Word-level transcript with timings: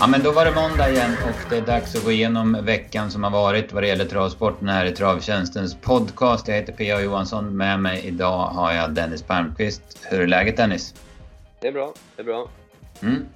Ja, 0.00 0.06
men 0.06 0.22
då 0.22 0.32
var 0.32 0.44
det 0.44 0.54
måndag 0.54 0.90
igen 0.90 1.10
och 1.24 1.50
det 1.50 1.56
är 1.56 1.66
dags 1.66 1.96
att 1.96 2.04
gå 2.04 2.10
igenom 2.10 2.64
veckan 2.64 3.10
som 3.10 3.24
har 3.24 3.30
varit 3.30 3.72
vad 3.72 3.82
det 3.82 3.86
gäller 3.86 4.04
travsporten 4.04 4.68
här 4.68 4.86
i 4.86 4.92
Travtjänstens 4.92 5.80
podcast. 5.80 6.48
Jag 6.48 6.54
heter 6.54 6.72
P.A. 6.72 7.00
Johansson. 7.00 7.56
Med 7.56 7.80
mig 7.80 8.06
idag 8.06 8.46
har 8.46 8.72
jag 8.72 8.94
Dennis 8.94 9.22
Palmqvist. 9.22 10.06
Hur 10.10 10.20
är 10.20 10.26
läget 10.26 10.56
Dennis? 10.56 10.94
Det 11.60 11.68
är 11.68 11.72
bra, 11.72 11.94
det 12.16 12.22
är 12.22 12.24
bra. 12.24 12.48
Mm. 13.02 13.26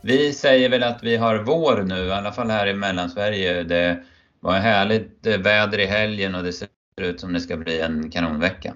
Vi 0.00 0.32
säger 0.32 0.68
väl 0.68 0.82
att 0.82 1.02
vi 1.02 1.16
har 1.16 1.36
vår 1.38 1.82
nu, 1.82 2.06
i 2.06 2.12
alla 2.12 2.32
fall 2.32 2.50
här 2.50 2.66
i 2.66 2.74
Mellansverige. 2.74 3.62
Det 3.62 4.04
var 4.40 4.52
härligt 4.52 5.26
väder 5.26 5.78
i 5.78 5.86
helgen 5.86 6.34
och 6.34 6.42
det 6.42 6.52
ser 6.52 6.68
ut 7.00 7.20
som 7.20 7.32
det 7.32 7.40
ska 7.40 7.56
bli 7.56 7.80
en 7.80 8.10
kanonvecka. 8.10 8.74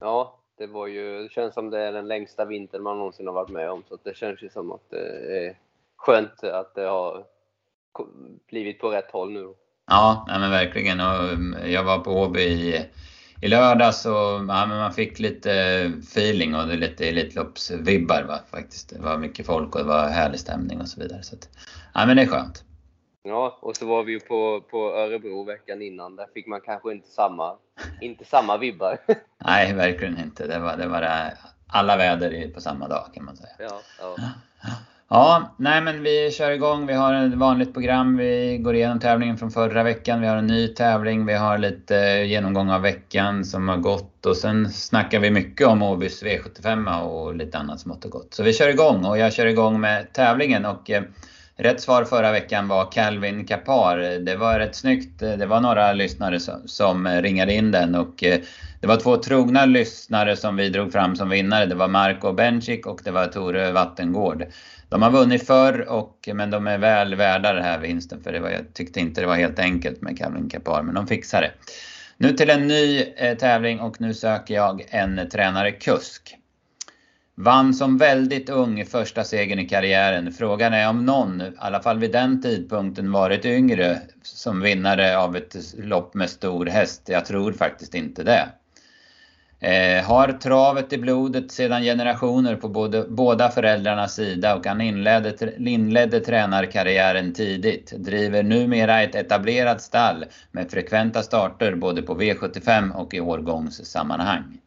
Ja, 0.00 0.40
det 0.58 0.66
var 0.66 0.86
ju, 0.86 1.22
det 1.22 1.32
känns 1.32 1.54
som 1.54 1.70
det 1.70 1.80
är 1.80 1.92
den 1.92 2.08
längsta 2.08 2.44
vintern 2.44 2.82
man 2.82 2.98
någonsin 2.98 3.26
har 3.26 3.34
varit 3.34 3.50
med 3.50 3.70
om. 3.70 3.82
Så 3.88 3.98
det 4.04 4.16
känns 4.16 4.42
ju 4.42 4.48
som 4.48 4.72
att 4.72 4.90
det 4.90 5.46
är 5.46 5.63
skönt 6.04 6.44
att 6.44 6.74
det 6.74 6.86
har 6.86 7.24
blivit 8.48 8.80
på 8.80 8.90
rätt 8.90 9.10
håll 9.10 9.32
nu. 9.32 9.54
Ja, 9.86 10.24
nej 10.28 10.40
men 10.40 10.50
verkligen. 10.50 11.00
Och 11.00 11.68
jag 11.68 11.84
var 11.84 11.98
på 11.98 12.10
Åby 12.10 12.40
i, 12.40 12.86
i 13.42 13.48
lördags 13.48 14.06
och 14.06 14.12
ja, 14.12 14.66
men 14.66 14.68
man 14.68 14.92
fick 14.92 15.18
lite 15.18 15.52
feeling 16.02 16.54
och 16.54 16.66
lite 16.66 17.08
Elitloppsvibbar 17.08 18.22
va, 18.22 18.40
faktiskt. 18.50 18.88
Det 18.88 19.00
var 19.00 19.18
mycket 19.18 19.46
folk 19.46 19.74
och 19.74 19.80
det 19.80 19.88
var 19.88 20.08
härlig 20.08 20.40
stämning 20.40 20.80
och 20.80 20.88
så 20.88 21.00
vidare. 21.00 21.22
Så 21.22 21.36
att, 21.36 21.48
ja, 21.94 22.06
men 22.06 22.16
det 22.16 22.22
är 22.22 22.26
skönt. 22.26 22.64
Ja, 23.22 23.58
och 23.62 23.76
så 23.76 23.86
var 23.86 24.04
vi 24.04 24.12
ju 24.12 24.20
på, 24.20 24.60
på 24.70 24.94
Örebro 24.94 25.44
veckan 25.44 25.82
innan. 25.82 26.16
Där 26.16 26.26
fick 26.34 26.46
man 26.46 26.60
kanske 26.60 26.92
inte 26.92 27.08
samma, 27.08 27.56
inte 28.00 28.24
samma 28.24 28.56
vibbar. 28.56 28.98
Nej, 29.44 29.74
verkligen 29.74 30.18
inte. 30.18 30.46
Det 30.46 30.58
var, 30.58 30.76
det 30.76 30.88
var 30.88 31.00
det, 31.00 31.38
alla 31.68 31.96
väder 31.96 32.48
på 32.54 32.60
samma 32.60 32.88
dag 32.88 33.10
kan 33.14 33.24
man 33.24 33.36
säga. 33.36 33.54
Ja, 33.58 33.80
ja. 34.00 34.16
Ja, 35.08 35.54
nej 35.56 35.80
men 35.80 36.02
vi 36.02 36.30
kör 36.30 36.50
igång. 36.50 36.86
Vi 36.86 36.92
har 36.92 37.14
ett 37.14 37.34
vanligt 37.34 37.72
program. 37.72 38.16
Vi 38.16 38.58
går 38.58 38.74
igenom 38.74 39.00
tävlingen 39.00 39.38
från 39.38 39.50
förra 39.50 39.82
veckan. 39.82 40.20
Vi 40.20 40.26
har 40.26 40.36
en 40.36 40.46
ny 40.46 40.68
tävling. 40.68 41.26
Vi 41.26 41.34
har 41.34 41.58
lite 41.58 41.98
eh, 41.98 42.24
genomgång 42.24 42.70
av 42.70 42.82
veckan 42.82 43.44
som 43.44 43.68
har 43.68 43.76
gått. 43.76 44.26
Och 44.26 44.36
sen 44.36 44.70
snackar 44.70 45.20
vi 45.20 45.30
mycket 45.30 45.66
om 45.66 45.82
Åbys 45.82 46.22
V75 46.22 47.00
och 47.00 47.34
lite 47.34 47.58
annat 47.58 47.80
smått 47.80 48.04
och 48.04 48.10
gott. 48.10 48.34
Så 48.34 48.42
vi 48.42 48.52
kör 48.52 48.68
igång 48.68 49.04
och 49.04 49.18
jag 49.18 49.32
kör 49.32 49.46
igång 49.46 49.80
med 49.80 50.12
tävlingen. 50.12 50.64
Och 50.64 50.90
eh, 50.90 51.02
rätt 51.56 51.80
svar 51.80 52.04
förra 52.04 52.32
veckan 52.32 52.68
var 52.68 52.92
Calvin 52.92 53.46
Kapar. 53.46 53.96
Det 53.98 54.36
var 54.36 54.58
rätt 54.58 54.74
snyggt. 54.76 55.18
Det 55.18 55.46
var 55.46 55.60
några 55.60 55.92
lyssnare 55.92 56.40
som, 56.40 56.62
som 56.66 57.08
ringade 57.08 57.52
in 57.52 57.70
den. 57.70 57.94
Och 57.94 58.24
eh, 58.24 58.40
det 58.80 58.86
var 58.86 58.96
två 58.96 59.16
trogna 59.16 59.66
lyssnare 59.66 60.36
som 60.36 60.56
vi 60.56 60.68
drog 60.68 60.92
fram 60.92 61.16
som 61.16 61.28
vinnare. 61.28 61.66
Det 61.66 61.74
var 61.74 61.88
Marco 61.88 62.32
Bencik 62.32 62.86
och 62.86 63.00
det 63.04 63.10
var 63.10 63.26
Tore 63.26 63.72
Vattengård. 63.72 64.44
De 64.94 65.02
har 65.02 65.10
vunnit 65.10 65.46
förr, 65.46 65.88
och, 65.88 66.28
men 66.34 66.50
de 66.50 66.66
är 66.66 66.78
väl 66.78 67.14
värda 67.14 67.52
den 67.52 67.64
här 67.64 67.78
vinsten. 67.78 68.22
För 68.22 68.32
det 68.32 68.40
var, 68.40 68.50
jag 68.50 68.74
tyckte 68.74 69.00
inte 69.00 69.20
det 69.20 69.26
var 69.26 69.34
helt 69.36 69.58
enkelt 69.58 70.02
med 70.02 70.18
Calvin 70.18 70.48
Kapar, 70.48 70.82
men 70.82 70.94
de 70.94 71.06
fixar 71.06 71.42
det. 71.42 71.52
Nu 72.16 72.32
till 72.32 72.50
en 72.50 72.66
ny 72.66 73.00
eh, 73.16 73.36
tävling 73.36 73.80
och 73.80 74.00
nu 74.00 74.14
söker 74.14 74.54
jag 74.54 74.84
en 74.88 75.28
tränare 75.32 75.72
kusk. 75.72 76.36
Vann 77.34 77.74
som 77.74 77.98
väldigt 77.98 78.50
ung 78.50 78.86
första 78.86 79.24
segern 79.24 79.58
i 79.58 79.68
karriären. 79.68 80.32
Frågan 80.32 80.72
är 80.74 80.88
om 80.88 81.06
någon, 81.06 81.40
i 81.40 81.52
alla 81.58 81.82
fall 81.82 81.98
vid 81.98 82.12
den 82.12 82.42
tidpunkten, 82.42 83.12
varit 83.12 83.44
yngre 83.44 84.00
som 84.22 84.60
vinnare 84.60 85.18
av 85.18 85.36
ett 85.36 85.56
lopp 85.78 86.14
med 86.14 86.30
stor 86.30 86.66
häst. 86.66 87.02
Jag 87.06 87.24
tror 87.24 87.52
faktiskt 87.52 87.94
inte 87.94 88.22
det. 88.22 88.48
Eh, 89.64 90.04
har 90.04 90.32
travet 90.32 90.92
i 90.92 90.98
blodet 90.98 91.52
sedan 91.52 91.82
generationer 91.82 92.56
på 92.56 92.68
både, 92.68 93.06
båda 93.08 93.50
föräldrarnas 93.50 94.14
sida 94.14 94.56
och 94.56 94.66
han 94.66 94.80
inledde, 94.80 95.52
inledde 95.58 96.20
tränarkarriären 96.20 97.32
tidigt. 97.34 97.92
Driver 97.96 98.42
numera 98.42 99.02
ett 99.02 99.14
etablerat 99.14 99.82
stall 99.82 100.24
med 100.52 100.70
frekventa 100.70 101.22
starter 101.22 101.74
både 101.74 102.02
på 102.02 102.20
V75 102.20 102.92
och 102.92 103.14
i 103.14 103.20
årgångssammanhang. 103.20 104.58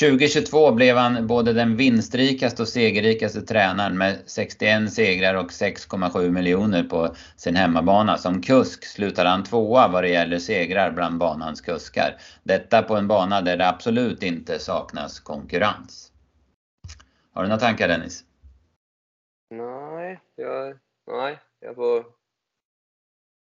2022 0.00 0.72
blev 0.72 0.96
han 0.96 1.26
både 1.26 1.52
den 1.52 1.76
vinstrikaste 1.76 2.62
och 2.62 2.68
segerrikaste 2.68 3.42
tränaren 3.42 3.98
med 3.98 4.22
61 4.26 4.92
segrar 4.92 5.34
och 5.34 5.50
6,7 5.50 6.30
miljoner 6.30 6.84
på 6.84 7.14
sin 7.36 7.56
hemmabana. 7.56 8.18
Som 8.18 8.42
kusk 8.42 8.84
slutade 8.84 9.28
han 9.28 9.44
tvåa 9.44 9.88
vad 9.88 10.04
det 10.04 10.08
gäller 10.08 10.38
segrar 10.38 10.90
bland 10.90 11.18
banans 11.18 11.60
kuskar. 11.60 12.16
Detta 12.42 12.82
på 12.82 12.96
en 12.96 13.08
bana 13.08 13.40
där 13.40 13.56
det 13.56 13.68
absolut 13.68 14.22
inte 14.22 14.58
saknas 14.58 15.20
konkurrens. 15.20 16.12
Har 17.32 17.42
du 17.42 17.48
några 17.48 17.60
tankar 17.60 17.88
Dennis? 17.88 18.24
Nej, 19.50 20.20
jag, 20.36 20.78
nej, 21.06 21.38
jag 21.60 21.74
får, 21.74 22.04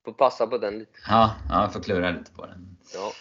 får 0.04 0.12
passa 0.12 0.46
på 0.46 0.58
den 0.58 0.78
lite. 0.78 0.98
Ja, 1.08 1.34
ja 1.48 1.62
jag 1.62 1.72
får 1.72 1.80
klura 1.80 2.10
lite 2.10 2.32
på 2.32 2.46
den. 2.46 2.76
Ja. 2.94 3.12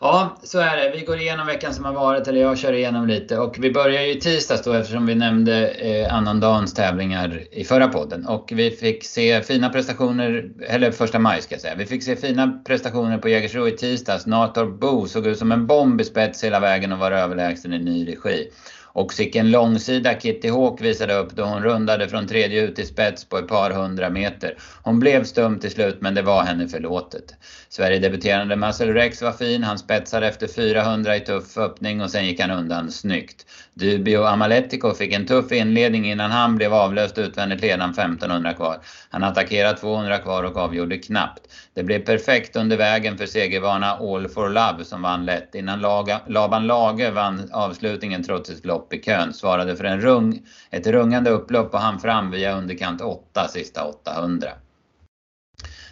Ja, 0.00 0.36
så 0.42 0.58
är 0.58 0.76
det. 0.76 0.92
Vi 0.96 1.04
går 1.04 1.18
igenom 1.18 1.46
veckan 1.46 1.74
som 1.74 1.84
har 1.84 1.92
varit, 1.92 2.28
eller 2.28 2.40
jag 2.40 2.58
kör 2.58 2.72
igenom 2.72 3.06
lite. 3.06 3.38
Och 3.38 3.56
vi 3.58 3.72
börjar 3.72 4.02
ju 4.02 4.12
i 4.12 4.20
tisdags 4.20 4.62
då 4.62 4.72
eftersom 4.72 5.06
vi 5.06 5.14
nämnde 5.14 5.68
eh, 5.68 6.14
annandagens 6.14 6.74
tävlingar 6.74 7.42
i 7.52 7.64
förra 7.64 7.88
podden. 7.88 8.26
Och 8.26 8.52
vi 8.54 8.70
fick 8.70 9.04
se 9.04 9.42
fina 9.42 9.70
prestationer, 9.70 10.50
eller 10.68 10.90
första 10.90 11.18
maj 11.18 11.42
ska 11.42 11.54
jag 11.54 11.62
säga. 11.62 11.74
Vi 11.74 11.86
fick 11.86 12.02
se 12.02 12.16
fina 12.16 12.62
prestationer 12.66 13.18
på 13.18 13.28
Jägersro 13.28 13.68
i 13.68 13.76
tisdags. 13.76 14.26
Nator 14.26 14.66
Bo 14.66 15.06
såg 15.06 15.26
ut 15.26 15.38
som 15.38 15.52
en 15.52 15.66
bomb 15.66 16.00
i 16.00 16.04
spets 16.04 16.44
hela 16.44 16.60
vägen 16.60 16.92
och 16.92 16.98
var 16.98 17.12
överlägsen 17.12 17.72
i 17.72 17.78
ny 17.78 18.08
regi. 18.08 18.50
Och 18.94 19.14
sicken 19.14 19.50
långsida 19.50 20.20
Kitty 20.20 20.48
Hawk 20.48 20.80
visade 20.80 21.14
upp 21.14 21.32
då 21.36 21.44
hon 21.44 21.62
rundade 21.62 22.08
från 22.08 22.26
tredje 22.26 22.62
ut 22.62 22.78
i 22.78 22.86
spets 22.86 23.24
på 23.24 23.38
ett 23.38 23.48
par 23.48 23.70
hundra 23.70 24.10
meter. 24.10 24.58
Hon 24.82 25.00
blev 25.00 25.24
stum 25.24 25.58
till 25.58 25.70
slut 25.70 26.00
men 26.00 26.14
det 26.14 26.22
var 26.22 26.42
henne 26.42 26.68
förlåtet. 26.68 27.34
Sverigedebuterande 27.68 28.56
Muscle 28.56 28.86
Marcel 28.86 28.94
Rex 28.94 29.22
var 29.22 29.32
fin. 29.32 29.62
Han 29.62 29.78
spetsade 29.78 30.26
efter 30.26 30.46
400 30.46 31.16
i 31.16 31.20
tuff 31.20 31.58
öppning 31.58 32.02
och 32.02 32.10
sen 32.10 32.26
gick 32.26 32.40
han 32.40 32.50
undan 32.50 32.90
snyggt. 32.90 33.46
Dubio 33.76 34.24
Amaletico 34.24 34.94
fick 34.94 35.12
en 35.12 35.26
tuff 35.26 35.52
inledning 35.52 36.10
innan 36.10 36.30
han 36.30 36.56
blev 36.56 36.74
avlöst 36.74 37.18
utvändigt 37.18 37.60
ledan 37.60 37.90
1500 37.90 38.54
kvar. 38.54 38.78
Han 39.10 39.24
attackerade 39.24 39.78
200 39.78 40.18
kvar 40.18 40.42
och 40.42 40.56
avgjorde 40.56 40.98
knappt. 40.98 41.40
Det 41.74 41.82
blev 41.82 42.04
perfekt 42.04 42.56
under 42.56 42.76
vägen 42.76 43.18
för 43.18 43.26
segervana 43.26 43.90
All 43.92 44.28
for 44.28 44.48
Love 44.48 44.84
som 44.84 45.02
vann 45.02 45.24
lätt 45.24 45.54
innan 45.54 45.80
Laban 46.26 46.66
Lage 46.66 47.10
vann 47.10 47.50
avslutningen 47.52 48.22
trots 48.22 48.50
ett 48.50 48.66
lopp 48.66 48.92
i 48.94 49.02
kön. 49.02 49.32
Svarade 49.32 49.76
för 49.76 49.84
en 49.84 50.00
rung, 50.00 50.42
ett 50.70 50.86
rungande 50.86 51.30
upplopp 51.30 51.74
och 51.74 51.80
han 51.80 52.00
fram 52.00 52.30
via 52.30 52.58
underkant 52.58 53.00
8 53.00 53.48
sista 53.48 53.84
800. 53.84 54.48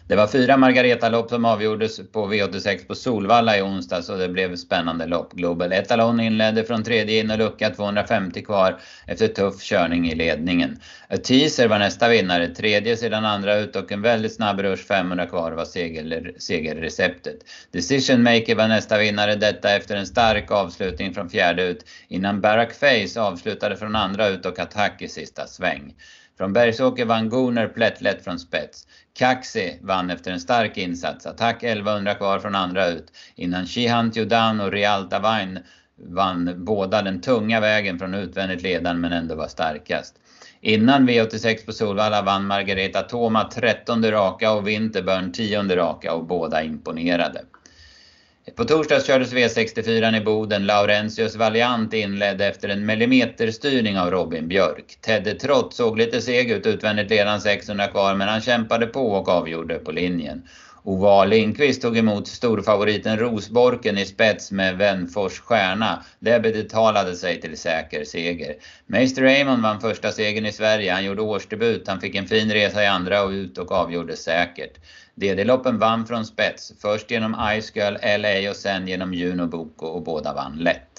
Det 0.07 0.17
var 0.17 0.27
fyra 0.27 0.57
Margareta-lopp 0.57 1.31
som 1.31 1.45
avgjordes 1.45 2.01
på 2.13 2.33
V86 2.33 2.87
på 2.87 2.95
Solvalla 2.95 3.59
i 3.59 3.63
onsdags 3.63 4.09
och 4.09 4.19
det 4.19 4.29
blev 4.29 4.57
spännande 4.57 5.07
lopp. 5.07 5.33
Global 5.33 5.73
Etalon 5.73 6.21
inledde 6.21 6.65
från 6.65 6.85
tredje 6.85 7.21
in 7.21 7.31
och 7.31 7.39
lucka 7.39 7.71
250 7.71 8.43
kvar 8.43 8.81
efter 9.07 9.29
tuff 9.29 9.63
körning 9.63 10.09
i 10.09 10.15
ledningen. 10.15 10.79
A 11.09 11.17
Teaser 11.17 11.69
var 11.69 11.79
nästa 11.79 12.09
vinnare, 12.09 12.49
tredje 12.49 12.97
sedan 12.97 13.25
andra 13.25 13.57
ut 13.57 13.77
och 13.77 13.93
en 13.93 14.03
väldigt 14.03 14.35
snabb 14.35 14.61
rush 14.61 14.85
500 14.85 15.27
kvar 15.27 15.53
var 15.53 15.65
seger, 15.65 16.33
segerreceptet. 16.39 17.37
Decision 17.71 18.23
Maker 18.23 18.55
var 18.55 18.69
nästa 18.69 18.99
vinnare, 18.99 19.35
detta 19.35 19.71
efter 19.71 19.97
en 19.97 20.07
stark 20.07 20.51
avslutning 20.51 21.15
från 21.15 21.31
fjärde 21.31 21.63
ut 21.63 21.85
innan 22.09 22.41
Barack 22.41 22.73
Face 22.75 23.21
avslutade 23.21 23.77
från 23.77 23.97
andra 23.97 24.29
ut 24.29 24.47
och 24.47 24.59
attack 24.59 25.03
i 25.03 25.09
sista 25.09 25.47
sväng. 25.47 25.95
Från 26.43 26.53
Bergsåker 26.53 27.05
vann 27.05 27.29
Gunnar 27.29 27.69
plättlätt 27.69 28.25
från 28.25 28.39
spets. 28.39 28.87
Kaxi 29.19 29.79
vann 29.83 30.11
efter 30.11 30.31
en 30.33 30.41
stark 30.41 30.77
insats. 30.77 31.27
Attack 31.27 31.63
1100 31.63 32.15
kvar 32.15 32.39
från 32.39 32.55
andra 32.55 32.89
ut. 32.89 33.13
Innan 33.35 33.67
Shihan 33.67 34.13
Tjudan 34.13 34.61
och 34.61 34.73
Rialta 34.73 35.19
Vain 35.19 35.59
vann 35.97 36.65
båda 36.65 37.03
den 37.03 37.21
tunga 37.21 37.61
vägen 37.61 37.99
från 37.99 38.15
utvändigt 38.15 38.63
ledan 38.63 39.01
men 39.01 39.13
ändå 39.13 39.35
var 39.35 39.49
starkast. 39.49 40.15
Innan 40.61 41.09
V86 41.09 41.67
på 41.67 41.73
Solvalla 41.73 42.23
vann 42.23 42.47
Margareta 42.47 43.03
Toma 43.03 43.45
13 43.45 44.11
raka 44.11 44.53
och 44.53 44.69
Winterburn 44.69 45.33
10 45.33 45.77
raka 45.77 46.15
och 46.15 46.27
båda 46.27 46.63
imponerade. 46.63 47.43
På 48.57 48.65
torsdags 48.65 49.07
kördes 49.07 49.33
V64 49.33 50.17
i 50.17 50.21
Boden. 50.21 50.67
Laurentius 50.67 51.37
Valiant 51.37 51.95
inledde 51.95 52.47
efter 52.47 52.69
en 52.69 52.87
millimeterstyrning 52.87 53.99
av 53.99 54.11
Robin 54.11 54.49
Björk. 54.49 54.99
Tedde 55.01 55.35
Trott 55.35 55.75
såg 55.75 55.99
lite 55.99 56.21
seg 56.21 56.51
ut 56.51 56.67
utvändigt 56.67 57.11
ledan 57.11 57.41
600 57.41 57.87
kvar 57.87 58.15
men 58.15 58.29
han 58.29 58.41
kämpade 58.41 58.87
på 58.87 59.07
och 59.13 59.29
avgjorde 59.29 59.75
på 59.79 59.93
linjen. 59.93 60.43
Ova 60.85 61.25
Lindqvist 61.25 61.83
tog 61.83 61.99
emot 61.99 62.29
storfavoriten 62.29 63.19
Rosborken 63.19 63.99
i 63.99 64.07
spets 64.07 64.53
med 64.53 64.77
Vänfors 64.77 65.41
stjärna. 65.41 66.05
Det 66.19 66.41
betalade 66.41 67.17
sig 67.17 67.41
till 67.41 67.59
säker 67.59 68.05
seger. 68.05 68.55
Meister 68.87 69.23
Raymond 69.23 69.63
vann 69.63 69.81
första 69.81 70.13
segern 70.13 70.47
i 70.47 70.53
Sverige. 70.53 70.93
Han 70.93 71.05
gjorde 71.05 71.23
årsdebut. 71.23 71.89
Han 71.89 72.01
fick 72.01 72.15
en 72.15 72.27
fin 72.27 72.51
resa 72.51 72.83
i 72.83 72.87
andra 72.87 73.23
och 73.23 73.31
ut 73.31 73.59
och 73.59 73.73
avgjorde 73.73 74.17
säkert. 74.17 74.79
DD-loppen 75.15 75.79
vann 75.79 76.07
från 76.07 76.25
spets. 76.25 76.73
Först 76.81 77.11
genom 77.11 77.61
Ice 77.61 77.77
Girl 77.77 78.21
LA 78.21 78.51
och 78.51 78.57
sen 78.57 78.89
genom 78.89 79.15
Juno 79.15 79.47
Boko 79.47 79.87
och 79.87 80.03
båda 80.03 80.35
vann 80.35 80.57
lätt. 80.57 80.92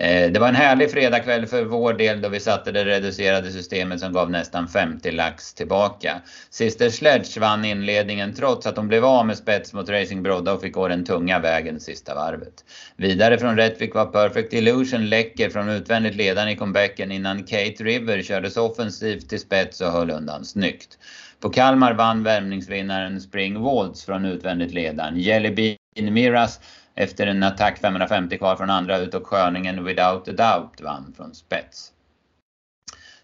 Eh, 0.00 0.32
det 0.32 0.40
var 0.40 0.48
en 0.48 0.54
härlig 0.54 0.90
fredagkväll 0.90 1.46
för 1.46 1.64
vår 1.64 1.92
del 1.92 2.20
då 2.20 2.28
vi 2.28 2.40
satte 2.40 2.72
det 2.72 2.84
reducerade 2.84 3.50
systemet 3.50 4.00
som 4.00 4.12
gav 4.12 4.30
nästan 4.30 4.68
50 4.68 5.10
lax 5.10 5.54
tillbaka. 5.54 6.20
Sister 6.50 6.90
Sledge 6.90 7.40
vann 7.40 7.64
inledningen 7.64 8.34
trots 8.34 8.66
att 8.66 8.76
hon 8.76 8.88
blev 8.88 9.04
av 9.04 9.26
med 9.26 9.36
spets 9.38 9.72
mot 9.72 9.88
Racing 9.88 10.22
Brodda 10.22 10.52
och 10.52 10.60
fick 10.60 10.74
gå 10.74 10.88
den 10.88 11.04
tunga 11.04 11.38
vägen 11.38 11.80
sista 11.80 12.14
varvet. 12.14 12.64
Vidare 12.96 13.38
från 13.38 13.56
Rättvik 13.56 13.94
var 13.94 14.06
Perfect 14.06 14.52
Illusion 14.52 15.08
läcker 15.08 15.50
från 15.50 15.68
utvändigt 15.68 16.16
ledaren 16.16 16.48
i 16.48 16.56
comebacken 16.56 17.12
innan 17.12 17.42
Kate 17.42 17.84
River 17.84 18.22
kördes 18.22 18.56
offensivt 18.56 19.28
till 19.28 19.40
spets 19.40 19.80
och 19.80 19.92
höll 19.92 20.10
undan 20.10 20.44
snyggt. 20.44 20.98
På 21.40 21.50
Kalmar 21.50 21.92
vann 21.92 22.22
värmningsvinnaren 22.22 23.20
Spring 23.20 23.60
Waltz 23.60 24.04
från 24.04 24.24
utvändigt 24.24 24.74
ledaren. 24.74 25.20
Jelly 25.20 25.50
Bean 25.50 26.14
Miras 26.14 26.60
efter 26.98 27.26
en 27.26 27.42
attack 27.42 27.78
550 27.78 28.38
kvar 28.38 28.56
från 28.56 28.70
andra 28.70 28.98
ut 28.98 29.14
och 29.14 29.26
Sköningen 29.26 29.84
Without 29.84 30.28
a 30.28 30.32
Doubt 30.32 30.80
vann 30.80 31.14
från 31.16 31.34
spets. 31.34 31.92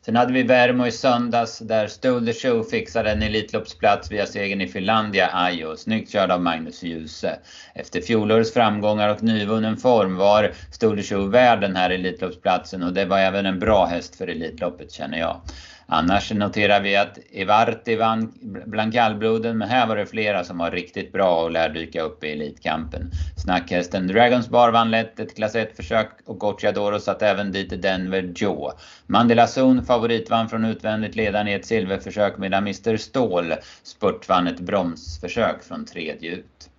Sen 0.04 0.16
hade 0.16 0.32
vi 0.32 0.42
Värmo 0.42 0.86
i 0.86 0.92
söndags 0.92 1.58
där 1.58 1.86
Stole 1.86 2.32
the 2.32 2.38
Show 2.38 2.62
fixade 2.62 3.10
en 3.10 3.22
Elitloppsplats 3.22 4.10
via 4.10 4.26
segern 4.26 4.60
i 4.60 4.66
Finlandia 4.66 5.30
Ajo. 5.32 5.76
Snyggt 5.76 6.12
körd 6.12 6.30
av 6.30 6.42
Magnus 6.42 6.82
Djuse. 6.82 7.38
Efter 7.74 8.00
fjolårets 8.00 8.54
framgångar 8.54 9.08
och 9.08 9.22
nyvunnen 9.22 9.76
form 9.76 10.16
var 10.16 10.52
Stole 10.70 11.02
the 11.02 11.08
Show 11.08 11.30
värd 11.30 11.60
den 11.60 11.76
här 11.76 11.90
Elitloppsplatsen 11.90 12.82
och 12.82 12.92
det 12.92 13.04
var 13.04 13.18
även 13.18 13.46
en 13.46 13.58
bra 13.58 13.86
häst 13.86 14.16
för 14.16 14.26
Elitloppet 14.26 14.92
känner 14.92 15.18
jag. 15.18 15.40
Annars 15.86 16.32
noterar 16.32 16.80
vi 16.80 16.96
att 16.96 17.18
Evarti 17.32 17.96
vann 17.96 18.32
bland 18.66 18.92
kallbloden, 18.92 19.58
men 19.58 19.68
här 19.68 19.86
var 19.86 19.96
det 19.96 20.06
flera 20.06 20.44
som 20.44 20.58
var 20.58 20.70
riktigt 20.70 21.12
bra 21.12 21.42
och 21.42 21.50
lär 21.50 21.68
dyka 21.68 22.02
upp 22.02 22.24
i 22.24 22.32
Elitkampen. 22.32 23.10
Snackhästen 23.36 24.06
Dragons 24.06 24.48
Bar 24.48 24.70
vann 24.70 24.90
lätt 24.90 25.20
ett 25.20 25.36
klass 25.36 25.54
1-försök 25.54 26.08
och 26.24 26.38
Gocciadoro 26.38 26.98
satt 27.00 27.22
även 27.22 27.52
dit 27.52 27.82
Denver 27.82 28.32
Joe. 28.36 28.72
Mandela 29.06 29.46
Zon 29.46 29.84
favoritvann 29.84 30.48
från 30.48 30.64
utvändigt 30.64 31.16
ledaren 31.16 31.48
i 31.48 31.52
ett 31.52 31.66
silverförsök 31.66 32.38
medan 32.38 32.62
Mr 32.62 32.96
Ståhl 32.96 33.54
spurtvann 33.82 34.46
ett 34.46 34.60
bromsförsök 34.60 35.62
från 35.62 35.84
tredje 35.84 36.30
ut. 36.30 36.70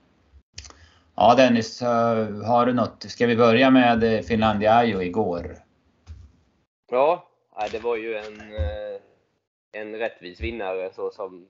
Ja 1.16 1.36
Dennis, 1.36 1.82
har 2.46 2.66
du 2.66 2.74
något? 2.74 3.06
Ska 3.08 3.28
vi 3.28 3.36
börja 3.36 3.70
med 3.70 4.26
Finlandia 4.26 4.76
Ajo 4.76 5.02
igår? 5.02 5.58
Ja, 6.92 7.28
det 7.72 7.80
var 7.80 7.96
ju 7.96 8.16
en, 8.16 8.42
eh, 8.42 8.95
en 9.76 9.96
rättvis 9.96 10.42
vinnare 10.42 10.94
så 10.94 11.12
som, 11.12 11.48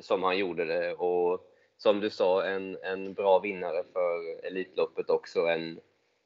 som 0.00 0.22
han 0.22 0.38
gjorde 0.38 0.64
det. 0.64 0.92
Och 0.92 1.50
som 1.76 2.00
du 2.00 2.10
sa, 2.10 2.44
en, 2.44 2.78
en 2.82 3.14
bra 3.14 3.38
vinnare 3.38 3.82
för 3.92 4.46
Elitloppet 4.46 5.10
också. 5.10 5.40
En, 5.40 5.80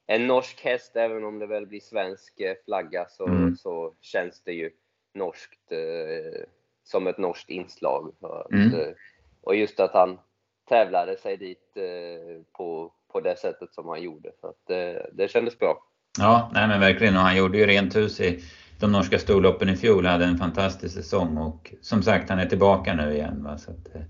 en 0.07 0.27
norsk 0.27 0.65
häst, 0.65 0.97
även 0.97 1.25
om 1.25 1.39
det 1.39 1.47
väl 1.47 1.67
blir 1.67 1.81
svensk 1.81 2.41
eh, 2.41 2.55
flagga, 2.65 3.07
så, 3.09 3.27
mm. 3.27 3.57
så 3.57 3.95
känns 4.01 4.43
det 4.45 4.53
ju 4.53 4.71
norskt 5.15 5.73
eh, 5.73 6.43
som 6.85 7.07
ett 7.07 7.19
norskt 7.19 7.51
inslag. 7.51 8.15
Mm. 8.53 8.69
Att, 8.69 8.95
och 9.43 9.57
just 9.57 9.81
att 9.81 9.93
han 9.93 10.19
tävlade 10.69 11.17
sig 11.17 11.37
dit 11.37 11.77
eh, 11.77 12.43
på, 12.53 12.93
på 13.13 13.21
det 13.21 13.37
sättet 13.37 13.75
som 13.75 13.89
han 13.89 14.03
gjorde. 14.03 14.33
Så 14.41 14.47
att, 14.47 14.71
eh, 14.71 15.03
det 15.13 15.31
kändes 15.31 15.59
bra. 15.59 15.85
Ja, 16.19 16.51
nej 16.55 16.69
men 16.69 16.81
verkligen. 16.81 17.17
Och 17.17 17.23
han 17.23 17.37
gjorde 17.37 17.59
ju 17.59 17.67
rent 17.67 17.97
hus 17.97 18.21
i 18.21 18.45
de 18.81 18.93
norska 18.93 19.19
storloppen 19.19 19.69
i 19.69 19.77
fjol 19.77 20.07
hade 20.07 20.25
en 20.25 20.39
fantastisk 20.39 20.95
säsong 20.95 21.37
och 21.37 21.75
som 21.81 22.03
sagt 22.03 22.31
han 22.31 22.39
är 22.39 22.47
tillbaka 22.47 22.95
nu 22.95 23.15
igen. 23.15 23.45
Va? 23.45 23.59
Så 23.59 23.71
att, 23.71 23.95
eh, 23.95 24.03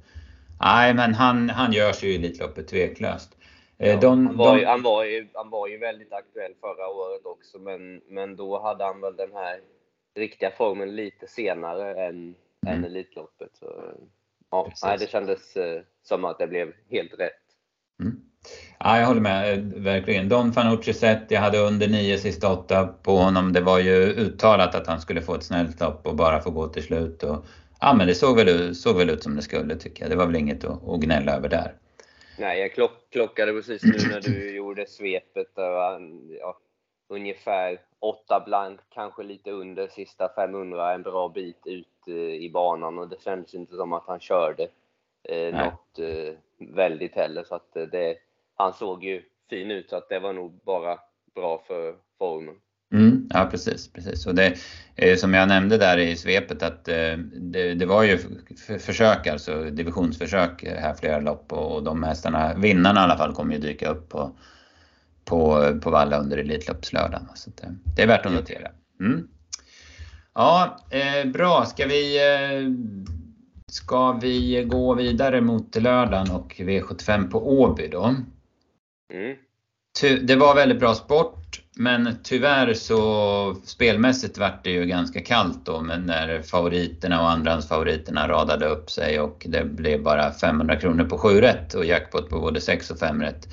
nej 0.60 0.94
men 0.94 1.14
han, 1.14 1.50
han 1.50 1.72
gör 1.72 1.92
sig 1.92 2.08
ju 2.08 2.14
i 2.14 2.18
Elitloppet 2.18 2.68
tveklöst. 2.68 3.36
Eh, 3.78 3.90
ja, 3.90 4.00
de, 4.00 4.26
han, 4.26 4.36
var 4.36 4.54
de... 4.54 4.60
ju, 4.60 4.66
han, 4.66 4.82
var 4.82 5.04
ju, 5.04 5.28
han 5.34 5.50
var 5.50 5.68
ju 5.68 5.78
väldigt 5.78 6.12
aktuell 6.12 6.54
förra 6.60 6.88
året 6.88 7.26
också 7.26 7.58
men, 7.58 8.00
men 8.08 8.36
då 8.36 8.62
hade 8.62 8.84
han 8.84 9.00
väl 9.00 9.16
den 9.16 9.32
här 9.32 9.60
riktiga 10.14 10.50
formen 10.50 10.96
lite 10.96 11.26
senare 11.26 12.06
än, 12.06 12.14
mm. 12.16 12.34
än 12.66 12.84
Elitloppet. 12.84 13.50
Så, 13.52 13.92
ja, 14.50 14.72
nej, 14.84 14.98
det 14.98 15.10
kändes 15.10 15.56
eh, 15.56 15.82
som 16.02 16.24
att 16.24 16.38
det 16.38 16.46
blev 16.46 16.72
helt 16.90 17.14
rätt. 17.18 17.32
Mm. 18.02 18.16
Ja, 18.78 18.98
jag 18.98 19.06
håller 19.06 19.20
med, 19.20 19.52
eh, 19.52 19.82
verkligen. 19.82 20.28
Don 20.28 20.52
Fanucci 20.52 20.92
sett, 20.92 21.30
jag 21.30 21.40
hade 21.40 21.58
under 21.58 21.88
nio 21.88 22.18
sista 22.18 22.52
åtta 22.52 22.86
på 23.02 23.16
honom. 23.16 23.52
Det 23.52 23.60
var 23.60 23.78
ju 23.78 23.94
uttalat 23.94 24.74
att 24.74 24.86
han 24.86 25.00
skulle 25.00 25.22
få 25.22 25.34
ett 25.34 25.42
snällt 25.42 25.80
lopp 25.80 26.06
och 26.06 26.16
bara 26.16 26.40
få 26.40 26.50
gå 26.50 26.68
till 26.68 26.82
slut. 26.82 27.22
Och, 27.22 27.44
ja, 27.80 27.94
men 27.94 28.06
det 28.06 28.14
såg 28.14 28.36
väl, 28.36 28.74
såg 28.74 28.96
väl 28.96 29.10
ut 29.10 29.22
som 29.22 29.36
det 29.36 29.42
skulle 29.42 29.76
tycker 29.76 30.02
jag. 30.02 30.10
Det 30.10 30.16
var 30.16 30.26
väl 30.26 30.36
inget 30.36 30.64
att, 30.64 30.88
att 30.88 31.00
gnälla 31.00 31.36
över 31.36 31.48
där. 31.48 31.72
Nej, 32.38 32.60
jag 32.60 32.72
klock, 32.72 33.10
klockade 33.10 33.52
precis 33.52 33.82
nu 33.82 34.08
när 34.10 34.20
du 34.20 34.50
gjorde 34.56 34.86
svepet. 34.86 35.52
Ja, 35.56 36.58
ungefär 37.08 37.80
åtta 37.98 38.42
blank, 38.46 38.80
kanske 38.94 39.22
lite 39.22 39.50
under 39.50 39.88
sista 39.88 40.28
500, 40.34 40.94
en 40.94 41.02
bra 41.02 41.28
bit 41.28 41.66
ut 41.66 41.86
eh, 42.06 42.14
i 42.14 42.50
banan 42.54 42.98
och 42.98 43.08
det 43.08 43.22
kändes 43.22 43.54
inte 43.54 43.76
som 43.76 43.92
att 43.92 44.06
han 44.06 44.20
körde 44.20 44.68
eh, 45.22 45.54
något 45.54 45.98
eh, 45.98 46.34
väldigt 46.58 47.14
heller. 47.14 47.44
Så 47.44 47.54
att 47.54 47.74
det, 47.74 48.16
han 48.58 48.72
såg 48.72 49.04
ju 49.04 49.22
fin 49.50 49.70
ut 49.70 49.90
så 49.90 49.96
att 49.96 50.08
det 50.08 50.18
var 50.18 50.32
nog 50.32 50.60
bara 50.66 50.98
bra 51.34 51.62
för 51.66 51.94
formen. 52.18 52.54
Mm, 52.92 53.28
ja 53.30 53.48
precis, 53.50 53.92
precis. 53.92 54.26
Och 54.26 54.34
det, 54.34 54.54
eh, 54.96 55.16
som 55.16 55.34
jag 55.34 55.48
nämnde 55.48 55.78
där 55.78 55.98
i 55.98 56.16
svepet 56.16 56.62
att 56.62 56.88
eh, 56.88 57.16
det, 57.32 57.74
det, 57.74 57.86
var 57.86 58.02
ju 58.02 58.18
försök, 58.78 59.26
alltså 59.26 59.64
divisionsförsök 59.64 60.64
här 60.64 60.94
flera 60.94 61.20
lopp 61.20 61.52
och 61.52 61.82
de 61.82 62.02
hästarna, 62.02 62.54
vinnarna 62.54 63.00
i 63.00 63.02
alla 63.02 63.16
fall, 63.16 63.34
kommer 63.34 63.54
ju 63.54 63.60
dyka 63.60 63.88
upp 63.88 64.08
på, 64.08 64.38
på, 65.24 65.72
på 65.82 65.90
Valla 65.90 66.18
under 66.18 66.38
Elitloppslördagen. 66.38 67.28
Så 67.34 67.50
det, 67.50 67.76
det, 67.96 68.02
är 68.02 68.06
värt 68.06 68.26
att 68.26 68.32
notera. 68.32 68.68
Mm. 69.00 69.28
Ja, 70.34 70.78
eh, 70.90 71.30
bra. 71.30 71.64
Ska 71.64 71.86
vi, 71.86 72.16
eh, 72.16 72.72
ska 73.66 74.12
vi 74.12 74.64
gå 74.64 74.94
vidare 74.94 75.40
mot 75.40 75.76
lördagen 75.76 76.30
och 76.30 76.54
V75 76.58 77.30
på 77.30 77.60
Åby 77.60 77.88
då? 77.88 78.14
Mm. 79.12 79.36
Det 80.26 80.36
var 80.36 80.54
väldigt 80.54 80.80
bra 80.80 80.94
sport, 80.94 81.60
men 81.76 82.16
tyvärr 82.22 82.74
så 82.74 83.56
spelmässigt 83.64 84.38
vart 84.38 84.64
det 84.64 84.70
ju 84.70 84.84
ganska 84.84 85.20
kallt 85.20 85.66
då 85.66 85.80
men 85.80 86.02
när 86.02 86.42
favoriterna 86.42 87.22
och 87.22 87.30
andrahandsfavoriterna 87.30 88.28
radade 88.28 88.66
upp 88.66 88.90
sig 88.90 89.20
och 89.20 89.46
det 89.48 89.64
blev 89.64 90.02
bara 90.02 90.32
500 90.32 90.76
kronor 90.76 91.04
på 91.04 91.18
7 91.18 91.40
rätt 91.40 91.74
och 91.74 91.84
jackpot 91.84 92.30
på 92.30 92.40
både 92.40 92.60
6 92.60 92.90
och 92.90 92.98
5 92.98 93.22
rätt. 93.22 93.48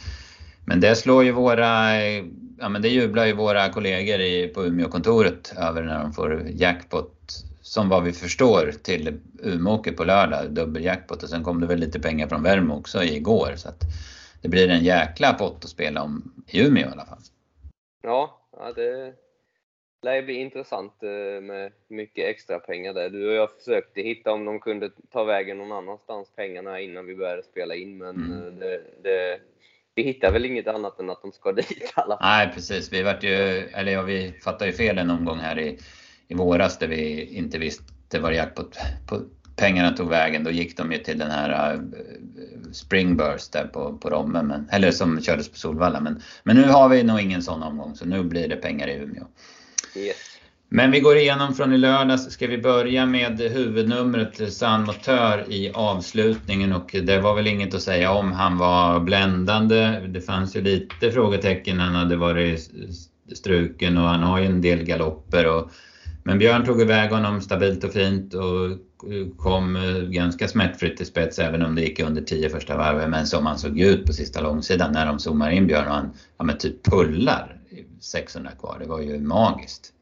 Men 0.66 0.80
det 0.80 0.96
slår 0.96 1.24
ju 1.24 1.31
våra, 1.31 2.01
ja 2.60 2.69
men 2.69 2.81
det 2.81 2.90
jublar 2.90 3.25
ju 3.25 3.34
våra 3.34 3.69
kollegor 3.69 4.20
i, 4.20 4.48
på 4.48 4.65
Umeåkontoret 4.65 5.53
över 5.58 5.84
när 5.84 6.00
de 6.00 6.13
får 6.13 6.44
jackpot 6.50 7.12
som 7.62 7.89
vad 7.89 8.03
vi 8.03 8.13
förstår 8.13 8.74
till 8.84 9.20
Umeåker 9.44 9.91
på 9.91 10.03
lördag, 10.03 10.51
dubbeljackpot 10.51 11.24
och 11.24 11.29
sen 11.29 11.44
kom 11.44 11.62
det 11.62 11.68
väl 11.68 11.79
lite 11.79 12.00
pengar 12.00 12.27
från 12.27 12.44
Värmo 12.44 12.75
också 12.75 13.03
igår. 13.03 13.53
Så 13.56 13.70
att 13.70 13.84
det 14.46 14.50
blir 14.50 14.70
en 14.70 14.84
jäkla 14.84 15.34
pott 15.34 15.64
att 15.64 15.70
spela 15.70 16.04
om 16.04 16.44
i 16.48 16.62
Umeå 16.62 16.88
i 16.88 16.92
alla 16.92 17.06
fall. 17.06 17.20
Ja, 18.02 18.40
det 18.75 19.14
lär 20.02 20.22
bli 20.22 20.34
intressant 20.34 21.04
eh, 21.04 21.42
med 21.42 21.72
mycket 21.88 22.25
extra 22.25 22.60
pengar 22.60 22.94
där. 22.94 23.10
Du 23.10 23.30
och 23.30 23.34
jag 23.34 23.52
försökte 23.52 24.02
hitta 24.02 24.32
om 24.32 24.46
de 24.46 24.60
kunde 24.60 24.90
ta 25.12 25.24
vägen 25.24 25.58
någon 25.58 25.72
annanstans 25.72 26.32
pengarna 26.36 26.80
innan 26.80 27.06
vi 27.06 27.16
började 27.16 27.44
spela 27.44 27.75
in 27.75 27.98
men 27.98 28.16
mm. 28.16 28.32
Eh, 28.32 28.54
det, 28.54 28.82
det, 29.04 29.40
vi 29.96 30.04
hittar 30.04 30.32
väl 30.32 30.46
inget 30.46 30.68
annat 30.68 31.00
än 31.00 31.10
att 31.10 31.22
de 31.22 31.32
ska 31.32 31.52
dit 31.52 31.72
i 31.72 31.86
alla 31.96 32.18
fall. 32.18 32.28
Nej 32.30 32.52
precis, 32.54 32.94
vi 32.94 33.04
vart 33.04 33.24
ju, 33.24 33.36
eller 33.74 33.92
ja, 33.92 34.02
vi 34.02 34.32
fattade 34.32 34.72
ju 34.72 34.78
fel 34.78 34.98
en 34.98 35.10
omgång 35.10 35.38
här 35.38 35.60
i, 35.60 35.80
i 36.28 36.34
våras 36.34 36.80
där 36.80 36.88
vi 36.88 37.36
inte 37.38 37.58
visste 37.58 38.20
vad 38.20 38.36
jackpot 38.36 38.78
på, 39.08 39.22
pengarna 39.55 39.91
tog 39.91 40.09
vägen, 40.09 40.43
då 40.43 40.51
gick 40.51 40.77
de 40.77 40.91
ju 40.91 40.97
till 40.97 41.17
den 41.17 41.31
här 41.31 41.74
uh, 41.74 41.81
Springburst 42.71 43.51
där 43.51 43.67
på, 43.67 43.97
på 43.97 44.09
Romme, 44.09 44.43
men, 44.43 44.69
eller 44.71 44.91
som 44.91 45.21
kördes 45.21 45.50
på 45.50 45.57
Solvalla. 45.57 46.00
Men, 46.00 46.21
men 46.43 46.55
nu 46.55 46.63
har 46.63 46.89
vi 46.89 47.03
nog 47.03 47.19
ingen 47.19 47.41
sån 47.41 47.63
omgång, 47.63 47.95
så 47.95 48.05
nu 48.05 48.24
blir 48.24 48.47
det 48.47 48.55
pengar 48.55 48.88
i 48.88 48.93
Umeå. 48.93 49.27
Yes. 49.95 50.35
Men 50.69 50.91
vi 50.91 51.00
går 51.00 51.17
igenom 51.17 51.55
från 51.55 51.74
i 51.74 51.77
lördags. 51.77 52.31
Ska 52.31 52.47
vi 52.47 52.57
börja 52.57 53.05
med 53.05 53.39
huvudnumret 53.39 54.53
San 54.53 54.83
Motör 54.83 55.45
i 55.50 55.71
avslutningen 55.74 56.74
och 56.74 56.95
det 57.03 57.19
var 57.19 57.35
väl 57.35 57.47
inget 57.47 57.74
att 57.74 57.81
säga 57.81 58.12
om. 58.12 58.31
Han 58.31 58.57
var 58.57 59.00
bländande. 59.00 60.00
Det 60.07 60.21
fanns 60.21 60.55
ju 60.55 60.62
lite 60.62 61.12
frågetecken. 61.12 61.79
Han 61.79 61.95
hade 61.95 62.15
varit 62.15 62.71
struken 63.33 63.97
och 63.97 64.03
han 64.03 64.24
har 64.24 64.39
ju 64.39 64.45
en 64.45 64.62
del 64.62 64.83
galopper. 64.83 65.47
Och, 65.47 65.71
men 66.27 66.39
Björn 66.39 66.65
tog 66.65 66.82
iväg 66.82 67.12
honom 67.12 67.41
stabilt 67.41 67.84
och 67.84 67.94
fint 67.94 68.34
och 68.34 68.65
eh, 69.12 69.27
kom 69.38 69.75
eh, 69.75 70.01
ganska 70.01 70.48
smärtfritt 70.48 70.98
till 70.98 71.05
spets 71.05 71.39
även 71.39 71.62
om 71.62 71.75
det 71.75 71.82
gick 71.82 72.00
under 72.00 72.22
10 72.22 72.50
första 72.50 72.77
varven. 72.77 73.12
Men 73.12 73.27
som 73.27 73.46
han 73.46 73.58
såg 73.58 73.79
ut 73.79 74.05
på 74.05 74.13
sista 74.13 74.41
långsidan 74.41 74.91
när 74.91 75.05
de 75.05 75.20
zoomar 75.20 75.50
in 75.50 75.67
Björn 75.67 75.88
och 75.88 75.94
han 75.94 76.12
ja, 76.38 76.44
men 76.44 76.58
typ 76.58 76.84
pullar 76.84 77.60
600 78.01 78.51
kvar. 78.60 78.77
Det 78.79 78.88
var 78.88 79.01
ju 79.01 79.20
magiskt. 79.20 79.94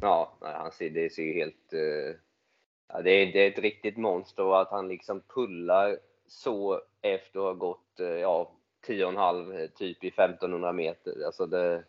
Ja, 0.00 0.36
han 0.40 0.72
ser, 0.72 0.90
det 0.90 1.12
ser 1.12 1.22
ju 1.22 1.32
helt... 1.32 1.72
Eh, 1.72 2.16
ja, 2.92 3.02
det, 3.02 3.10
är, 3.10 3.32
det 3.32 3.46
är 3.46 3.50
ett 3.50 3.58
riktigt 3.58 3.96
monster 3.96 4.44
och 4.44 4.60
att 4.60 4.70
han 4.70 4.88
liksom 4.88 5.22
pullar 5.34 5.98
så 6.28 6.80
efter 7.02 7.38
att 7.38 7.44
ha 7.44 7.52
gått 7.52 8.00
ja, 8.22 8.52
10,5 8.86 9.68
typ 9.68 10.04
i 10.04 10.08
1500 10.08 10.72
meter. 10.72 11.26
Alltså 11.26 11.46
det, 11.46 11.84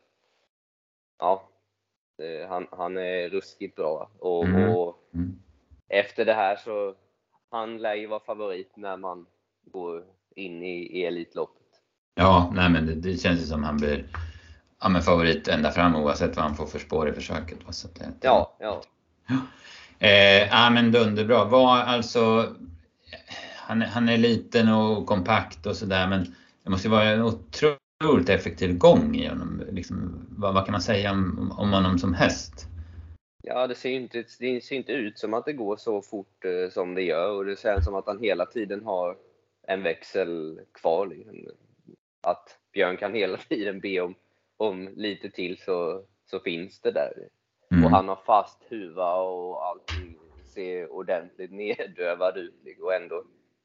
ja, 1.19 1.48
han, 2.49 2.67
han 2.71 2.97
är 2.97 3.29
ruskigt 3.29 3.75
bra. 3.75 4.09
Och, 4.19 4.45
Mm. 4.45 4.69
och 4.69 4.95
Mm. 5.13 5.39
efter 5.87 6.25
det 6.25 6.33
här 6.33 6.55
så 6.55 6.95
han 7.51 7.77
lär 7.77 7.95
ju 7.95 8.07
vara 8.07 8.19
favorit 8.19 8.71
när 8.77 8.97
man 8.97 9.25
går 9.65 10.03
in 10.35 10.63
i, 10.63 10.99
i 10.99 11.05
Elitloppet. 11.05 11.55
Ja, 12.15 12.51
nej 12.55 12.69
men 12.69 12.85
det, 12.85 12.95
det 12.95 13.17
känns 13.17 13.41
ju 13.41 13.45
som 13.45 13.63
han 13.63 13.77
blir 13.77 14.05
ja, 14.81 14.89
men 14.89 15.01
favorit 15.01 15.47
ända 15.47 15.71
fram 15.71 15.95
oavsett 15.95 16.35
vad 16.35 16.45
han 16.45 16.55
får 16.55 16.65
för 16.65 16.79
spår 16.79 17.09
i 17.09 17.13
försöket. 17.13 17.57
Så 17.69 17.87
det, 17.87 18.13
Ja, 18.21 18.55
ja. 18.59 18.81
Eh, 19.99 20.47
ja 20.47 20.69
men 20.69 20.91
dunderbra. 20.91 21.45
Var 21.45 21.77
alltså, 21.77 22.55
han, 23.55 23.81
han 23.81 24.09
är 24.09 24.17
liten 24.17 24.69
och 24.69 25.05
kompakt 25.05 25.65
och 25.65 25.75
sådär 25.75 26.07
men 26.07 26.35
det 26.63 26.69
måste 26.69 26.87
ju 26.87 26.91
vara 26.91 27.03
en 27.03 27.21
otroligt 27.21 27.79
effektiv 28.29 28.77
gång 28.77 29.15
i 29.15 29.27
honom. 29.27 29.63
Liksom, 29.71 30.25
vad, 30.29 30.53
vad 30.53 30.65
kan 30.65 30.71
man 30.71 30.81
säga 30.81 31.11
om, 31.11 31.51
om 31.57 31.73
honom 31.73 31.99
som 31.99 32.13
häst? 32.13 32.67
Ja, 33.43 33.67
det 33.67 33.75
ser 33.75 33.89
inte, 33.89 34.23
det 34.39 34.63
ser 34.63 34.75
inte 34.75 34.91
ut 34.91 35.19
som 35.19 35.33
att 35.33 35.45
det 35.45 35.53
går 35.53 35.77
så 35.77 36.01
fort 36.01 36.45
eh, 36.45 36.69
som 36.71 36.95
det 36.95 37.01
gör 37.01 37.31
och 37.31 37.45
det 37.45 37.59
känns 37.59 37.85
som 37.85 37.95
att 37.95 38.07
han 38.07 38.19
hela 38.19 38.45
tiden 38.45 38.85
har 38.85 39.17
en 39.67 39.83
växel 39.83 40.61
kvar. 40.73 41.07
Liksom. 41.07 41.35
Att 42.21 42.59
Björn 42.73 42.97
kan 42.97 43.13
hela 43.13 43.37
tiden 43.49 43.79
be 43.79 44.01
om, 44.01 44.15
om 44.57 44.89
lite 44.95 45.29
till 45.29 45.57
så, 45.57 46.03
så 46.25 46.39
finns 46.39 46.81
det 46.81 46.91
där. 46.91 47.13
Mm. 47.71 47.85
Och 47.85 47.91
han 47.91 48.07
har 48.07 48.19
fast 48.25 48.63
huva 48.69 49.15
och 49.15 49.67
allting 49.67 50.17
ser 50.45 50.91
ordentligt 50.91 51.51
neddövad 51.53 52.37
ut 52.37 52.53
och 52.81 52.93
ändå 52.93 53.23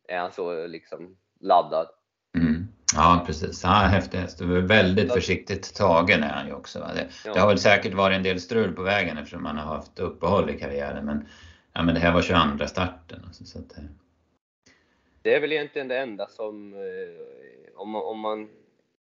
är 0.08 0.18
han 0.18 0.32
så 0.32 0.66
liksom 0.66 1.16
laddad. 1.40 1.88
Mm. 2.36 2.68
Ja 2.94 3.22
precis, 3.26 3.64
ja, 3.64 3.68
häftig 3.70 4.18
häst. 4.18 4.40
Väldigt 4.40 5.12
försiktigt 5.12 5.74
tagen 5.74 6.22
är 6.22 6.28
han 6.32 6.46
ju 6.46 6.52
också. 6.52 6.78
Det, 6.78 7.08
Ja. 7.24 7.32
det 7.34 7.40
har 7.40 7.48
väl 7.48 7.58
säkert 7.58 7.94
varit 7.94 8.16
en 8.16 8.22
del 8.22 8.40
strul 8.40 8.72
på 8.72 8.82
vägen 8.82 9.18
eftersom 9.18 9.44
han 9.46 9.56
har 9.58 9.76
haft 9.76 9.98
uppehåll 9.98 10.50
i 10.50 10.58
karriären 10.58 11.04
men, 11.04 11.28
ja, 11.72 11.82
men 11.82 11.94
det 11.94 12.00
här 12.00 12.14
var 12.14 12.22
22 12.22 12.66
starten. 12.66 13.22
Alltså, 13.26 13.44
så 13.44 13.58
att, 13.58 13.68
det- 13.68 13.88
Det 15.22 15.34
är 15.34 15.40
väl 15.40 15.52
egentligen 15.52 15.88
det 15.88 15.98
enda 15.98 16.26
som, 16.28 16.72
eh, 16.74 17.76
om, 17.76 17.90
man- 17.90 18.02
om 18.04 18.20
man 18.20 18.48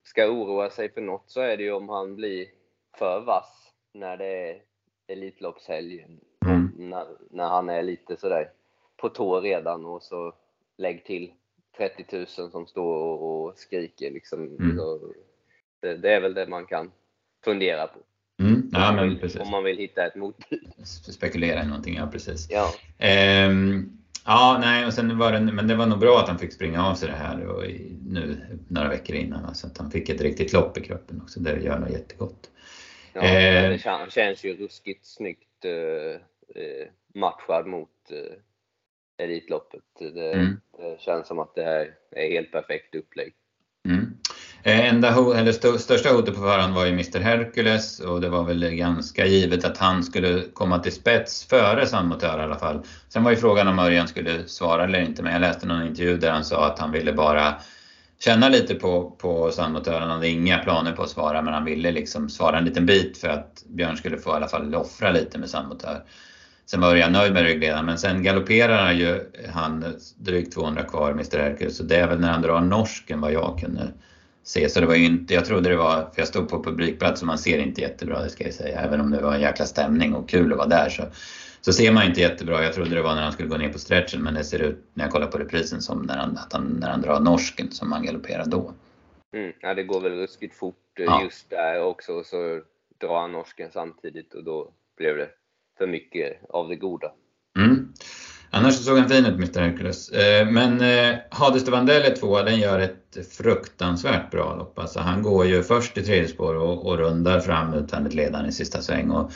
ska 0.03 0.25
oroa 0.25 0.69
sig 0.69 0.93
för 0.93 1.01
något 1.01 1.23
så 1.27 1.41
är 1.41 1.57
det 1.57 1.63
ju 1.63 1.71
om 1.73 1.89
han 1.89 2.15
blir 2.15 2.45
för 2.97 3.19
vass 3.19 3.71
när 3.93 4.17
det 4.17 4.49
är 4.51 4.61
Elitloppshelg. 5.07 6.05
Mm. 6.45 6.71
När, 6.77 7.05
när 7.29 7.47
han 7.49 7.69
är 7.69 7.81
lite 7.83 8.17
sådär 8.17 8.49
på 8.97 9.09
tå 9.09 9.39
redan 9.41 9.85
och 9.85 10.03
så 10.03 10.33
lägg 10.77 11.05
till 11.05 11.31
30 11.77 12.05
000 12.11 12.27
som 12.27 12.67
står 12.67 13.21
och, 13.21 13.53
skriker 13.57 14.11
liksom. 14.11 14.43
Mm. 14.43 14.77
Det, 15.81 15.97
det 15.97 16.13
är 16.13 16.21
väl 16.21 16.33
det 16.33 16.47
man 16.47 16.65
kan 16.65 16.91
fundera 17.45 17.87
på. 17.87 17.99
Mm. 18.43 18.69
Ja 18.73 18.89
om, 18.89 18.95
man 18.95 19.09
vill, 19.09 19.19
precis. 19.19 19.41
om 19.41 19.51
man 19.51 19.63
vill 19.63 19.77
hitta 19.77 20.05
ett 20.07 20.15
motbud. 20.15 20.71
Spekulera 20.85 21.63
i 21.63 21.67
någonting, 21.67 21.95
ja 21.95 22.07
precis. 22.11 22.47
Ja. 22.51 22.73
Ehm, 22.97 23.97
ja, 24.25 24.57
nej, 24.61 24.85
och 24.85 24.93
sen 24.93 25.17
var 25.17 25.31
det, 25.31 25.39
men 25.39 25.67
det 25.67 25.75
var 25.75 25.85
nog 25.85 25.99
bra 25.99 26.19
att 26.19 26.27
han 26.29 26.39
fick 26.39 26.53
springa 26.53 26.85
av 26.89 26.95
sig 26.95 27.09
det 27.09 27.15
här 27.15 27.45
och 27.47 27.65
i, 27.65 27.97
nu 28.07 28.37
några 28.69 28.89
veckor 28.89 29.15
innan. 29.15 29.55
Så 29.55 29.67
att 29.67 29.77
han 29.77 29.91
fick 29.91 30.09
ett 30.09 30.21
riktigt 30.21 30.53
lopp 30.53 30.77
i 30.77 30.81
kroppen 30.81 31.21
också. 31.21 31.39
Det 31.39 31.59
gör 31.59 31.79
nog 31.79 31.89
jättegott. 31.91 32.49
Ja, 33.13 33.21
Eh. 33.21 33.69
det 33.69 33.77
kän- 33.77 34.09
känns 34.09 34.43
ju 34.45 34.57
ruskigt 34.57 35.05
snyggt 35.05 35.65
eh, 35.65 36.61
eh, 36.63 36.87
matchad 37.13 37.67
mot 37.67 37.89
Elitloppet. 39.23 39.81
Det, 39.99 40.33
Mm. 40.33 40.59
det 40.77 41.01
känns 41.01 41.27
som 41.27 41.39
att 41.39 41.55
det 41.55 41.63
här 41.63 41.89
är 42.15 42.31
helt 42.31 42.51
perfekt 42.51 42.95
upplägg. 42.95 43.33
Mm. 43.87 44.13
Eh, 44.63 44.89
Enda 44.89 45.07
eller 45.35 45.49
st 45.49 45.77
största 45.79 46.09
hotet 46.09 46.35
på 46.35 46.41
förhand 46.41 46.75
var 46.75 46.85
ju 46.85 46.91
Mr 46.91 47.19
Hercules 47.19 47.99
och 47.99 48.21
det 48.21 48.29
var 48.29 48.43
väl 48.43 48.69
ganska 48.69 49.25
givet 49.25 49.65
att 49.65 49.77
han 49.77 50.03
skulle 50.03 50.41
komma 50.53 50.79
till 50.79 50.91
spets 50.91 51.45
före 51.45 51.85
Sandmotör 51.87 52.39
i 52.39 52.41
alla 52.41 52.59
fall. 52.59 52.83
Sen 53.09 53.23
var 53.23 53.31
ju 53.31 53.37
frågan 53.37 53.67
om 53.67 53.79
Örjan 53.79 54.07
skulle 54.07 54.47
svara 54.47 54.83
eller 54.83 54.99
inte 55.01 55.23
men 55.23 55.33
jag 55.33 55.41
läste 55.41 55.67
någon 55.67 55.87
intervju 55.87 56.17
där 56.17 56.31
han 56.31 56.45
sa 56.45 56.65
att 56.65 56.79
han 56.79 56.91
ville 56.91 57.13
bara 57.13 57.55
känna 58.19 58.49
lite 58.49 58.75
på, 58.75 59.11
på 59.11 59.51
Sandmotör. 59.51 59.99
Han 59.99 60.09
hade 60.09 60.27
inga 60.27 60.57
planer 60.57 60.91
på 60.91 61.03
att 61.03 61.09
svara 61.09 61.41
men 61.41 61.53
han 61.53 61.65
ville 61.65 61.91
liksom 61.91 62.29
svara 62.29 62.57
en 62.57 62.65
liten 62.65 62.85
bit 62.85 63.17
för 63.17 63.27
att 63.27 63.63
Björn 63.67 63.97
skulle 63.97 64.17
få 64.17 64.29
i 64.29 64.33
alla 64.33 64.47
fall 64.47 64.75
offra 64.75 65.11
lite 65.11 65.37
med 65.37 65.49
Sandmotör. 65.49 66.03
Sen 66.65 66.81
var 66.81 66.95
jag 66.95 67.11
nöjd 67.11 67.33
med 67.33 67.43
ryggledaren 67.43 67.85
men 67.85 67.97
sen 67.97 68.23
galopperar 68.23 68.85
han 68.85 68.97
ju 68.97 69.31
han 69.53 69.85
drygt 70.17 70.53
200 70.53 70.83
kvar, 70.83 71.11
Mr 71.11 71.37
Hercules. 71.39 71.77
Så 71.77 71.83
det 71.83 71.95
är 71.95 72.07
väl 72.07 72.19
när 72.19 72.31
han 72.31 72.41
drar 72.41 72.61
norsken 72.61 73.21
vad 73.21 73.33
jag 73.33 73.59
kunde 73.59 73.87
se. 74.43 74.69
Så 74.69 74.79
det 74.79 74.85
var 74.85 74.95
inte, 74.95 75.33
jag 75.33 75.45
trodde 75.45 75.69
det 75.69 75.75
var, 75.75 75.95
för 75.95 76.21
jag 76.21 76.27
stod 76.27 76.49
på 76.49 76.63
publikplats 76.63 77.21
och 77.21 77.27
man 77.27 77.37
ser 77.37 77.57
inte 77.57 77.81
jättebra 77.81 78.23
det 78.23 78.29
ska 78.29 78.43
jag 78.43 78.53
säga. 78.53 78.81
Även 78.81 79.01
om 79.01 79.11
det 79.11 79.21
var 79.21 79.33
en 79.33 79.41
jäkla 79.41 79.65
stämning 79.65 80.13
och 80.15 80.29
kul 80.29 80.51
att 80.51 80.57
vara 80.57 80.67
där 80.67 80.89
så, 80.89 81.03
så 81.61 81.73
ser 81.73 81.91
man 81.91 82.05
inte 82.05 82.21
jättebra. 82.21 82.63
Jag 82.63 82.73
trodde 82.73 82.95
det 82.95 83.01
var 83.01 83.15
när 83.15 83.23
han 83.23 83.31
skulle 83.31 83.49
gå 83.49 83.57
ner 83.57 83.69
på 83.69 83.79
stretchen 83.79 84.21
men 84.21 84.33
det 84.33 84.43
ser 84.43 84.59
ut 84.59 84.85
när 84.93 85.03
jag 85.05 85.11
kollar 85.11 85.27
på 85.27 85.37
reprisen 85.37 85.81
som 85.81 86.01
när 86.01 86.17
han, 86.17 86.37
att 86.37 86.53
han, 86.53 86.77
när 86.79 86.89
han 86.89 87.01
drar 87.01 87.19
norsken 87.19 87.71
som 87.71 87.91
han 87.91 88.05
galopperar 88.05 88.45
då. 88.45 88.73
Mm. 89.35 89.53
Ja, 89.59 89.73
det 89.73 89.83
går 89.83 90.01
väl 90.01 90.11
ruskigt 90.11 90.55
fort 90.55 90.99
eh, 90.99 91.05
Ja. 91.05 91.23
just 91.23 91.49
där 91.49 91.83
också. 91.83 92.23
Så 92.23 92.61
drar 92.97 93.21
han 93.21 93.31
norsken 93.31 93.71
samtidigt 93.71 94.33
och 94.33 94.43
då 94.43 94.71
blev 94.97 95.17
det 95.17 95.29
för 95.77 95.87
mycket 95.87 96.37
av 96.49 96.69
det 96.69 96.75
goda. 96.75 97.11
Mm. 97.59 97.93
Annars 98.55 98.75
så 98.75 98.83
såg 98.83 98.97
han 98.97 99.09
fin 99.09 99.25
ut 99.25 99.35
Mr 99.35 99.59
Hercules. 99.59 100.11
Eh, 100.11 100.47
Men 100.47 100.81
eh, 100.81 101.19
Hades 101.29 101.65
de 101.65 101.71
Vandell 101.71 102.11
är 102.11 102.15
tvåa, 102.15 102.43
den 102.43 102.59
gör 102.59 102.79
ett 102.79 103.27
fruktansvärt 103.31 104.31
bra 104.31 104.55
lopp. 104.55 104.79
Alltså 104.79 104.99
han 104.99 105.23
går 105.23 105.45
ju 105.45 105.63
först 105.63 105.97
i 105.97 106.03
tredje 106.03 106.27
spår 106.27 106.55
och, 106.55 106.85
och 106.85 106.97
rundar 106.97 107.39
fram 107.39 107.73
utvändigt 107.73 108.13
ledaren 108.13 108.45
i 108.45 108.51
sista 108.51 108.81
sväng. 108.81 109.11
Och, 109.11 109.31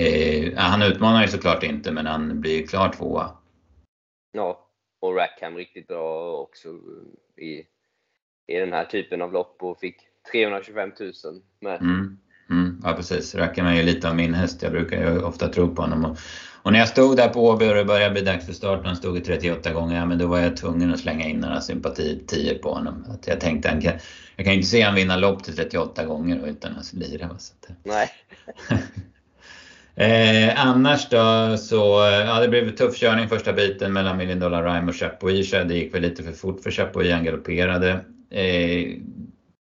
eh, 0.00 0.56
han 0.56 0.82
utmanar 0.82 1.22
ju 1.22 1.28
såklart 1.28 1.62
inte 1.62 1.92
men 1.92 2.06
han 2.06 2.40
blir 2.40 2.60
ju 2.60 2.66
klar 2.66 2.92
tvåa. 2.92 3.30
Ja, 4.32 4.68
och 5.00 5.16
Rackham 5.16 5.56
riktigt 5.56 5.86
bra 5.86 6.36
också 6.40 6.68
i, 7.36 7.66
i 8.46 8.58
den 8.58 8.72
här 8.72 8.84
typen 8.84 9.22
av 9.22 9.32
lopp 9.32 9.62
och 9.62 9.80
fick 9.80 9.96
325 10.32 10.92
000 11.00 11.12
med. 11.60 11.80
Mm. 11.80 12.18
Mm, 12.50 12.80
ja 12.84 12.92
precis, 12.92 13.34
Rackham 13.34 13.66
är 13.66 13.74
ju 13.74 13.82
lite 13.82 14.08
av 14.08 14.16
min 14.16 14.34
häst. 14.34 14.62
Jag 14.62 14.72
brukar 14.72 14.96
ju 15.00 15.22
ofta 15.22 15.48
tro 15.48 15.74
på 15.74 15.82
honom. 15.82 16.04
Och, 16.04 16.18
och 16.62 16.72
när 16.72 16.78
jag 16.78 16.88
stod 16.88 17.16
där 17.16 17.28
på 17.28 17.48
Åby 17.48 17.68
och 17.70 17.74
det 17.74 17.84
började 17.84 18.10
bli 18.10 18.22
dags 18.22 18.46
för 18.46 18.52
start 18.52 18.80
och 18.80 18.86
han 18.86 18.96
stod 18.96 19.16
i 19.18 19.20
38 19.20 19.72
gånger, 19.72 19.96
ja, 19.96 20.06
men 20.06 20.18
då 20.18 20.26
var 20.26 20.38
jag 20.38 20.56
tvungen 20.56 20.94
att 20.94 21.00
slänga 21.00 21.28
in 21.28 21.40
några 21.40 21.60
sympatitior 21.60 22.54
på 22.54 22.74
honom. 22.74 23.04
Att 23.08 23.26
jag 23.26 23.40
tänkte, 23.40 23.68
han 23.68 23.80
kan, 23.80 23.92
jag 24.36 24.44
kan 24.44 24.52
ju 24.52 24.58
inte 24.58 24.70
se 24.70 24.82
han 24.82 24.94
vinna 24.94 25.16
lopp 25.16 25.44
till 25.44 25.56
38 25.56 26.04
gånger 26.04 26.46
utan 26.46 26.76
att 26.76 26.92
lira. 26.92 27.28
Så 27.38 27.54
att, 27.60 27.76
Nej. 27.82 28.10
Eh, 30.00 30.66
annars 30.66 31.08
då 31.08 31.56
så, 31.56 31.76
ja 32.26 32.40
det 32.40 32.48
blev 32.48 32.76
tuff 32.76 32.96
körning 32.96 33.28
första 33.28 33.52
biten 33.52 33.92
mellan 33.92 34.16
Million 34.16 34.38
Dollar 34.38 34.62
Rhyme 34.62 34.88
och 34.88 34.96
Chapuis. 34.96 35.50
Det 35.50 35.74
gick 35.74 35.94
väl 35.94 36.02
lite 36.02 36.22
för 36.22 36.32
fort 36.32 36.62
för 36.62 36.70
Chapuis, 36.70 37.12
han 37.12 37.24
galopperade. 37.24 37.90
Eh, 38.30 38.86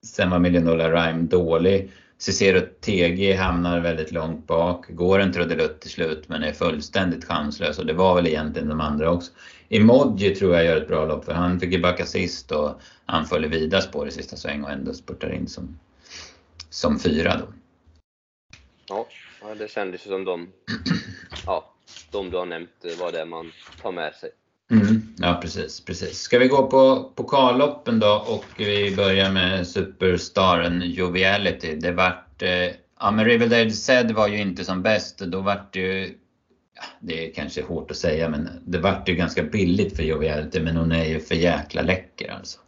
sen 0.06 0.30
var 0.30 0.40
Million 0.40 0.66
Dollar 0.66 0.92
Rhyme 0.92 1.28
dålig. 1.28 1.92
Cicero 2.20 2.62
TG 2.82 3.34
hamnar 3.34 3.80
väldigt 3.80 4.12
långt 4.12 4.48
bak, 4.48 4.86
går 4.90 5.20
en 5.20 5.34
trudelutt 5.34 5.82
till 5.82 5.92
slut 5.92 6.30
men 6.30 6.44
är 6.44 6.54
fullständigt 6.54 7.26
chanslös 7.26 7.80
och 7.80 7.86
det 7.86 7.94
var 7.94 8.16
väl 8.16 8.28
egentligen 8.28 8.68
de 8.68 8.82
andra 8.82 9.12
också. 9.12 9.32
Emoji 9.70 10.36
tror 10.36 10.56
jag 10.56 10.66
gör 10.66 10.78
ett 10.78 10.88
bra 10.88 11.06
lopp 11.06 11.26
för 11.26 11.34
han 11.34 11.60
fick 11.60 11.74
ju 11.74 11.82
backa 11.82 12.06
sist 12.06 12.52
och 12.52 12.82
han 13.06 13.26
föll 13.26 13.46
i 13.46 13.48
vida 13.48 13.82
spår 13.82 14.08
i 14.08 14.12
sista 14.12 14.36
sväng 14.36 14.64
och 14.64 14.72
ändå 14.72 14.94
spurtar 14.94 15.34
in 15.34 15.48
som, 15.48 15.80
som 16.70 17.00
fyra 17.00 17.38
då. 17.38 17.54
Ja, 18.90 19.08
det 19.58 19.72
kändes 19.72 20.06
ju 20.06 20.10
som 20.10 20.26
de, 20.26 20.50
ja, 21.46 21.74
de 22.12 22.30
du 22.30 22.38
har 22.38 22.46
nämnt 22.46 22.86
eh, 22.86 23.00
var 23.00 23.12
det 23.12 23.26
man 23.26 23.52
tar 23.82 23.92
med 23.92 24.14
sig. 24.14 24.30
Mm, 24.72 25.02
ja 25.18 25.40
precis, 25.42 25.86
precis. 25.86 26.20
Ska 26.20 26.40
vi 26.40 26.48
gå 26.48 26.68
på 26.68 27.12
pokalloppen 27.16 28.00
då 28.00 28.26
och 28.28 28.46
vi 28.58 28.96
börjar 28.96 29.32
med 29.32 29.68
superstaren 29.68 30.82
Joviality. 30.86 31.76
Det 31.76 31.92
vart, 31.92 32.42
eh, 32.42 32.76
ja 33.00 33.12
men 33.12 33.26
Riverdale 33.26 33.72
Zed 33.72 34.12
var 34.12 34.28
ju 34.28 34.42
inte 34.42 34.64
som 34.64 34.82
bäst. 34.82 35.20
Då 35.20 35.42
vart 35.42 35.74
det 35.74 35.80
ju, 35.80 36.18
ja, 36.76 36.84
det 37.00 37.28
är 37.28 37.34
kanske 37.34 37.62
hårt 37.62 37.92
att 37.92 37.98
säga 37.98 38.30
men 38.30 38.50
det 38.66 38.80
vart 38.80 39.10
ju 39.10 39.16
ganska 39.16 39.44
billigt 39.44 39.96
för 39.96 40.04
Joviality 40.04 40.60
men 40.62 40.76
hon 40.76 40.92
är 40.92 41.06
ju 41.06 41.20
för 41.20 41.36
jäkla 41.36 41.82
läcker 41.82 42.32
alltså. 42.32 42.60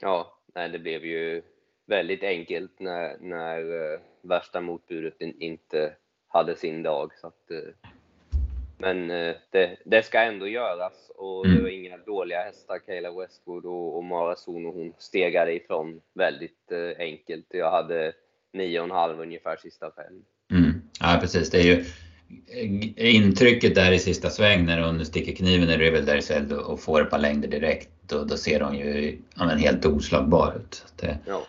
Ja, 0.00 0.38
nej, 0.54 0.68
det 0.68 0.78
blev 0.78 1.04
ju 1.04 1.42
väldigt 1.86 2.22
enkelt 2.22 2.80
när, 2.80 3.16
när 3.20 3.58
eh, 3.58 4.00
värsta 4.22 4.60
motbudet 4.60 5.14
inte 5.20 5.92
hade 6.28 6.56
sin 6.56 6.82
dag. 6.82 7.12
Så 7.20 7.26
att, 7.26 7.50
eh, 7.50 7.90
men 8.78 9.10
eh, 9.10 9.34
det, 9.50 9.76
det 9.84 10.02
ska 10.02 10.20
ändå 10.20 10.48
göras 10.48 10.92
och 11.16 11.44
Mm. 11.46 11.56
det 11.56 11.62
var 11.62 11.70
inga 11.70 11.96
dåliga 11.96 12.42
hästar. 12.42 12.78
Kayla 12.86 13.10
Westwood 13.20 13.64
och, 13.64 13.96
och 13.96 14.04
Mara 14.04 14.36
Son 14.36 14.66
och 14.66 14.74
hon 14.74 14.92
stegade 14.98 15.52
ifrån 15.54 16.00
väldigt 16.14 16.72
eh, 16.72 17.04
enkelt. 17.06 17.46
Jag 17.50 17.70
hade 17.70 18.12
9,5 18.54 19.22
ungefär 19.22 19.56
sista 19.56 19.90
fem. 19.90 20.22
Mm. 20.50 20.82
Ja 21.00 21.18
precis, 21.20 21.50
det 21.50 21.58
är 21.58 21.64
ju 21.64 21.84
eh, 22.96 23.14
intrycket 23.14 23.74
där 23.74 23.92
i 23.92 23.98
sista 23.98 24.30
sväng 24.30 24.66
när 24.66 24.80
hon 24.80 25.04
sticker 25.04 25.32
kniven 25.32 25.70
i 25.70 25.76
Riverdale 25.76 26.22
Zed 26.22 26.52
och 26.52 26.80
får 26.80 27.02
ett 27.02 27.10
par 27.10 27.18
längder 27.18 27.48
direkt. 27.48 27.88
Då, 28.08 28.24
då 28.24 28.36
ser 28.36 28.60
hon 28.60 28.76
ju 28.76 29.18
ja, 29.36 29.46
men 29.46 29.58
helt 29.58 29.86
oslagbar 29.86 30.54
ut. 30.56 30.84
Det, 30.96 31.18
Ja. 31.26 31.42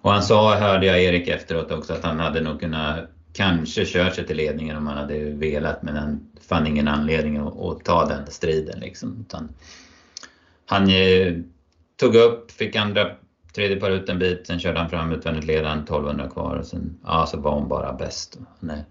Och 0.00 0.10
han 0.12 0.22
sa, 0.22 0.54
hörde 0.54 0.86
jag 0.86 1.02
Erik 1.02 1.28
efteråt 1.28 1.72
också, 1.72 1.92
att 1.92 2.04
han 2.04 2.20
hade 2.20 2.40
nog 2.40 2.60
kunnat 2.60 3.10
kanske 3.32 3.84
kört 3.84 4.14
sig 4.14 4.26
till 4.26 4.36
ledningen 4.36 4.76
om 4.76 4.86
han 4.86 4.96
hade 4.96 5.30
velat 5.30 5.82
men 5.82 5.96
han 5.96 6.30
fann 6.40 6.66
ingen 6.66 6.88
anledning 6.88 7.36
att, 7.36 7.60
att 7.60 7.84
ta 7.84 8.06
den 8.06 8.26
striden. 8.26 8.80
Liksom. 8.80 9.20
Utan 9.20 9.48
han 10.66 10.88
eh, 10.88 11.34
tog 11.96 12.14
upp, 12.14 12.50
fick 12.50 12.76
andra, 12.76 13.10
tredje 13.54 13.76
par 13.76 13.90
ut 13.90 14.08
en 14.08 14.18
bit, 14.18 14.46
sen 14.46 14.60
körde 14.60 14.78
han 14.78 14.90
fram 14.90 15.12
utvändigt 15.12 15.44
ledaren 15.44 15.78
1200 15.78 16.28
kvar 16.28 16.56
och 16.56 16.66
sen 16.66 16.98
ja, 17.04 17.26
så 17.26 17.40
var 17.40 17.52
hon 17.52 17.68
bara 17.68 17.92
bäst. 17.92 18.38
Hon 18.60 18.70
är, 18.70 18.84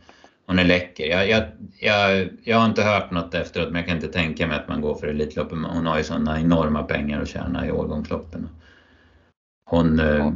hon 0.45 0.59
är 0.59 0.65
läcker. 0.65 1.05
Jag, 1.07 1.29
jag, 1.29 1.43
jag, 1.79 2.29
jag 2.43 2.57
har 2.57 2.65
inte 2.65 2.83
hört 2.83 3.11
något 3.11 3.33
efteråt 3.33 3.67
men 3.67 3.75
jag 3.75 3.87
kan 3.87 3.95
inte 3.95 4.07
tänka 4.07 4.47
mig 4.47 4.57
att 4.57 4.67
man 4.67 4.81
går 4.81 4.95
för 4.95 5.07
Elitloppen. 5.07 5.65
Hon 5.65 5.85
har 5.85 5.97
ju 5.97 6.03
sådana 6.03 6.39
enorma 6.41 6.83
pengar 6.83 7.21
att 7.21 7.29
tjäna 7.29 7.67
i 7.67 7.71
årgångsloppen. 7.71 8.49
Hon, 9.65 9.97
ja. 9.97 10.33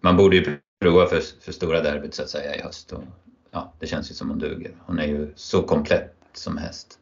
Man 0.00 0.16
borde 0.16 0.36
ju 0.36 0.58
prova 0.80 1.06
för, 1.06 1.22
för 1.40 1.52
stora 1.52 1.80
derbyt 1.80 2.14
så 2.14 2.22
att 2.22 2.28
säga 2.28 2.56
i 2.56 2.62
höst. 2.62 2.92
Och, 2.92 3.02
ja, 3.50 3.72
det 3.78 3.86
känns 3.86 4.10
ju 4.10 4.14
som 4.14 4.28
hon 4.28 4.38
duger. 4.38 4.72
Hon 4.86 4.98
är 4.98 5.06
ju 5.06 5.32
så 5.34 5.62
komplett 5.62 6.14
som 6.32 6.56
häst. 6.56 6.98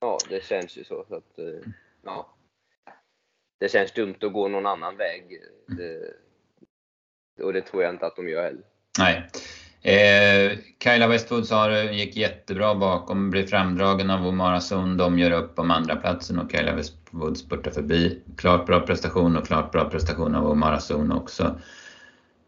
Ja, 0.00 0.18
det 0.28 0.44
känns 0.44 0.78
ju 0.78 0.84
så. 0.84 1.04
så 1.08 1.14
att, 1.14 1.38
eh, 1.38 1.70
ja. 2.04 2.36
Det 3.60 3.68
känns 3.68 3.92
dumt 3.92 4.16
att 4.20 4.32
gå 4.32 4.48
någon 4.48 4.66
annan 4.66 4.96
väg. 4.96 5.40
Det, 5.66 6.14
och 7.44 7.52
det 7.52 7.62
tror 7.62 7.82
jag 7.82 7.94
inte 7.94 8.06
att 8.06 8.16
de 8.16 8.28
gör 8.28 8.42
heller. 8.42 8.64
Nej. 8.98 9.30
Eh, 9.82 10.58
Kyla 10.82 11.08
Westwood 11.08 11.46
sa 11.46 11.66
det 11.66 11.92
gick 11.92 12.16
jättebra 12.16 12.74
bakom, 12.74 13.30
blir 13.30 13.46
framdragen 13.46 14.10
av 14.10 14.26
Omara 14.26 14.60
Sund. 14.60 14.98
De 14.98 15.18
gör 15.18 15.30
upp 15.30 15.58
om 15.58 15.70
andra 15.70 15.96
platsen 15.96 16.38
och 16.38 16.50
Kyla 16.50 16.74
Westwood 16.74 17.38
spurtar 17.38 17.70
förbi. 17.70 18.22
Klart 18.36 18.66
bra 18.66 18.80
prestation 18.80 19.36
och 19.36 19.46
klart 19.46 19.72
bra 19.72 19.90
prestation 19.90 20.34
av 20.34 20.46
Omara 20.46 20.80
Sund 20.80 21.12
också. 21.12 21.60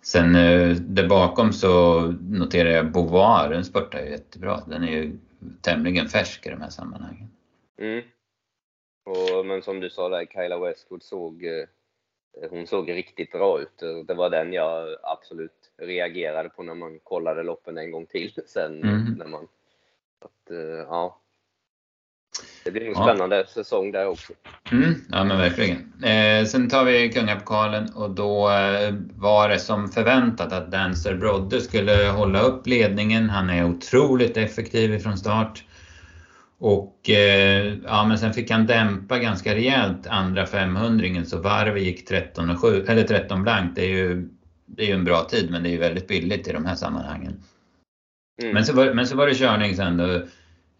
Sen 0.02 0.34
eh, 0.34 0.76
där 0.76 1.08
bakom 1.08 1.52
så 1.52 2.00
noterar 2.20 2.70
jag 2.70 2.92
Beauvoir, 2.92 3.50
den 3.50 3.64
spurtar 3.64 4.00
ju 4.00 4.10
jättebra. 4.10 4.60
Den 4.66 4.82
är 4.82 4.92
ju 4.92 5.18
tämligen 5.60 6.08
färsk 6.08 6.46
i 6.46 6.50
de 6.50 6.60
här 6.60 6.70
sammanhangen. 6.70 7.28
Mm. 7.78 8.04
Och, 9.04 9.46
men 9.46 9.62
som 9.62 9.80
du 9.80 9.90
sa 9.90 10.08
där, 10.08 10.26
Kyla 10.26 10.58
Westwood 10.58 11.02
såg, 11.02 11.44
eh, 11.44 11.64
hon 12.50 12.66
såg 12.66 12.90
riktigt 12.90 13.32
bra 13.32 13.60
ut. 13.60 14.06
Det 14.06 14.14
var 14.14 14.30
den 14.30 14.52
jag 14.52 14.96
absolut 15.02 15.70
reagerade 15.76 16.48
på 16.48 16.62
när 16.62 16.74
man 16.74 16.98
kollade 16.98 17.42
loppen 17.42 17.78
en 17.78 17.90
gång 17.90 18.06
till 18.06 18.32
sen. 18.46 18.82
Mm. 18.82 19.12
När 19.12 19.26
man, 19.26 19.48
att, 20.18 20.50
eh, 20.50 20.86
ja. 20.88 21.20
Det 22.68 22.72
blir 22.72 22.86
en 22.86 22.92
ja. 22.92 23.02
spännande 23.02 23.46
säsong 23.48 23.92
där 23.92 24.06
också. 24.06 24.32
Mm, 24.72 24.94
ja 25.08 25.24
men 25.24 25.38
verkligen. 25.38 25.92
Eh, 26.02 26.46
sen 26.46 26.68
tar 26.68 26.84
vi 26.84 27.08
Kungapokalen 27.08 27.92
och 27.94 28.10
då 28.10 28.50
eh, 28.50 28.94
var 29.16 29.48
det 29.48 29.58
som 29.58 29.88
förväntat 29.88 30.52
att 30.52 30.70
Dancer 30.70 31.14
Brodde 31.14 31.60
skulle 31.60 32.08
hålla 32.08 32.40
upp 32.40 32.66
ledningen. 32.66 33.30
Han 33.30 33.50
är 33.50 33.64
otroligt 33.64 34.36
effektiv 34.36 34.98
från 34.98 35.18
start. 35.18 35.64
Och 36.58 37.10
eh, 37.10 37.74
ja, 37.84 38.04
men 38.04 38.18
sen 38.18 38.32
fick 38.32 38.50
han 38.50 38.66
dämpa 38.66 39.18
ganska 39.18 39.54
rejält 39.54 40.06
andra 40.06 40.46
500 40.46 41.24
så 41.24 41.38
varvet 41.38 41.82
gick 41.82 42.08
13, 42.08 42.50
och 42.50 42.60
7, 42.60 42.84
eller 42.88 43.02
13 43.02 43.42
blankt. 43.42 43.76
Det 43.76 43.84
är, 43.84 43.96
ju, 43.96 44.28
det 44.66 44.82
är 44.82 44.86
ju 44.86 44.94
en 44.94 45.04
bra 45.04 45.24
tid 45.24 45.50
men 45.50 45.62
det 45.62 45.68
är 45.68 45.72
ju 45.72 45.78
väldigt 45.78 46.08
billigt 46.08 46.48
i 46.48 46.52
de 46.52 46.64
här 46.66 46.74
sammanhangen. 46.74 47.42
Mm. 48.42 48.54
Men, 48.54 48.64
så 48.64 48.72
var, 48.72 48.94
men 48.94 49.06
så 49.06 49.16
var 49.16 49.26
det 49.26 49.34
körning 49.34 49.76
sen 49.76 49.96
då. 49.96 50.22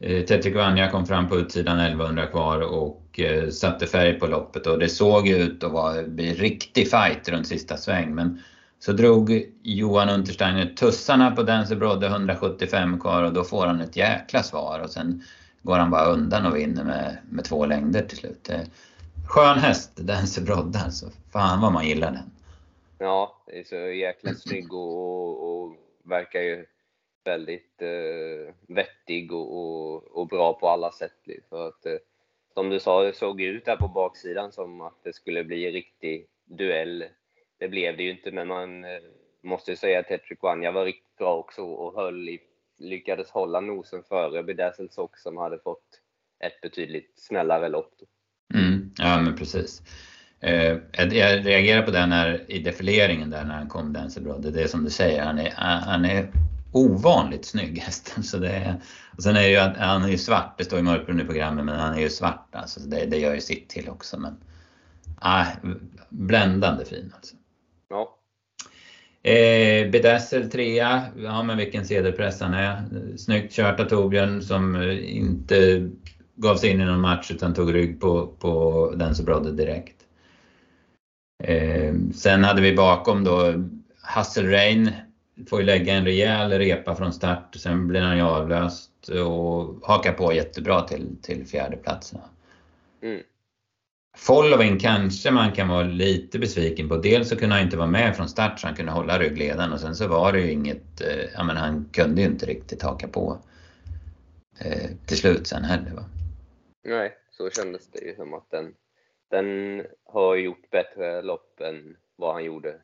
Eh, 0.01 0.09
Tetrick 0.09 0.29
Tetrik 0.29 0.57
Vanja 0.57 0.91
kom 0.91 1.07
fram 1.07 1.29
på 1.29 1.37
utsidan 1.37 1.81
1100 1.81 2.27
kvar 2.27 2.61
och 2.61 3.21
eh, 3.21 3.49
satte 3.49 3.87
färg 3.87 4.19
på 4.19 4.27
loppet 4.27 4.67
och 4.67 4.79
det 4.79 4.89
såg 4.89 5.29
ut 5.29 5.65
att 5.65 5.73
vara 5.73 6.01
en 6.01 6.17
riktig 6.17 6.91
fight 6.91 7.29
runt 7.29 7.47
sista 7.47 7.77
sväng. 7.77 8.15
Men 8.15 8.43
så 8.79 8.93
drog 8.93 9.47
Johan 9.63 10.09
Untersteiner 10.09 10.67
tussarna 10.67 11.31
på 11.31 11.43
Dancer 11.43 11.77
Brodde 11.77 12.07
175 12.07 13.01
kvar 13.01 13.23
och 13.23 13.33
då 13.33 13.45
får 13.45 13.67
han 13.67 13.81
ett 13.81 13.97
jäkla 13.97 14.43
svar 14.43 14.81
och 14.81 14.91
sen 14.91 15.23
går 15.63 15.79
han 15.79 15.91
bara 15.91 16.05
undan 16.05 16.47
och 16.47 16.57
vinner 16.57 16.85
med, 16.85 17.19
med 17.31 17.45
två 17.45 17.67
längder 17.67 18.03
till 18.03 18.19
slut. 18.19 18.49
Eh, 18.49 18.61
skön 19.29 19.59
häst, 19.59 19.97
Dancer 19.97 20.43
Brodde 20.43 20.79
alltså. 20.79 21.07
Fan 21.33 21.61
vad 21.61 21.73
man 21.73 21.89
gillar 21.89 22.11
den. 22.11 22.31
Ja, 22.99 23.43
det 23.47 23.59
är 23.59 23.65
så 23.65 23.77
jäkla 23.77 24.35
snygg 24.35 24.73
och, 24.73 25.29
och, 25.29 25.63
och 25.63 25.73
verkar 26.05 26.41
ju 26.41 26.67
väldigt 27.29 27.83
eh, 27.83 28.55
vettig 28.69 29.33
och, 29.33 29.59
och, 29.59 30.05
och, 30.05 30.29
bra 30.29 30.53
på 30.53 30.69
alla 30.69 30.93
sätt. 30.93 31.13
För 31.49 31.69
att, 31.69 31.87
eh, 31.87 31.99
som 32.55 32.71
du 32.71 32.81
sa, 32.81 33.03
det 33.03 33.13
såg 33.13 33.41
ut 33.41 33.65
där 33.65 33.77
på 33.77 33.89
baksidan 33.89 34.53
som 34.53 34.81
att 34.81 35.05
det 35.05 35.13
skulle 35.13 35.45
bli 35.45 35.67
en 35.67 35.73
riktig 35.73 36.27
duell. 36.45 37.05
Det 37.59 37.69
blev 37.69 37.97
det 37.97 38.03
ju 38.03 38.11
inte, 38.11 38.31
men 38.31 38.49
man 38.49 38.85
eh, 38.85 39.01
måste 39.43 39.77
säga 39.77 40.01
att 40.01 40.09
Tetrick 40.09 40.43
Wanja 40.43 40.73
var 40.73 40.85
riktigt 40.85 41.17
bra 41.19 41.37
också 41.37 41.63
och 41.63 41.95
höll 41.95 42.29
i 42.29 42.41
lyckades 42.79 43.31
hålla 43.31 43.61
nosen 43.61 44.03
före 44.03 44.43
Bedazzled 44.43 44.93
Sock 44.93 45.19
som 45.19 45.37
hade 45.37 45.59
fått 45.59 46.01
ett 46.45 46.61
betydligt 46.61 47.13
snällare 47.17 47.69
lopp. 47.69 47.95
Mm, 48.55 48.91
ja 48.99 49.21
men 49.21 49.37
precis. 49.37 49.83
Eh, 50.41 50.77
jag 50.93 51.47
reagerar 51.47 51.83
på 51.83 51.91
det 51.91 51.99
här 51.99 52.45
i 52.49 52.59
defileringen 52.59 53.31
där 53.31 53.45
när 53.45 53.55
han 53.55 53.69
kom 53.69 53.93
Dancebrod. 53.93 54.53
Det 54.53 54.63
är 54.63 54.67
som 54.67 54.85
du 54.85 54.91
säger, 54.91 55.23
han 55.23 55.39
är, 55.39 55.51
han 55.87 56.05
är 56.05 56.33
ovanligt 56.73 57.45
snygg 57.45 57.79
hästen. 57.79 58.23
Så 58.25 58.39
det 58.39 58.51
är, 58.51 58.81
och 59.17 59.23
sen 59.23 59.37
är 59.37 59.49
ju, 59.49 59.57
han 59.59 60.05
är 60.05 60.09
ju 60.09 60.19
svart, 60.19 60.55
det 60.59 60.65
står 60.65 60.79
ju 60.79 60.85
mörkbrun 60.85 61.21
i 61.21 61.25
programmet, 61.25 61.65
men 61.65 61.81
han 61.81 61.95
är 61.95 62.01
ju 62.01 62.11
svart 62.11 62.49
alltså. 62.53 62.81
Det, 62.81 63.07
det 63.07 63.19
gör 63.19 63.35
ju 63.35 63.41
sitt 63.41 63.69
till 63.69 63.89
också. 63.89 64.19
Men, 64.21 64.37
ah, 65.19 65.47
bländande 66.09 66.85
fin 66.85 67.13
alltså. 67.17 67.37
Ja. 67.89 68.15
Eh, 69.31 69.91
Bedazzle 69.91 70.47
trea, 70.47 71.07
ja 71.17 71.43
men 71.43 71.57
vilken 71.57 71.87
sedelpress 71.87 72.41
han 72.41 72.55
är. 72.55 72.85
Snyggt 73.17 73.53
kört 73.53 73.81
av 73.81 73.85
Torbjörn 73.85 74.43
som 74.43 74.75
eh, 74.77 75.17
inte 75.17 75.89
gav 76.35 76.57
sig 76.57 76.71
in 76.71 76.81
i 76.81 76.85
någon 76.85 77.01
match 77.01 77.31
utan 77.31 77.55
tog 77.55 77.75
rygg 77.75 78.01
på, 78.01 78.27
på 78.27 78.93
den 78.97 79.15
som 79.15 79.25
brådde 79.25 79.53
direkt. 79.53 79.97
Eh, 81.45 81.95
sen 82.15 82.45
hade 82.45 82.63
vi 82.63 82.77
bakom 82.77 83.25
då 83.25 83.55
Hasselrein, 84.03 84.91
får 85.47 85.61
ju 85.61 85.67
lägga 85.67 85.95
en 85.95 86.05
rejäl 86.05 86.53
repa 86.53 86.95
från 86.95 87.13
start, 87.13 87.55
sen 87.55 87.89
blir 87.89 88.01
han 88.01 88.17
ju 88.17 88.23
avlöst 88.23 89.09
och 89.09 89.89
hakar 89.89 90.13
på 90.13 90.33
jättebra 90.33 90.83
till, 90.83 91.17
till 91.23 91.47
fjärdeplatsen. 91.47 92.21
Mm. 93.03 93.23
Following 94.17 94.79
kanske 94.79 95.31
man 95.31 95.53
kan 95.53 95.69
vara 95.69 95.83
lite 95.83 96.39
besviken 96.39 96.89
på. 96.89 96.97
Dels 96.97 97.29
så 97.29 97.37
kunde 97.37 97.55
han 97.55 97.65
inte 97.65 97.77
vara 97.77 97.87
med 97.87 98.17
från 98.17 98.29
start 98.29 98.61
så 98.61 98.67
han 98.67 98.77
kunde 98.77 98.93
hålla 98.93 99.19
ryggledaren 99.19 99.73
och 99.73 99.81
sen 99.81 99.95
så 99.95 100.09
var 100.09 100.33
det 100.33 100.41
ju 100.41 100.51
inget, 100.53 101.01
eh, 101.01 101.25
ja 101.35 101.45
men 101.45 101.57
han 101.57 101.89
kunde 101.93 102.21
ju 102.21 102.27
inte 102.27 102.47
riktigt 102.47 102.83
haka 102.83 103.09
på 103.09 103.39
eh, 104.61 104.91
till 105.07 105.17
slut 105.17 105.47
sen 105.47 105.65
heller 105.65 105.91
va. 105.91 106.05
Nej, 106.85 107.17
så 107.31 107.51
kändes 107.51 107.91
det 107.91 108.05
ju 108.05 108.15
som 108.15 108.35
att 108.35 108.51
den, 108.51 108.75
den 109.31 109.83
har 110.05 110.37
gjort 110.37 110.71
bättre 110.71 111.23
lopp 111.23 111.61
än 111.61 111.97
vad 112.17 112.35
han 112.35 112.45
gjorde 112.45 112.77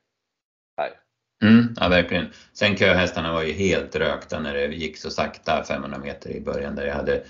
här. 0.77 1.04
Mm, 1.43 1.75
ja, 1.81 1.89
verkligen. 1.89 2.27
Sen 2.53 2.77
köhästarna 2.77 3.33
var 3.33 3.43
ju 3.43 3.53
helt 3.53 3.97
rökta 3.97 4.41
när 4.41 4.55
det 4.55 4.67
gick 4.67 4.97
så 4.97 5.11
sakta 5.11 5.65
500 5.65 5.99
meter 5.99 6.31
i 6.31 6.41
början 6.41 6.75
där 6.75 6.87
jag 6.87 6.95
hade 6.95 7.25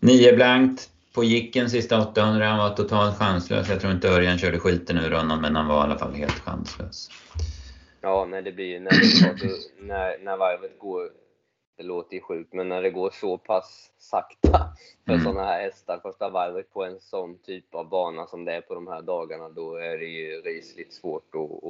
9 0.00 0.36
blankt, 0.36 0.90
på 1.14 1.24
Jicken 1.24 1.70
sista 1.70 2.00
800, 2.00 2.46
han 2.46 2.58
var 2.58 2.76
totalt 2.76 3.18
chanslös. 3.18 3.68
Jag 3.68 3.80
tror 3.80 3.92
inte 3.92 4.08
Örjan 4.08 4.38
körde 4.38 4.58
skiten 4.58 4.98
ur 4.98 5.10
honom, 5.10 5.40
men 5.40 5.56
han 5.56 5.68
var 5.68 5.80
i 5.80 5.80
alla 5.80 5.98
fall 5.98 6.14
helt 6.14 6.38
chanslös. 6.38 7.08
Ja, 8.00 8.26
när 8.30 8.42
det 8.42 8.52
blir, 8.52 8.80
när, 8.80 8.90
det, 8.90 9.84
när, 9.86 10.18
när 10.18 10.36
varvet 10.36 10.78
går, 10.78 11.10
det 11.76 11.82
låter 11.82 12.14
ju 12.14 12.20
sjukt, 12.20 12.52
men 12.52 12.68
när 12.68 12.82
det 12.82 12.90
går 12.90 13.10
så 13.20 13.38
pass 13.38 13.90
sakta 13.98 14.58
för 15.06 15.12
mm. 15.12 15.24
sådana 15.24 15.44
här 15.44 15.62
hästar 15.62 16.00
första 16.02 16.28
varvet 16.28 16.72
på 16.72 16.84
en 16.84 17.00
sån 17.00 17.38
typ 17.38 17.74
av 17.74 17.88
bana 17.88 18.26
som 18.26 18.44
det 18.44 18.52
är 18.52 18.60
på 18.60 18.74
de 18.74 18.86
här 18.86 19.02
dagarna, 19.02 19.48
då 19.48 19.76
är 19.76 19.98
det 19.98 20.06
ju 20.06 20.40
rysligt 20.40 20.92
svårt 20.92 21.34
att 21.34 21.64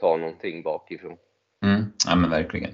ta 0.00 0.16
någonting 0.16 0.62
bakifrån. 0.62 1.16
Mm. 1.64 1.92
Ja, 2.06 2.16
men 2.16 2.30
verkligen. 2.30 2.70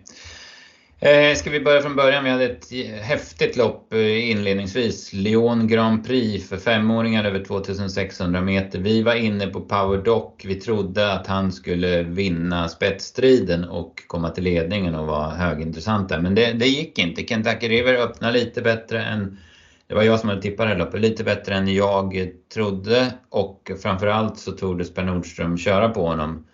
Eh, 1.00 1.34
ska 1.34 1.50
vi 1.50 1.60
börja 1.60 1.82
från 1.82 1.96
början? 1.96 2.24
Vi 2.24 2.30
hade 2.30 2.44
ett 2.44 2.72
häftigt 3.02 3.56
lopp 3.56 3.92
eh, 3.92 4.30
inledningsvis. 4.30 5.12
Lyon 5.12 5.68
Grand 5.68 6.06
Prix 6.06 6.48
för 6.48 6.56
femåringar 6.56 7.24
över 7.24 7.44
2600 7.44 8.40
meter. 8.40 8.78
Vi 8.78 9.02
var 9.02 9.14
inne 9.14 9.46
på 9.46 9.60
Power 9.60 9.98
Doc. 9.98 10.32
Vi 10.44 10.54
trodde 10.54 11.12
att 11.12 11.26
han 11.26 11.52
skulle 11.52 12.02
vinna 12.02 12.68
spetsstriden 12.68 13.64
och 13.64 14.02
komma 14.06 14.30
till 14.30 14.44
ledningen 14.44 14.94
och 14.94 15.06
vara 15.06 15.30
högintressant 15.30 16.08
där. 16.08 16.20
Men 16.20 16.34
det, 16.34 16.52
det 16.52 16.66
gick 16.66 16.98
inte. 16.98 17.26
Kentucky 17.26 17.68
River 17.68 17.94
öppnade 17.94 18.38
lite 18.38 18.62
bättre 18.62 19.02
än 19.02 19.38
det 19.86 19.94
var 19.94 20.02
jag 20.02 20.20
som 20.20 20.28
hade 20.28 20.42
tippat 20.42 20.66
det 20.66 20.70
här 20.70 20.78
loppet, 20.78 21.00
lite 21.00 21.24
bättre 21.24 21.54
än 21.54 21.74
jag 21.74 22.30
trodde 22.54 23.12
och 23.28 23.70
framförallt 23.82 24.38
så 24.38 24.52
tordes 24.52 24.94
Per 24.94 25.04
Nordström 25.04 25.58
köra 25.58 25.88
på 25.88 26.06
honom 26.06 26.46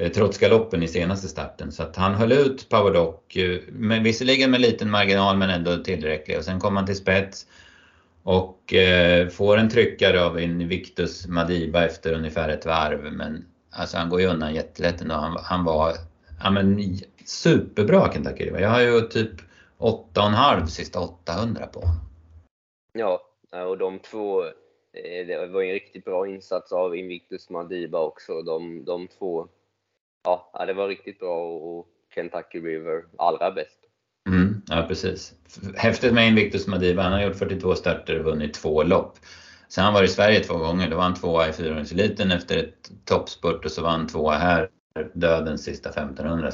Eh, 0.00 0.10
trots 0.12 0.38
galoppen 0.38 0.82
i 0.82 0.88
senaste 0.88 1.28
starten. 1.28 1.72
Så 1.72 1.82
att 1.82 1.96
han 1.96 2.14
höll 2.14 2.32
ut 2.32 2.68
Powerdoc, 2.68 3.36
eh, 3.36 3.60
men 3.68 4.02
visserligen 4.02 4.50
med 4.50 4.60
liten 4.60 4.90
marginal 4.90 5.36
men 5.36 5.50
ändå 5.50 5.76
tillräcklig. 5.76 6.38
Och 6.38 6.44
sen 6.44 6.60
kom 6.60 6.76
han 6.76 6.86
till 6.86 6.96
spets 6.96 7.46
och 8.22 8.74
eh, 8.74 9.28
får 9.28 9.56
en 9.56 9.70
tryckare 9.70 10.24
av 10.24 10.40
Invictus 10.40 11.26
Madiba 11.26 11.84
efter 11.84 12.12
ungefär 12.12 12.48
ett 12.48 12.66
varv. 12.66 13.12
Men 13.12 13.44
alltså 13.70 13.96
han 13.96 14.08
går 14.08 14.20
ju 14.20 14.26
undan 14.26 14.54
jättelätt 14.54 15.00
ändå. 15.00 15.14
Han, 15.14 15.36
han, 15.42 15.64
var, 15.64 15.92
ja, 16.42 16.50
men, 16.50 16.98
superbra 17.24 18.12
Kentucky 18.12 18.44
River. 18.44 18.60
Jag 18.60 18.70
har 18.70 18.80
ju 18.80 19.00
typ 19.00 19.32
8,5 19.78 20.66
sista 20.66 21.00
800 21.00 21.66
på 21.66 21.82
Ja, 22.92 23.20
och 23.66 23.78
de 23.78 23.98
två, 23.98 24.44
eh, 24.44 25.26
det 25.26 25.46
var 25.52 25.62
en 25.62 25.72
riktigt 25.72 26.04
bra 26.04 26.28
insats 26.28 26.72
av 26.72 26.96
Invictus 26.96 27.50
Madiba 27.50 28.00
också. 28.00 28.42
De, 28.42 28.84
de 28.84 29.08
två, 29.08 29.48
ja, 30.24 30.64
det 30.66 30.72
var 30.72 30.88
riktigt 30.88 31.18
bra 31.18 31.44
och 31.44 31.86
Kentucky 32.14 32.60
River 32.60 33.04
allra 33.18 33.50
bäst. 33.50 33.78
Mm, 34.28 34.62
ja, 34.68 34.84
precis. 34.88 35.34
Häftigt 35.76 36.14
med 36.14 36.28
Invictus 36.28 36.66
Madiba. 36.66 37.02
Han 37.02 37.12
har 37.12 37.22
gjort 37.22 37.36
42 37.36 37.74
starter 37.74 38.18
och 38.18 38.24
vunnit 38.24 38.54
två 38.54 38.82
lopp. 38.82 39.18
Sen 39.68 39.84
har 39.84 39.92
han 39.92 39.94
varit 39.94 40.10
i 40.10 40.12
Sverige 40.12 40.40
två 40.40 40.56
gånger. 40.56 40.90
Då 40.90 40.96
var 40.96 41.02
han 41.02 41.14
tvåa 41.14 41.48
i 41.48 41.50
400-eliten 41.50 42.32
efter 42.32 42.56
ett 42.58 42.90
toppspurt 43.04 43.64
och 43.64 43.70
så 43.70 43.82
var 43.82 43.90
han 43.90 44.06
tvåa 44.06 44.34
här, 44.34 44.70
dödens 45.12 45.64
sista 45.64 45.88
1500. 45.88 46.50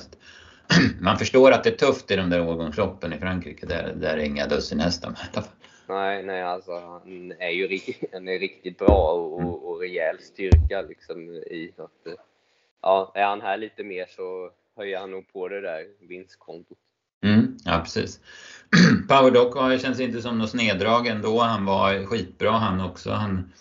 Man 1.01 1.19
förstår 1.19 1.53
att 1.53 1.65
det 1.65 1.71
är 1.71 1.87
tufft 1.87 2.11
i 2.11 2.17
de 2.17 2.31
där 2.31 2.49
årgångsloppen 2.49 3.13
i 3.13 3.19
Frankrike. 3.19 3.67
Där, 3.67 3.95
där 3.97 4.17
är 4.17 4.25
inga 4.25 4.47
dussin 4.47 4.81
hästar 4.81 5.09
med. 5.11 5.45
Nej, 5.89 6.23
nej, 6.23 6.43
alltså 6.43 6.73
han 6.73 7.33
är 7.39 7.51
ju 7.51 7.81
han 8.13 8.29
är 8.29 8.39
riktigt 8.39 8.79
bra 8.79 9.13
och, 9.13 9.69
och 9.69 9.81
rejäl 9.81 10.19
styrka 10.21 10.83
liksom 10.83 11.31
i 11.31 11.73
att, 11.77 12.19
ja, 12.83 13.13
är 13.15 13.25
han 13.25 13.41
här 13.41 13.57
lite 13.57 13.85
mer 13.85 14.07
så 14.17 14.51
höjer 14.77 14.99
han 15.01 15.11
nog 15.11 15.33
på 15.33 15.49
det 15.49 15.61
där 15.61 15.85
vinstkontot. 16.09 16.79
Mm, 17.25 17.57
ja, 17.65 17.81
precis. 17.85 18.21
Powerdock 19.09 19.81
känns 19.81 20.01
inte 20.01 20.23
som 20.23 20.39
någon 20.39 20.49
sneddrag 20.49 21.07
ändå. 21.07 21.41
Han 21.41 21.65
var 21.65 22.07
skitbra 22.07 22.51
han 22.51 22.81
också. 22.81 23.11
Han 23.11 23.53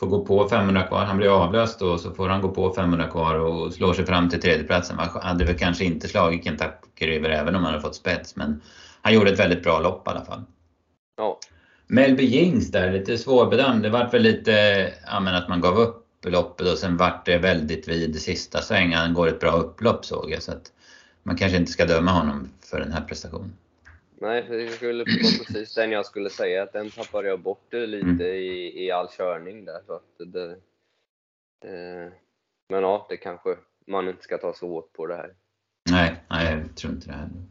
får 0.00 0.06
gå 0.06 0.24
på 0.24 0.48
500 0.48 0.82
kvar. 0.82 1.04
Han 1.04 1.16
blir 1.16 1.42
avlöst 1.44 1.78
då 1.78 1.98
så 1.98 2.14
får 2.14 2.28
han 2.28 2.42
gå 2.42 2.48
på 2.48 2.74
500 2.74 3.06
kvar 3.06 3.34
och 3.34 3.72
slår 3.72 3.94
sig 3.94 4.06
fram 4.06 4.28
till 4.28 4.40
tredjeplatsen. 4.40 4.98
Han 4.98 5.22
hade 5.22 5.44
väl 5.44 5.58
kanske 5.58 5.84
inte 5.84 6.08
slagit 6.08 6.44
Kentucky 6.44 7.06
River 7.06 7.30
även 7.30 7.54
om 7.54 7.64
han 7.64 7.72
hade 7.72 7.82
fått 7.82 7.94
spets 7.94 8.36
men 8.36 8.62
han 9.02 9.14
gjorde 9.14 9.30
ett 9.30 9.38
väldigt 9.38 9.62
bra 9.62 9.80
lopp 9.80 10.06
i 10.06 10.10
alla 10.10 10.24
fall. 10.24 10.42
Ja. 11.16 11.38
Melby 11.86 12.24
Jings 12.24 12.70
där, 12.70 12.92
lite 12.92 13.18
svårbedömd. 13.18 13.82
Det 13.82 13.90
vart 13.90 14.14
väl 14.14 14.22
lite 14.22 14.52
ja, 15.06 15.20
men 15.20 15.34
att 15.34 15.48
man 15.48 15.60
gav 15.60 15.78
upp 15.78 15.99
loppet 16.28 16.66
och 16.66 16.78
sen 16.78 16.96
vart 16.96 17.26
det 17.26 17.38
väldigt 17.38 17.88
vid 17.88 18.22
sista 18.22 18.62
sväng. 18.62 18.92
Han 18.92 19.14
går 19.14 19.28
ett 19.28 19.40
bra 19.40 19.52
upplopp 19.52 20.04
såg 20.04 20.30
jag. 20.30 20.42
Så 20.42 20.52
att 20.52 20.72
man 21.22 21.36
kanske 21.36 21.58
inte 21.58 21.72
ska 21.72 21.84
döma 21.84 22.10
honom 22.10 22.48
för 22.60 22.80
den 22.80 22.92
här 22.92 23.04
prestationen. 23.04 23.52
Nej, 24.20 24.46
det 24.48 24.68
skulle 24.68 25.04
vara 25.04 25.44
precis 25.46 25.74
den 25.74 25.90
jag 25.90 26.06
skulle 26.06 26.30
säga. 26.30 26.62
Att 26.62 26.72
den 26.72 26.90
tappade 26.90 27.28
jag 27.28 27.40
bort 27.40 27.72
lite 27.72 28.06
mm. 28.06 28.20
i, 28.20 28.84
i 28.84 28.90
all 28.90 29.08
körning 29.08 29.64
där. 29.64 29.80
Så 29.86 29.92
att 29.92 30.32
det, 30.32 30.50
eh, 31.64 32.12
men 32.68 32.82
ja, 32.82 33.06
det 33.08 33.16
kanske 33.16 33.56
man 33.86 34.08
inte 34.08 34.22
ska 34.22 34.38
ta 34.38 34.54
så 34.54 34.68
hårt 34.68 34.92
på 34.92 35.06
det 35.06 35.16
här. 35.16 35.34
Nej, 35.90 36.24
nej 36.30 36.52
jag 36.52 36.76
tror 36.76 36.92
inte 36.92 37.06
det 37.06 37.12
heller. 37.12 37.42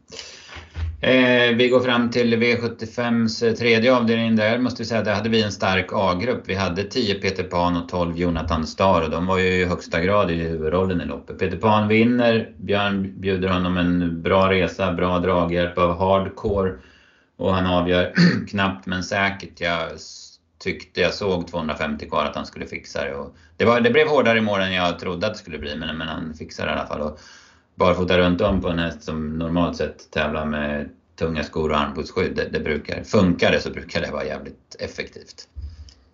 Eh, 1.02 1.56
vi 1.56 1.68
går 1.68 1.80
fram 1.80 2.10
till 2.10 2.34
V75s 2.34 3.46
eh, 3.46 3.52
tredje 3.54 3.94
avdelning 3.94 4.36
där 4.36 4.58
måste 4.58 4.82
vi 4.82 4.86
säga, 4.86 5.02
där 5.02 5.14
hade 5.14 5.28
vi 5.28 5.42
en 5.42 5.52
stark 5.52 5.86
A-grupp. 5.92 6.42
Vi 6.46 6.54
hade 6.54 6.84
10 6.84 7.14
Peter 7.14 7.42
Pan 7.44 7.76
och 7.76 7.88
12 7.88 8.18
Jonathan 8.18 8.66
Starr 8.66 9.02
och 9.02 9.10
de 9.10 9.26
var 9.26 9.38
ju 9.38 9.48
i 9.48 9.64
högsta 9.64 10.00
grad 10.00 10.30
i 10.30 10.34
huvudrollen 10.34 11.00
i 11.00 11.04
loppet. 11.04 11.38
Peter 11.38 11.56
Pan 11.56 11.88
vinner, 11.88 12.52
Björn 12.56 13.20
bjuder 13.20 13.48
honom 13.48 13.76
en 13.76 14.22
bra 14.22 14.50
resa, 14.50 14.92
bra 14.92 15.18
draghjälp 15.18 15.78
av 15.78 15.98
Hardcore 15.98 16.72
och 17.36 17.54
han 17.54 17.66
avgör 17.66 18.12
knappt 18.50 18.86
men 18.86 19.02
säkert. 19.02 19.60
Jag 19.60 19.90
tyckte 20.58 21.00
jag 21.00 21.14
såg 21.14 21.48
250 21.48 22.08
kvar 22.08 22.24
att 22.24 22.36
han 22.36 22.46
skulle 22.46 22.66
fixa 22.66 23.04
det. 23.04 23.14
Och 23.14 23.36
det, 23.56 23.64
var, 23.64 23.80
det 23.80 23.90
blev 23.90 24.08
hårdare 24.08 24.38
i 24.38 24.42
mål 24.42 24.60
än 24.60 24.72
jag 24.72 24.98
trodde 24.98 25.26
att 25.26 25.32
det 25.32 25.38
skulle 25.38 25.58
bli 25.58 25.76
men, 25.76 25.98
men 25.98 26.08
han 26.08 26.34
fixade 26.34 26.68
det 26.68 26.74
i 26.74 26.78
alla 26.78 26.88
fall. 26.88 27.00
Och 27.00 27.20
barfota 27.80 28.18
runt 28.18 28.40
om 28.40 28.60
på 28.60 28.68
en 28.68 28.78
häst 28.78 29.02
som 29.02 29.38
normalt 29.38 29.76
sett 29.76 30.10
tävlar 30.10 30.46
med 30.46 30.90
tunga 31.16 31.44
skor 31.44 31.70
och 31.70 31.76
armbågsskydd. 31.76 32.36
Det, 32.36 32.48
det 32.48 32.60
brukar, 32.60 33.04
funkar 33.04 33.52
det 33.52 33.60
så 33.60 33.70
brukar 33.70 34.00
det 34.00 34.10
vara 34.10 34.24
jävligt 34.24 34.76
effektivt. 34.78 35.48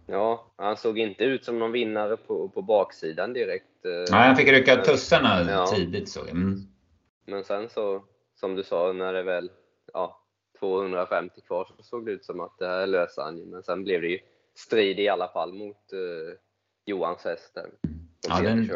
Ja, 0.06 0.52
han 0.56 0.76
såg 0.76 0.98
inte 0.98 1.24
ut 1.24 1.44
som 1.44 1.58
någon 1.58 1.72
vinnare 1.72 2.16
på, 2.16 2.48
på 2.48 2.62
baksidan 2.62 3.32
direkt. 3.32 3.84
Eh, 3.84 4.12
Nej, 4.12 4.26
han 4.26 4.36
fick 4.36 4.48
rycka 4.48 4.76
tussarna 4.76 5.50
ja. 5.50 5.66
tidigt 5.66 6.08
så 6.08 6.20
mm. 6.20 6.60
Men 7.26 7.44
sen 7.44 7.68
så, 7.68 8.04
som 8.40 8.54
du 8.54 8.62
sa, 8.62 8.92
när 8.92 9.12
det 9.12 9.22
väl 9.22 9.50
ja, 9.92 10.20
250 10.58 11.40
kvar 11.40 11.68
så 11.76 11.82
såg 11.82 12.06
det 12.06 12.12
ut 12.12 12.24
som 12.24 12.40
att 12.40 12.58
det 12.58 12.66
här 12.66 12.86
löser 12.86 13.22
han 13.22 13.36
Men 13.36 13.62
sen 13.62 13.84
blev 13.84 14.00
det 14.00 14.08
ju 14.08 14.18
strid 14.54 15.00
i 15.00 15.08
alla 15.08 15.28
fall 15.28 15.52
mot 15.52 15.92
uh, 15.92 16.34
Johans 16.84 17.24
häst. 17.24 17.58
Ja, 18.28 18.40
den, 18.40 18.70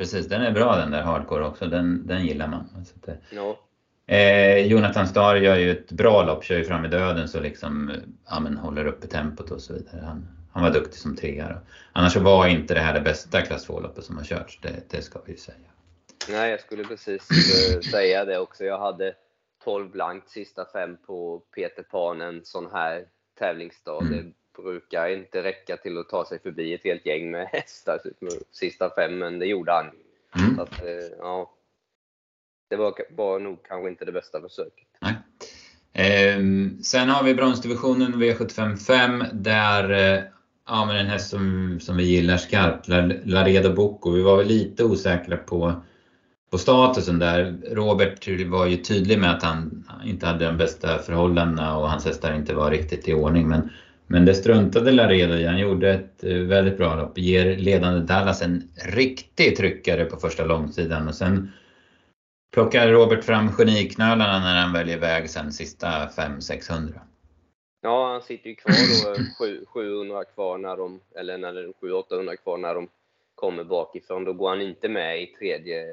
Precis, 0.00 0.26
den 0.26 0.42
är 0.42 0.52
bra 0.52 0.76
den 0.76 0.90
där 0.90 1.02
hardcore 1.02 1.44
också. 1.44 1.66
Den, 1.66 2.06
den 2.06 2.26
gillar 2.26 2.48
man. 2.48 2.84
Så 2.84 2.94
det, 3.06 3.18
ja. 3.30 3.58
eh, 4.06 4.66
Jonathan 4.66 5.08
Starr 5.08 5.36
gör 5.36 5.56
ju 5.56 5.70
ett 5.70 5.92
bra 5.92 6.24
lopp, 6.24 6.44
kör 6.44 6.56
ju 6.56 6.64
fram 6.64 6.84
i 6.84 6.88
döden 6.88 7.28
så 7.28 7.40
liksom 7.40 7.92
ja, 8.28 8.40
men 8.40 8.56
håller 8.56 8.86
uppe 8.86 9.06
tempot 9.06 9.50
och 9.50 9.60
så 9.60 9.72
vidare. 9.72 10.00
Han, 10.04 10.28
han 10.52 10.62
var 10.62 10.70
duktig 10.70 11.00
som 11.00 11.16
trea. 11.16 11.60
Annars 11.92 12.12
så 12.12 12.20
var 12.20 12.46
inte 12.46 12.74
det 12.74 12.80
här 12.80 12.94
det 12.94 13.00
bästa 13.00 13.42
klass 13.42 13.68
2-loppet 13.68 14.04
som 14.04 14.16
har 14.16 14.24
körts, 14.24 14.58
det, 14.62 14.90
det 14.90 15.02
ska 15.02 15.20
vi 15.26 15.32
ju 15.32 15.38
säga. 15.38 15.56
Nej, 16.28 16.50
jag 16.50 16.60
skulle 16.60 16.84
precis 16.84 17.28
eh, 17.30 17.80
säga 17.80 18.24
det 18.24 18.38
också. 18.38 18.64
Jag 18.64 18.78
hade 18.78 19.14
12 19.64 19.90
blankt 19.90 20.28
sista 20.28 20.64
fem 20.72 20.96
på 21.06 21.42
Peter 21.54 21.82
Pan 21.82 22.20
en 22.20 22.40
sån 22.44 22.70
här 22.72 23.04
tävlingsdag. 23.38 24.02
Mm 24.02 24.32
brukar 24.56 25.08
inte 25.08 25.42
räcka 25.42 25.76
till 25.76 25.98
att 25.98 26.08
ta 26.08 26.24
sig 26.24 26.38
förbi 26.38 26.74
ett 26.74 26.84
helt 26.84 27.06
gäng 27.06 27.30
med 27.30 27.46
hästar 27.46 28.00
sista 28.50 28.90
fem, 28.94 29.18
men 29.18 29.38
det 29.38 29.46
gjorde 29.46 29.72
han. 29.72 29.90
Mm. 30.38 30.56
Så 30.56 30.62
att, 30.62 30.82
eh, 30.82 31.18
ja, 31.18 31.54
det 32.70 32.76
var, 32.76 32.94
var 33.10 33.38
nog 33.38 33.62
kanske 33.62 33.88
inte 33.88 34.04
det 34.04 34.12
bästa 34.12 34.40
försöket. 34.40 34.86
Nej. 35.00 35.14
Eh, 35.92 36.40
sen 36.82 37.08
har 37.08 37.24
vi 37.24 37.34
bronsdivisionen 37.34 38.14
V755 38.14 39.32
där 39.32 39.90
eh, 39.90 40.22
ja, 40.66 40.84
men 40.86 40.96
en 40.96 41.06
häst 41.06 41.30
som, 41.30 41.78
som 41.80 41.96
vi 41.96 42.04
gillar 42.04 42.36
skarpt, 42.36 42.88
Laredo 43.24 43.74
Bocco. 43.74 44.10
Vi 44.10 44.22
var 44.22 44.36
väl 44.36 44.46
lite 44.46 44.84
osäkra 44.84 45.36
på, 45.36 45.82
på 46.50 46.58
statusen 46.58 47.18
där. 47.18 47.58
Robert 47.70 48.28
var 48.46 48.66
ju 48.66 48.76
tydlig 48.76 49.18
med 49.18 49.30
att 49.30 49.42
han 49.42 49.84
inte 50.04 50.26
hade 50.26 50.44
de 50.44 50.56
bästa 50.56 50.98
förhållandena 50.98 51.76
och 51.76 51.90
hans 51.90 52.04
hästar 52.04 52.34
inte 52.34 52.54
var 52.54 52.70
riktigt 52.70 53.08
i 53.08 53.14
ordning. 53.14 53.48
Men 53.48 53.70
men 54.12 54.24
det 54.24 54.34
struntade 54.34 54.92
Laredo 54.92 55.34
i. 55.34 55.46
Han 55.46 55.58
gjorde 55.58 55.90
ett 55.90 56.24
eh, 56.24 56.36
väldigt 56.36 56.78
bra 56.78 56.96
lopp. 56.96 57.18
Ger 57.18 57.56
ledande 57.56 58.00
Dallas 58.00 58.42
en 58.42 58.62
riktig 58.86 59.56
tryckare 59.56 60.04
på 60.04 60.16
första 60.16 60.44
långsidan 60.44 61.08
och 61.08 61.14
sen 61.14 61.52
plockar 62.52 62.88
Robert 62.88 63.24
fram 63.24 63.48
geniknölarna 63.58 64.38
när 64.38 64.62
han 64.62 64.72
väljer 64.72 64.98
väg 64.98 65.30
sen 65.30 65.52
sista 65.52 65.86
500-600. 65.88 67.00
Ja, 67.82 68.12
han 68.12 68.22
sitter 68.22 68.50
ju 68.50 68.54
kvar 68.54 68.74
då 69.14 69.66
700 69.66 70.24
kvar 70.24 70.58
när 70.58 70.76
de, 70.76 71.00
eller 71.16 71.38
när 71.38 71.52
700-800 71.52 72.36
kvar 72.36 72.58
när 72.58 72.74
de 72.74 72.88
kommer 73.34 73.64
bakifrån. 73.64 74.24
Då 74.24 74.32
går 74.32 74.48
han 74.48 74.60
inte 74.60 74.88
med 74.88 75.22
i 75.22 75.26
tredje 75.26 75.84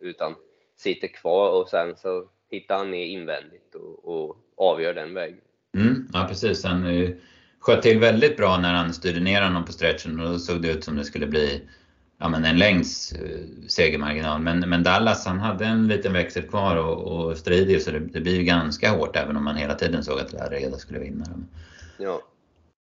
utan 0.00 0.34
sitter 0.76 1.08
kvar 1.08 1.60
och 1.60 1.68
sen 1.68 1.96
så 1.96 2.28
hittar 2.50 2.78
han 2.78 2.90
ner 2.90 3.06
invändigt 3.06 3.74
och, 3.74 4.04
och 4.04 4.36
avgör 4.56 4.94
den 4.94 5.14
vägen. 5.14 5.40
Mm, 5.76 6.08
ja 6.12 6.26
precis. 6.28 6.64
Han 6.64 6.84
sköt 7.62 7.82
till 7.82 7.98
väldigt 7.98 8.36
bra 8.36 8.58
när 8.58 8.74
han 8.74 8.92
styrde 8.92 9.20
ner 9.20 9.42
honom 9.42 9.64
på 9.64 9.72
stretchen 9.72 10.20
och 10.20 10.32
då 10.32 10.38
såg 10.38 10.62
det 10.62 10.70
ut 10.70 10.84
som 10.84 10.96
det 10.96 11.04
skulle 11.04 11.26
bli 11.26 11.62
ja, 12.18 12.28
men 12.28 12.44
en 12.44 12.58
längds 12.58 13.12
eh, 13.12 13.68
segermarginal. 13.68 14.40
Men, 14.40 14.60
men 14.60 14.82
Dallas 14.82 15.26
han 15.26 15.40
hade 15.40 15.64
en 15.64 15.88
liten 15.88 16.12
växel 16.12 16.42
kvar 16.42 16.76
och, 16.76 16.98
och 17.02 17.38
strider 17.38 17.78
så 17.78 17.90
det, 17.90 17.98
det 17.98 18.20
blir 18.20 18.42
ganska 18.42 18.90
hårt 18.90 19.16
även 19.16 19.36
om 19.36 19.44
man 19.44 19.56
hela 19.56 19.74
tiden 19.74 20.04
såg 20.04 20.20
att 20.20 20.32
Laredo 20.32 20.76
skulle 20.76 20.98
vinna. 20.98 21.24
Ja. 21.98 22.20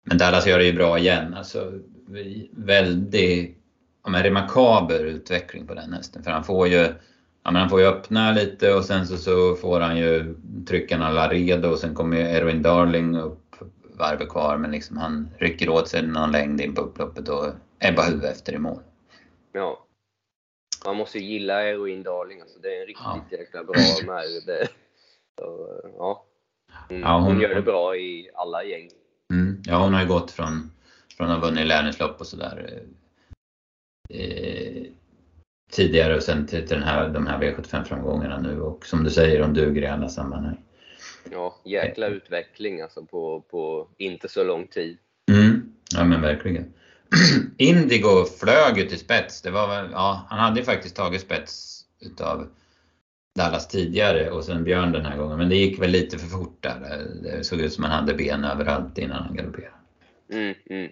Men 0.04 0.18
Dallas 0.18 0.46
gör 0.46 0.58
det 0.58 0.64
ju 0.64 0.72
bra 0.72 0.98
igen. 0.98 1.34
Alltså, 1.34 1.72
väldigt 2.52 3.56
ja, 4.04 4.10
men 4.10 4.22
remarkabel 4.22 5.04
utveckling 5.04 5.66
på 5.66 5.74
den 5.74 5.92
hästen. 5.92 6.22
För 6.22 6.30
han 6.30 6.44
får 6.44 6.68
ju 6.68 6.88
Ja, 7.42 7.50
men 7.50 7.60
han 7.60 7.70
får 7.70 7.80
ju 7.80 7.86
öppna 7.86 8.32
lite 8.32 8.74
och 8.74 8.84
sen 8.84 9.06
så, 9.06 9.16
så 9.16 9.54
får 9.54 9.80
han 9.80 9.96
ju 9.96 10.34
tryckarna 10.68 11.10
Laredo 11.10 11.68
och 11.68 11.78
sen 11.78 11.94
kommer 11.94 12.16
ju 12.16 12.22
Erwin 12.22 12.62
Darling 12.62 13.16
upp 13.16 13.49
varv 14.00 14.26
kvar 14.28 14.56
men 14.56 14.70
liksom 14.70 14.96
han 14.96 15.30
rycker 15.38 15.68
åt 15.68 15.88
sig 15.88 16.06
någon 16.06 16.32
längd 16.32 16.60
in 16.60 16.74
på 16.74 16.80
upploppet 16.80 17.28
och 17.28 17.46
ebbar 17.78 18.04
huvudet 18.04 18.30
efter 18.30 18.52
i 18.52 18.58
mål. 18.58 18.82
Ja. 19.52 19.86
Man 20.84 20.96
måste 20.96 21.18
ju 21.18 21.24
gilla 21.24 21.62
Eroin 21.62 22.02
Darling 22.02 22.40
alltså. 22.40 22.58
Det 22.58 22.76
är 22.76 22.80
en 22.80 22.86
riktigt 22.86 23.06
ja. 23.30 23.38
jäkla 23.38 23.64
bra. 23.64 23.74
Så, 25.38 25.80
ja. 25.98 26.26
Hon, 26.88 27.00
ja, 27.00 27.14
hon, 27.14 27.22
hon, 27.22 27.40
gör 27.40 27.54
det 27.54 27.62
bra 27.62 27.96
i 27.96 28.30
alla 28.34 28.64
gäng. 28.64 28.90
Mm, 29.32 29.62
ja, 29.66 29.82
hon 29.82 29.94
har 29.94 30.02
ju 30.02 30.08
gått 30.08 30.30
från, 30.30 30.70
från 31.16 31.30
att 31.30 31.40
ha 31.40 31.48
vunnit 31.48 31.66
lärlingslopp 31.66 32.20
och 32.20 32.26
sådär 32.26 32.82
eh, 34.10 34.82
tidigare 35.70 36.16
och 36.16 36.22
sen 36.22 36.46
till, 36.46 36.68
till 36.68 36.76
den 36.76 36.88
här, 36.88 37.08
de 37.08 37.26
här 37.26 37.38
V75-framgångarna 37.38 38.38
nu 38.38 38.60
och 38.60 38.86
som 38.86 39.04
du 39.04 39.10
säger, 39.10 39.42
hon 39.42 39.54
duger 39.54 39.82
i 39.82 39.86
alla 39.86 40.08
sammanhang. 40.08 40.58
Ja, 41.30 41.60
jäkla 41.64 42.06
utveckling 42.06 42.80
alltså 42.80 43.04
på, 43.04 43.40
på 43.50 43.88
inte 43.98 44.28
så 44.28 44.44
lång 44.44 44.66
tid. 44.66 44.98
Mm. 45.30 45.72
Ja 45.94 46.04
men 46.04 46.20
verkligen. 46.20 46.72
Indigo 47.58 48.24
flög 48.24 48.78
ju 48.78 48.84
till 48.84 48.98
spets. 48.98 49.42
Det 49.42 49.50
var 49.50 49.88
ja, 49.92 50.26
han 50.30 50.38
hade 50.38 50.60
ju 50.60 50.64
faktiskt 50.64 50.96
tagit 50.96 51.20
spets 51.20 51.84
utav 52.00 52.48
Dallas 53.34 53.68
tidigare 53.68 54.30
och 54.30 54.44
sen 54.44 54.64
Björn 54.64 54.92
den 54.92 55.06
här 55.06 55.16
gången. 55.16 55.38
Men 55.38 55.48
det 55.48 55.56
gick 55.56 55.82
väl 55.82 55.90
lite 55.90 56.18
för 56.18 56.26
fort 56.26 56.62
där. 56.62 57.06
Det 57.22 57.44
såg 57.44 57.60
ut 57.60 57.72
som 57.72 57.84
han 57.84 57.92
hade 57.92 58.14
ben 58.14 58.44
överallt 58.44 58.98
innan 58.98 59.22
han 59.22 59.36
galopperade. 59.36 59.74
Mm, 60.32 60.54
mm. 60.70 60.90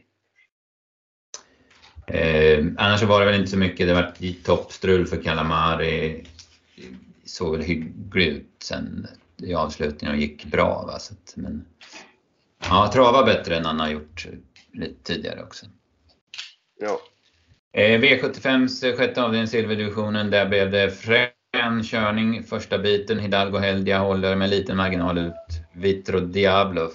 Eh, 2.07 2.67
annars 2.77 3.03
var 3.03 3.21
det 3.21 3.27
väl 3.27 3.41
inte 3.41 3.51
så 3.51 3.59
mycket. 3.59 3.87
Det 3.87 3.95
var 3.95 4.15
toppstrul 4.45 5.07
för 5.07 5.23
Kalamari. 5.23 6.25
Såg 7.25 7.57
väl 7.57 7.67
hyggligt 7.67 8.17
ut 8.17 8.47
sen 8.63 9.07
i 9.43 9.55
avslutningen 9.55 10.15
och 10.15 10.21
gick 10.21 10.45
bra. 10.45 10.85
Va? 10.87 10.99
Så 10.99 11.15
att, 11.15 11.37
men, 11.37 11.65
ja, 12.69 12.91
trava 12.93 13.23
bättre 13.23 13.57
än 13.57 13.65
han 13.65 13.81
har 13.81 13.89
gjort 13.89 14.27
lite 14.73 15.03
tidigare 15.03 15.43
också. 15.43 15.67
Ja. 16.81 17.01
Eh, 17.73 18.01
V75s 18.01 18.97
sjätte 18.97 19.23
avdelning 19.23 19.49
silverdivisionen. 19.49 20.31
Där 20.31 20.47
blev 20.49 20.71
det 20.71 20.91
frän 20.91 21.83
körning 21.85 22.43
första 22.43 22.79
biten. 22.79 23.19
Hidalgo 23.19 23.59
Heldia 23.59 23.99
håller 23.99 24.37
med 24.37 24.51
liten 24.51 24.77
marginal 24.77 25.19
ut. 25.19 25.35
Vitro 25.73 26.21
Diablo. 26.21 26.91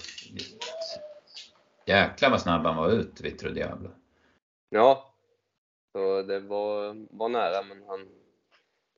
Jäklar 1.86 2.30
vad 2.30 2.42
snabb 2.42 2.66
han 2.66 2.76
var 2.76 2.90
ut, 2.90 3.22
Vitro 3.22 3.50
Diablo. 3.50 3.90
Ja. 4.70 5.10
Så 5.92 6.22
det 6.22 6.40
var, 6.40 6.96
var 7.18 7.30
nära, 7.30 7.64
men 7.64 7.84
han, 7.88 8.08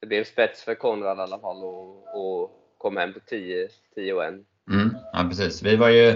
det 0.02 0.08
blev 0.08 0.24
spets 0.24 0.64
för 0.64 0.76
Konrad 0.76 1.18
i 1.18 1.22
alla 1.22 1.40
fall 1.40 1.64
och, 1.64 2.44
och 2.44 2.64
kom 2.78 2.98
hem 2.98 3.14
på 3.14 3.20
10, 3.20 3.68
10 3.96 4.14
och 4.14 4.26
1. 4.26 4.34
Mm, 4.72 4.90
ja, 5.14 5.28
precis. 5.30 5.64
Vi 5.64 5.76
var 5.76 5.90
ju 5.90 6.16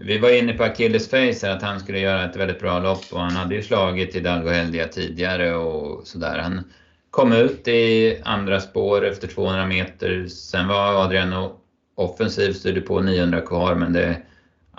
vi 0.00 0.18
var 0.18 0.30
inne 0.30 0.52
på 0.52 0.64
Achilles 0.64 1.10
face 1.10 1.52
att 1.52 1.62
han 1.62 1.80
skulle 1.80 1.98
göra 1.98 2.24
ett 2.24 2.36
väldigt 2.36 2.60
bra 2.60 2.80
lopp 2.80 3.04
och 3.12 3.20
han 3.20 3.32
hade 3.32 3.54
ju 3.54 3.62
slagit 3.62 4.14
Hidalgo 4.14 4.48
Heldia 4.48 4.88
tidigare 4.88 5.54
och 5.54 6.06
sådär. 6.06 6.38
Han 6.38 6.64
kom 7.10 7.32
ut 7.32 7.68
i 7.68 8.18
andra 8.24 8.60
spår 8.60 9.06
efter 9.06 9.28
200 9.28 9.66
meter. 9.66 10.26
Sen 10.26 10.68
var 10.68 11.04
Adrian 11.04 11.50
offensiv, 11.94 12.52
styrde 12.52 12.80
på 12.80 13.00
900 13.00 13.40
kvar 13.40 13.74
men 13.74 13.92
det 13.92 14.22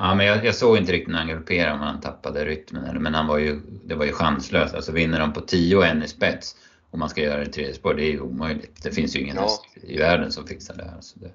Ja, 0.01 0.15
men 0.15 0.25
jag, 0.25 0.45
jag 0.45 0.55
såg 0.55 0.77
inte 0.77 0.91
riktigt 0.91 1.11
när 1.11 1.19
han 1.19 1.27
galopperade 1.27 1.73
om 1.73 1.79
han 1.79 2.01
tappade 2.01 2.45
rytmen. 2.45 3.03
Men 3.03 3.13
han 3.13 3.27
var 3.27 3.37
ju, 3.37 3.59
det 3.85 3.95
var 3.95 4.05
ju 4.05 4.11
chanslöst. 4.11 4.75
Alltså 4.75 4.91
vinner 4.91 5.19
de 5.19 5.33
på 5.33 5.41
10 5.41 5.75
och 5.75 5.85
en 5.85 6.03
i 6.03 6.07
spets 6.07 6.55
och 6.91 6.99
man 6.99 7.09
ska 7.09 7.21
göra 7.21 7.37
det 7.37 7.45
i 7.45 7.51
tredje 7.51 7.73
spår, 7.73 7.93
det 7.93 8.03
är 8.03 8.11
ju 8.11 8.19
omöjligt. 8.19 8.83
Det 8.83 8.91
finns 8.91 9.15
ju 9.15 9.19
ingen 9.19 9.35
ja. 9.35 9.41
häst 9.41 9.61
i 9.81 9.97
världen 9.97 10.31
som 10.31 10.47
fixar 10.47 10.75
det 10.75 10.83
här. 10.83 11.01
Så 11.01 11.19
det, 11.19 11.31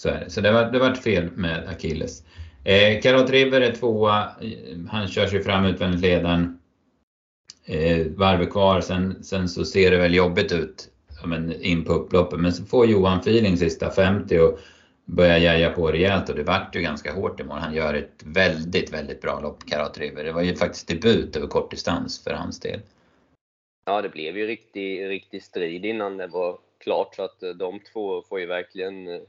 så 0.00 0.08
är 0.08 0.20
det. 0.20 0.30
Så 0.30 0.40
det 0.40 0.52
var, 0.52 0.64
det 0.72 0.78
var 0.78 0.94
fel 0.94 1.30
med 1.30 1.68
Achilles. 1.68 2.22
Eh, 2.64 3.00
Karot 3.00 3.30
River 3.30 3.60
är 3.60 3.72
tvåa. 3.72 4.28
Han 4.90 5.08
kör 5.08 5.26
sig 5.26 5.42
fram 5.42 5.64
utvändigt 5.64 6.00
ledaren. 6.00 6.58
Eh, 7.64 8.06
varvet 8.06 8.50
kvar, 8.50 8.80
sen, 8.80 9.24
sen 9.24 9.48
så 9.48 9.64
ser 9.64 9.90
det 9.90 9.96
väl 9.96 10.14
jobbigt 10.14 10.52
ut 10.52 10.88
men, 11.24 11.62
in 11.62 11.84
på 11.84 11.92
upploppet. 11.92 12.40
Men 12.40 12.52
så 12.52 12.64
får 12.64 12.86
Johan 12.86 13.18
feeling 13.18 13.56
sista 13.56 13.90
50 13.90 14.38
och 14.38 14.58
börjar 15.04 15.38
jaja 15.38 15.70
på 15.70 15.92
rejält 15.92 16.28
och 16.28 16.36
det 16.36 16.42
vart 16.42 16.76
ju 16.76 16.80
ganska 16.80 17.12
hårt 17.12 17.40
imorgon. 17.40 17.62
Han 17.62 17.74
gör 17.74 17.94
ett 17.94 18.22
väldigt, 18.24 18.92
väldigt 18.92 19.20
bra 19.20 19.40
lopp, 19.40 19.66
Karat 19.66 19.98
River. 19.98 20.24
Det 20.24 20.32
var 20.32 20.42
ju 20.42 20.56
faktiskt 20.56 20.88
debut 20.88 21.36
över 21.36 21.46
kortdistans 21.46 22.24
för 22.24 22.30
hans 22.30 22.60
del. 22.60 22.80
Ja, 23.88 24.02
det 24.02 24.08
blev 24.08 24.36
ju 24.38 24.46
riktig, 24.46 25.08
riktig 25.08 25.42
strid 25.42 25.84
innan 25.84 26.16
det 26.16 26.26
var 26.26 26.58
klart 26.78 27.14
så 27.14 27.22
att 27.22 27.40
de 27.58 27.80
två 27.92 28.22
får 28.28 28.40
ju 28.40 28.46
verkligen 28.46 29.08
eh, 29.08 29.20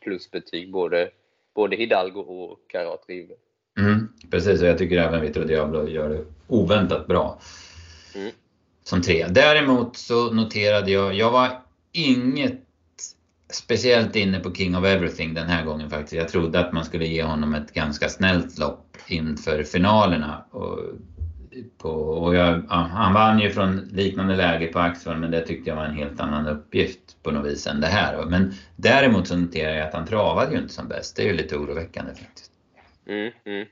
plusbetyg, 0.00 0.72
både, 0.72 1.10
både 1.54 1.76
Hidalgo 1.76 2.20
och 2.20 2.58
Karat 2.68 3.04
River. 3.08 3.36
Mm, 3.78 4.08
precis, 4.30 4.62
och 4.62 4.68
jag 4.68 4.78
tycker 4.78 4.96
även 4.96 5.20
Vitro 5.20 5.44
Diablo 5.44 5.88
gör 5.88 6.08
det 6.08 6.24
oväntat 6.46 7.06
bra. 7.06 7.40
Mm. 8.14 8.30
Som 8.82 9.02
tre. 9.02 9.26
Däremot 9.30 9.96
så 9.96 10.32
noterade 10.32 10.90
jag, 10.90 11.14
jag 11.14 11.30
var 11.30 11.62
inget 11.92 12.60
speciellt 13.50 14.16
inne 14.16 14.40
på 14.40 14.54
King 14.54 14.76
of 14.76 14.84
Everything 14.84 15.34
den 15.34 15.48
här 15.48 15.64
gången 15.64 15.90
faktiskt. 15.90 16.12
Jag 16.12 16.28
trodde 16.28 16.60
att 16.60 16.72
man 16.72 16.84
skulle 16.84 17.06
ge 17.06 17.22
honom 17.22 17.54
ett 17.54 17.72
ganska 17.72 18.08
snällt 18.08 18.58
lopp 18.58 18.96
inför 19.08 19.62
finalerna. 19.62 20.44
Och, 20.50 20.78
på, 21.78 21.90
och 21.90 22.34
jag, 22.34 22.62
ja, 22.68 22.74
han 22.74 23.14
vann 23.14 23.38
ju 23.38 23.50
från 23.50 23.76
liknande 23.76 24.36
läge 24.36 24.66
på 24.66 24.78
Axel 24.78 25.16
men 25.16 25.30
det 25.30 25.40
tyckte 25.40 25.70
jag 25.70 25.76
var 25.76 25.84
en 25.84 25.96
helt 25.96 26.20
annan 26.20 26.46
uppgift 26.48 27.22
på 27.22 27.30
något 27.30 27.46
vis 27.46 27.66
än 27.66 27.80
det 27.80 27.86
här. 27.86 28.26
Men 28.26 28.52
däremot 28.76 29.28
så 29.28 29.36
noterar 29.36 29.72
jag 29.72 29.88
att 29.88 29.94
han 29.94 30.06
travade 30.06 30.52
ju 30.52 30.58
inte 30.58 30.74
som 30.74 30.88
bäst. 30.88 31.16
Det 31.16 31.22
är 31.22 31.26
ju 31.26 31.32
lite 31.32 31.56
oroväckande 31.56 32.14
faktiskt. 32.14 32.52
Mm, 33.06 33.32
mm. 33.44 33.66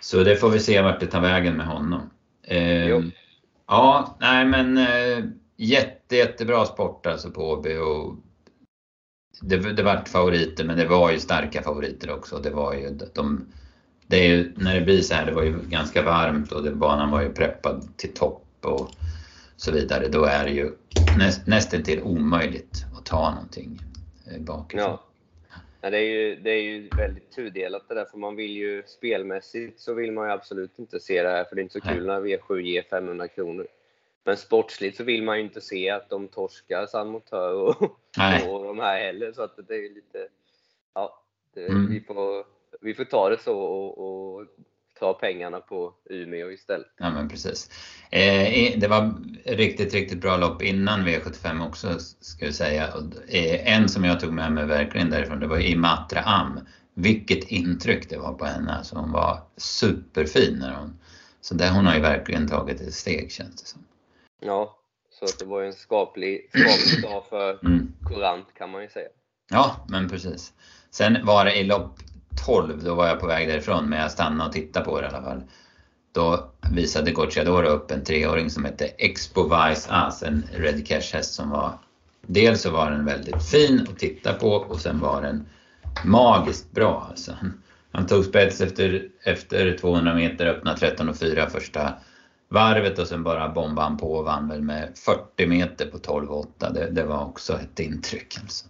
Så 0.00 0.24
det 0.24 0.36
får 0.36 0.50
vi 0.50 0.60
se 0.60 0.82
vart 0.82 1.00
det 1.00 1.06
tar 1.06 1.20
vägen 1.20 1.56
med 1.56 1.66
honom. 1.66 2.10
Eh, 2.42 3.00
ja, 3.66 4.16
nej 4.20 4.44
men 4.44 4.78
eh, 4.78 5.24
jätte, 5.56 6.16
jättebra 6.16 6.64
sport 6.64 7.06
alltså 7.06 7.30
på 7.30 7.50
Åby 7.50 7.76
och 7.76 8.16
det, 9.40 9.56
det 9.56 9.82
vart 9.82 10.08
favoriter 10.08 10.64
men 10.64 10.76
det 10.76 10.86
var 10.86 11.10
ju 11.10 11.18
starka 11.18 11.62
favoriter 11.62 12.10
också. 12.10 12.38
Det 12.38 12.50
var 12.50 12.74
ju 12.74 12.98
de, 13.14 13.46
det 14.06 14.16
är 14.16 14.28
ju, 14.28 14.52
när 14.56 14.74
det 14.74 14.80
blir 14.80 15.00
så 15.00 15.14
här, 15.14 15.26
det 15.26 15.32
var 15.32 15.42
ju 15.42 15.58
ganska 15.68 16.02
varmt 16.02 16.52
och 16.52 16.62
det, 16.62 16.70
banan 16.70 17.10
var 17.10 17.22
ju 17.22 17.32
preppad 17.32 17.96
till 17.96 18.14
topp 18.14 18.46
och 18.60 18.90
så 19.56 19.72
vidare. 19.72 20.08
Då 20.08 20.24
är 20.24 20.44
det 20.44 20.50
ju 20.50 20.70
näst, 21.18 21.46
nästan 21.46 21.82
till 21.82 22.02
omöjligt 22.02 22.84
att 22.98 23.06
ta 23.06 23.30
någonting 23.30 23.80
eh, 24.30 24.40
bakifrån. 24.40 24.90
Ja. 24.90 25.08
Ja, 25.84 25.90
det, 25.90 25.98
är 25.98 26.02
ju, 26.02 26.36
det 26.36 26.50
är 26.50 26.62
ju 26.62 26.88
väldigt 26.96 27.30
tudelat 27.30 27.88
det 27.88 27.94
där, 27.94 28.04
för 28.04 28.18
man 28.18 28.36
vill 28.36 28.50
ju 28.50 28.82
spelmässigt 28.86 29.80
så 29.80 29.94
vill 29.94 30.12
man 30.12 30.26
ju 30.26 30.32
absolut 30.32 30.78
inte 30.78 31.00
se 31.00 31.22
det 31.22 31.28
här, 31.28 31.44
för 31.44 31.56
det 31.56 31.60
är 31.60 31.62
inte 31.62 31.80
så 31.80 31.80
kul 31.80 32.06
när 32.06 32.20
V7 32.20 32.60
ger 32.60 32.82
500 32.82 33.28
kronor. 33.28 33.66
Men 34.24 34.36
sportsligt 34.36 34.96
så 34.96 35.04
vill 35.04 35.22
man 35.22 35.38
ju 35.38 35.44
inte 35.44 35.60
se 35.60 35.90
att 35.90 36.10
de 36.10 36.28
torskar 36.28 36.86
San 36.86 37.08
Motör 37.08 37.54
och, 37.54 37.82
och 38.48 38.64
de 38.64 38.78
här 38.78 39.00
heller, 39.00 39.32
så 39.32 39.42
att 39.42 39.56
det 39.68 39.74
är 39.74 39.94
lite, 39.94 40.28
ja, 40.94 41.22
det, 41.54 41.66
mm. 41.66 41.90
vi, 41.90 42.00
får, 42.00 42.44
vi 42.82 42.94
får 42.94 43.04
ta 43.04 43.28
det 43.28 43.38
så 43.38 43.58
och, 43.58 43.98
och 43.98 44.46
ta 44.98 45.14
pengarna 45.14 45.60
på 45.60 45.94
Umeå 46.10 46.50
istället. 46.50 46.86
Ja 46.98 47.10
men 47.10 47.28
precis. 47.28 47.70
Eh, 48.10 48.78
det 48.78 48.88
var 48.88 49.14
riktigt, 49.44 49.94
riktigt 49.94 50.20
bra 50.20 50.36
lopp 50.36 50.62
innan 50.62 51.08
V75 51.08 51.68
också 51.68 51.98
ska 52.20 52.46
vi 52.46 52.52
säga. 52.52 52.88
Eh, 53.28 53.74
en 53.76 53.88
som 53.88 54.04
jag 54.04 54.20
tog 54.20 54.32
med 54.32 54.52
mig 54.52 54.66
verkligen 54.66 55.10
därifrån 55.10 55.40
det 55.40 55.46
var 55.46 55.58
Imatra 55.58 56.20
Am. 56.20 56.60
Vilket 56.94 57.48
intryck 57.48 58.08
det 58.10 58.18
var 58.18 58.32
på 58.32 58.44
henne. 58.44 58.72
Alltså 58.72 58.96
hon 58.96 59.12
var 59.12 59.40
superfin 59.56 60.56
när 60.58 60.74
hon... 60.74 60.98
Så 61.40 61.54
där 61.54 61.70
hon 61.70 61.86
har 61.86 61.94
ju 61.94 62.00
verkligen 62.00 62.48
tagit 62.48 62.80
ett 62.80 62.94
steg 62.94 63.32
känns 63.32 63.62
det 63.62 63.68
som. 63.68 63.84
Ja, 64.40 64.78
så 65.10 65.26
det 65.38 65.44
var 65.44 65.62
en 65.62 65.72
skaplig, 65.72 66.50
skaplig 66.50 67.10
dag 67.10 67.26
för 67.28 67.66
mm. 67.66 67.92
Courant 68.08 68.54
kan 68.54 68.70
man 68.70 68.82
ju 68.82 68.88
säga. 68.88 69.08
Ja, 69.50 69.86
men 69.88 70.08
precis. 70.08 70.52
Sen 70.90 71.26
var 71.26 71.44
det 71.44 71.58
i 71.58 71.64
lopp 71.64 71.98
12, 72.46 72.84
då 72.84 72.94
var 72.94 73.06
jag 73.06 73.20
på 73.20 73.26
väg 73.26 73.48
därifrån 73.48 73.88
men 73.88 74.00
jag 74.00 74.10
stannade 74.10 74.48
och 74.48 74.54
tittade 74.54 74.84
på 74.84 75.00
det 75.00 75.06
i 75.06 75.08
alla 75.08 75.22
fall. 75.22 75.42
Då 76.12 76.50
visade 76.72 77.10
Gocciadoro 77.10 77.66
upp 77.66 77.90
en 77.90 78.04
treåring 78.04 78.50
som 78.50 78.64
hette 78.64 78.84
Expo 78.84 79.42
Vice 79.42 79.90
As, 79.90 80.22
en 80.22 80.44
Red 80.52 80.86
Cash 80.86 81.14
häst 81.14 81.34
som 81.34 81.50
var 81.50 81.78
Dels 82.26 82.62
så 82.62 82.70
var 82.70 82.90
den 82.90 83.04
väldigt 83.04 83.42
fin 83.42 83.86
att 83.90 83.98
titta 83.98 84.32
på 84.32 84.48
och 84.48 84.80
sen 84.80 85.00
var 85.00 85.22
den 85.22 85.46
magiskt 86.04 86.72
bra. 86.72 87.06
Alltså. 87.10 87.36
Han 87.92 88.06
tog 88.06 88.24
spets 88.24 88.60
efter, 88.60 89.08
efter 89.24 89.78
200 89.80 90.14
meter, 90.14 90.46
öppnade 90.46 90.76
13,4 90.76 91.48
första 91.48 91.92
varvet 92.48 92.98
och 92.98 93.06
sen 93.06 93.22
bara 93.22 93.48
bombade 93.48 93.88
han 93.88 93.96
på 93.96 94.12
och 94.12 94.24
vann 94.24 94.48
väl 94.48 94.62
med 94.62 94.92
40 94.94 95.46
meter 95.46 95.86
på 95.86 95.98
12,8. 95.98 96.72
Det, 96.72 96.90
det 96.90 97.04
var 97.04 97.24
också 97.24 97.52
ett 97.52 97.80
intryck. 97.80 98.38
Alltså. 98.42 98.66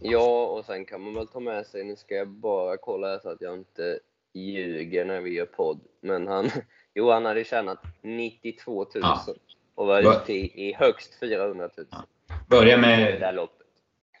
Ja, 0.00 0.46
och 0.46 0.64
sen 0.64 0.84
kan 0.84 1.02
man 1.02 1.14
väl 1.14 1.26
ta 1.26 1.40
med 1.40 1.66
sig, 1.66 1.84
nu 1.84 1.96
ska 1.96 2.14
jag 2.14 2.28
bara 2.28 2.76
kolla 2.76 3.18
så 3.18 3.28
att 3.28 3.40
jag 3.40 3.54
inte 3.54 3.98
ljuger 4.34 5.04
när 5.04 5.20
vi 5.20 5.30
gör 5.30 5.46
podd, 5.46 5.80
men 6.00 6.26
han, 6.26 6.50
jo, 6.94 7.10
han 7.10 7.24
hade 7.24 7.44
tjänat 7.44 7.82
92 8.02 8.84
000 8.84 8.88
ja. 8.94 9.26
och 9.74 9.86
var 9.86 10.00
ute 10.00 10.32
i, 10.32 10.68
i 10.68 10.74
högst 10.74 11.20
400 11.20 11.68
000. 11.76 11.86
Ja. 11.90 12.04
Börja 12.48 12.78
med, 12.78 13.20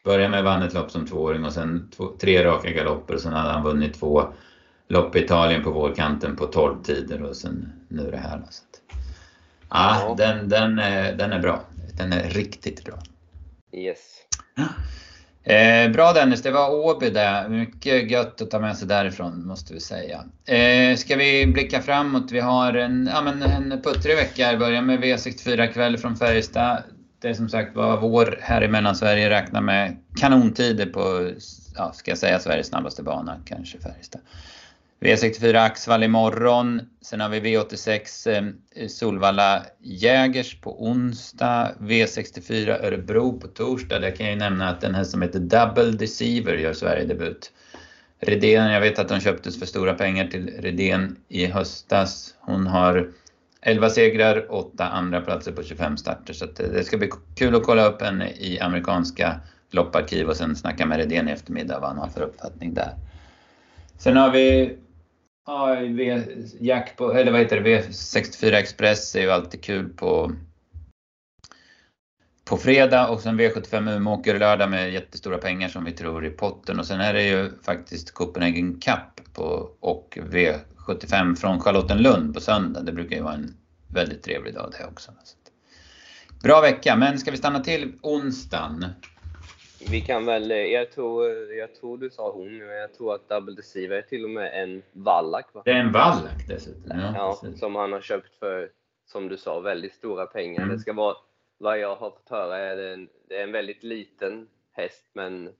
börja 0.04 0.28
med 0.28 0.44
vann 0.44 0.62
ett 0.62 0.74
lopp 0.74 0.90
som 0.90 1.06
tvååring 1.06 1.44
och 1.44 1.52
sen 1.52 1.90
två, 1.96 2.06
tre 2.20 2.44
raka 2.44 2.70
galopper 2.70 3.14
och 3.14 3.20
sen 3.20 3.32
hade 3.32 3.52
han 3.52 3.64
vunnit 3.64 3.94
två 3.94 4.22
lopp 4.88 5.16
i 5.16 5.18
Italien 5.18 5.62
på 5.62 5.70
vårkanten 5.70 6.36
på 6.36 6.46
12 6.46 6.82
tider 6.82 7.22
och 7.22 7.36
sen 7.36 7.72
nu 7.88 8.10
det 8.10 8.16
här. 8.16 8.42
Så 8.50 8.62
att, 8.62 8.82
ja, 9.70 10.00
ja. 10.00 10.14
Den, 10.18 10.48
den, 10.48 10.78
är, 10.78 11.16
den 11.16 11.32
är 11.32 11.38
bra. 11.38 11.60
Den 11.96 12.12
är 12.12 12.30
riktigt 12.30 12.84
bra. 12.84 12.98
Yes. 13.72 14.16
Eh, 15.46 15.90
bra 15.90 16.12
Dennis, 16.12 16.42
det 16.42 16.50
var 16.50 16.74
Åby 16.74 17.10
där. 17.10 17.48
Mycket 17.48 18.10
gött 18.10 18.40
att 18.40 18.50
ta 18.50 18.58
med 18.58 18.76
sig 18.76 18.88
därifrån 18.88 19.46
måste 19.46 19.74
vi 19.74 19.80
säga. 19.80 20.24
Eh, 20.46 20.96
ska 20.96 21.16
vi 21.16 21.46
blicka 21.46 21.82
framåt? 21.82 22.32
Vi 22.32 22.40
har 22.40 22.74
en, 22.74 23.10
ja, 23.12 23.22
men 23.22 23.42
en 23.42 23.82
puttrig 23.82 24.16
vecka. 24.16 24.56
Börjar 24.56 24.82
med 24.82 25.00
V64 25.00 25.72
kväll 25.72 25.98
från 25.98 26.16
Färjestad. 26.16 26.82
Det 27.20 27.28
är 27.28 27.34
som 27.34 27.48
sagt 27.48 27.76
var 27.76 27.96
vår 27.96 28.38
här 28.42 28.62
i 28.64 28.68
Mellansverige 28.68 29.30
räknar 29.30 29.60
med 29.60 29.96
kanontider 30.16 30.86
på, 30.86 31.30
ja, 31.76 31.92
ska 31.92 32.10
jag 32.10 32.18
säga 32.18 32.38
Sveriges 32.38 32.66
snabbaste 32.66 33.02
bana, 33.02 33.36
kanske 33.44 33.78
Färjestad. 33.78 34.20
V64 35.00 35.64
Axvall 35.64 36.02
imorgon. 36.02 36.80
Sen 37.00 37.20
har 37.20 37.28
vi 37.28 37.40
V86 37.40 38.30
eh, 38.76 38.88
Solvalla 38.88 39.62
Jägers 39.80 40.60
på 40.60 40.84
onsdag. 40.84 41.72
V64 41.80 42.84
Örebro 42.86 43.40
på 43.40 43.48
torsdag. 43.48 43.98
Där 43.98 44.10
kan 44.10 44.26
jag 44.26 44.32
ju 44.32 44.38
nämna 44.38 44.68
att 44.68 44.80
den 44.80 44.94
här 44.94 45.04
som 45.04 45.22
heter 45.22 45.40
Double 45.40 45.90
Deceiver 45.90 46.54
gör 46.54 46.72
Sverigedebut. 46.72 47.52
Redén, 48.20 48.70
jag 48.70 48.80
vet 48.80 48.98
att 48.98 49.10
hon 49.10 49.20
köptes 49.20 49.58
för 49.58 49.66
stora 49.66 49.94
pengar 49.94 50.26
till 50.26 50.50
Redén 50.58 51.16
i 51.28 51.46
höstas. 51.46 52.34
Hon 52.40 52.66
har 52.66 53.12
11 53.60 53.90
segrar, 53.90 54.46
8 54.52 54.88
andra 54.88 55.20
platser 55.20 55.52
på 55.52 55.62
25 55.62 55.96
starter. 55.96 56.34
Så 56.34 56.44
eh, 56.44 56.50
det 56.56 56.84
ska 56.84 56.98
bli 56.98 57.10
kul 57.36 57.54
att 57.54 57.64
kolla 57.64 57.86
upp 57.86 58.02
henne 58.02 58.30
i 58.30 58.60
amerikanska 58.60 59.40
lopparkiv 59.70 60.28
och 60.28 60.36
sen 60.36 60.56
snacka 60.56 60.86
med 60.86 60.98
Redén 60.98 61.28
i 61.28 61.32
eftermiddag 61.32 61.80
vad 61.80 61.88
han 61.88 61.98
har 61.98 62.08
för 62.08 62.20
uppfattning 62.20 62.74
där. 62.74 62.92
Sen 63.98 64.16
har 64.16 64.30
vi 64.30 64.76
ja, 65.46 65.76
v, 65.80 66.22
Jack 66.60 66.96
på, 66.96 67.12
eller 67.12 67.32
vad 67.32 67.40
heter 67.40 67.60
det, 67.60 67.80
V64 67.80 68.52
Express 68.52 69.14
är 69.14 69.20
ju 69.20 69.30
alltid 69.30 69.62
kul 69.62 69.88
på 69.88 70.32
på 72.44 72.56
fredag 72.56 73.08
och 73.08 73.20
sen 73.20 73.40
V75 73.40 73.96
Umeåker 73.96 74.38
lördag 74.38 74.70
med 74.70 74.92
jättestora 74.92 75.38
pengar 75.38 75.68
som 75.68 75.84
vi 75.84 75.92
tror 75.92 76.26
i 76.26 76.30
potten 76.30 76.78
och 76.78 76.86
sen 76.86 77.00
är 77.00 77.12
det 77.12 77.22
ju 77.22 77.50
faktiskt 77.62 78.14
Copenhagen 78.14 78.80
Cup 78.80 79.34
på, 79.34 79.70
och 79.80 80.18
V75 80.22 81.36
från 81.36 81.60
Charlottenlund 81.60 82.34
på 82.34 82.40
söndag. 82.40 82.82
Det 82.82 82.92
brukar 82.92 83.16
ju 83.16 83.22
vara 83.22 83.34
en 83.34 83.56
väldigt 83.88 84.22
trevlig 84.22 84.54
dag 84.54 84.72
det 84.78 84.86
också. 84.86 85.12
Bra 86.42 86.60
vecka, 86.60 86.96
men 86.96 87.18
ska 87.18 87.30
vi 87.30 87.36
stanna 87.36 87.60
till 87.60 87.92
onsdagen? 88.02 88.86
Vi 89.90 90.00
kan 90.00 90.26
väl, 90.26 90.50
jag 90.50 90.92
tror, 90.92 91.28
jag 91.52 91.74
tror 91.74 91.98
du 91.98 92.10
sa 92.10 92.32
hon, 92.32 92.58
men 92.58 92.76
jag 92.76 92.94
tror 92.94 93.14
att 93.14 93.28
Double 93.28 93.54
Deceiver 93.54 93.96
är 93.96 94.02
till 94.02 94.24
och 94.24 94.30
med 94.30 94.62
en 94.62 94.82
vallack 94.92 95.54
va? 95.54 95.62
Det 95.64 95.70
är 95.70 95.80
en 95.80 95.92
vallack 95.92 96.48
dessutom. 96.48 96.98
Ja, 96.98 97.38
ja 97.42 97.52
som 97.56 97.74
han 97.74 97.92
har 97.92 98.00
köpt 98.00 98.34
för, 98.38 98.70
som 99.06 99.28
du 99.28 99.36
sa, 99.36 99.60
väldigt 99.60 99.94
stora 99.94 100.26
pengar. 100.26 100.62
Mm. 100.62 100.74
Det 100.74 100.80
ska 100.80 100.92
vara, 100.92 101.16
vad 101.58 101.78
jag 101.78 101.96
har 101.96 102.10
fått 102.10 102.30
höra, 102.30 102.58
är 102.58 102.76
det, 102.76 102.92
en, 102.92 103.08
det 103.28 103.36
är 103.36 103.42
en 103.42 103.52
väldigt 103.52 103.82
liten 103.82 104.48
häst, 104.72 105.04
men 105.12 105.50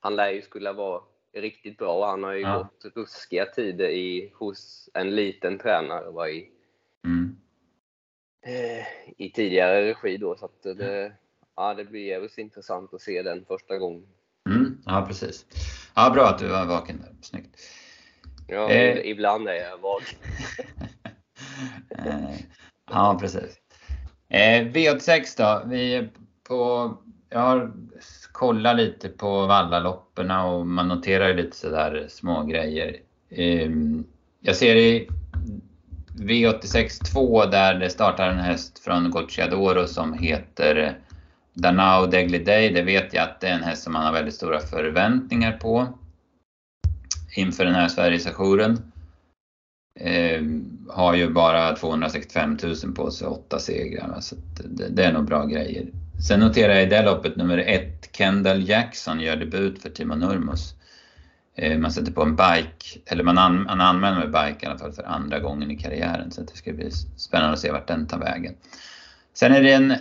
han 0.00 0.16
lär 0.16 0.30
ju 0.30 0.42
skulle 0.42 0.72
vara 0.72 1.02
riktigt 1.32 1.78
bra 1.78 1.98
och 1.98 2.06
han 2.06 2.22
har 2.24 2.32
ju 2.32 2.40
ja. 2.40 2.58
gått 2.58 2.96
ruskiga 2.96 3.46
tider 3.46 3.88
i, 3.88 4.32
hos 4.34 4.90
en 4.94 5.14
liten 5.14 5.58
tränare 5.58 6.10
var 6.10 6.26
i, 6.26 6.50
mm. 7.04 7.36
eh, 8.46 8.86
i 9.16 9.30
tidigare 9.30 9.86
regi 9.88 10.16
då. 10.16 10.36
Så 10.36 10.44
att 10.44 10.62
det, 10.62 11.12
ja, 11.56 11.74
det 11.74 11.84
blir 11.84 12.06
jävligt 12.06 12.38
intressant 12.38 12.94
att 12.94 13.00
se 13.00 13.22
den 13.22 13.44
första 13.44 13.78
gången. 13.78 14.06
Mm, 14.48 14.78
ja, 14.86 15.04
precis. 15.08 15.46
Ja, 15.94 16.10
bra 16.10 16.26
att 16.26 16.38
du 16.38 16.48
var 16.48 16.66
vaken 16.66 17.00
där. 17.00 17.14
Snyggt. 17.22 17.60
Ja, 18.46 18.70
eh. 18.70 19.10
ibland 19.10 19.48
är 19.48 19.54
jag 19.54 19.78
vaken. 19.78 20.18
Eh, 21.90 22.36
ja, 22.90 23.18
precis. 23.20 23.56
Eh, 24.28 24.66
V86 24.66 25.34
då. 25.36 25.68
Vi 25.68 26.08
på, 26.48 26.92
jag 27.30 27.40
har 27.40 27.72
kollat 28.32 28.76
lite 28.76 29.08
på 29.08 29.46
vallaloppen 29.46 30.30
och 30.30 30.66
man 30.66 30.88
noterar 30.88 31.34
lite 31.34 31.56
sådär 31.56 32.06
små 32.08 32.42
grejer. 32.42 32.96
Eh, 33.28 33.70
jag 34.40 34.56
ser 34.56 34.76
i 34.76 35.08
V86 36.18 37.12
2 37.12 37.46
där 37.46 37.74
det 37.74 37.90
startar 37.90 38.30
en 38.30 38.38
häst 38.38 38.78
från 38.78 39.10
Gocciadoro 39.10 39.86
som 39.86 40.12
heter 40.12 40.98
Danao 41.54 42.06
Degly 42.06 42.38
Day, 42.38 42.70
det 42.70 42.82
vet 42.82 43.14
jag 43.14 43.22
att 43.22 43.40
det 43.40 43.48
är 43.48 43.54
en 43.54 43.62
häst 43.62 43.82
som 43.82 43.92
man 43.92 44.06
har 44.06 44.12
väldigt 44.12 44.34
stora 44.34 44.60
förväntningar 44.60 45.52
på 45.52 45.98
inför 47.36 47.64
den 47.64 47.74
här 47.74 47.88
Sverigesaktionen. 47.88 48.92
Eh, 50.00 50.42
har 50.88 51.14
ju 51.14 51.30
bara 51.30 51.76
265 51.76 52.58
000 52.84 52.94
på 52.94 53.10
sig, 53.10 53.28
åtta 53.28 53.58
segrar. 53.58 54.20
Så 54.20 54.36
det, 54.68 54.88
det, 54.88 55.04
är 55.04 55.12
nog 55.12 55.24
bra 55.24 55.44
grejer. 55.44 55.86
Sen 56.28 56.40
noterar 56.40 56.74
jag 56.74 56.82
i 56.82 56.86
det 56.86 57.02
loppet 57.02 57.36
nummer 57.36 57.58
ett, 57.58 58.16
Kendall 58.16 58.68
Jackson 58.68 59.20
gör 59.20 59.36
debut 59.36 59.82
för 59.82 59.90
Timo 59.90 60.14
Nurmos. 60.14 60.74
Eh, 61.56 61.78
man 61.78 61.92
sätter 61.92 62.12
på 62.12 62.22
en 62.22 62.36
bike, 62.36 63.00
eller 63.06 63.24
man, 63.24 63.38
an, 63.38 63.62
man 63.62 63.80
använder 63.80 64.20
med 64.20 64.30
bike 64.30 64.66
i 64.66 64.68
alla 64.68 64.78
fall 64.78 64.92
för 64.92 65.02
andra 65.02 65.40
gången 65.40 65.70
i 65.70 65.78
karriären. 65.78 66.30
Så 66.30 66.40
det 66.40 66.56
ska 66.56 66.72
bli 66.72 66.90
spännande 67.16 67.52
att 67.52 67.60
se 67.60 67.72
vart 67.72 67.88
den 67.88 68.06
tar 68.06 68.18
vägen. 68.18 68.54
Sen 69.34 69.52
är 69.52 69.62
det 69.62 69.72
en 69.72 69.94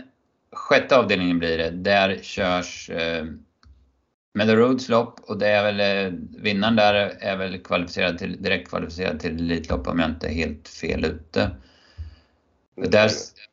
sjätte 0.54 0.98
avdelningen 0.98 1.40
blir 1.40 1.58
det. 1.58 1.70
Där 1.70 2.20
körs 2.22 2.90
eh, 2.90 3.26
Roads 4.40 4.90
lopp 4.90 5.20
och 5.20 5.38
det 5.38 5.48
är 5.48 5.64
väl 5.64 5.80
eh, 5.80 6.20
vinnaren 6.38 6.76
där 6.76 6.94
är 7.20 7.38
väl 7.38 7.60
kvalificerad 7.60 8.18
till, 8.18 8.42
direkt 8.42 8.70
kvalificerad 8.70 9.20
till 9.20 9.40
Elitlopp 9.40 9.88
om 9.88 10.00
jag 10.00 10.10
inte 10.10 10.28
är 10.28 10.34
helt 10.34 10.68
fel 10.68 11.06
ute. 11.06 11.50
Där, 12.76 13.10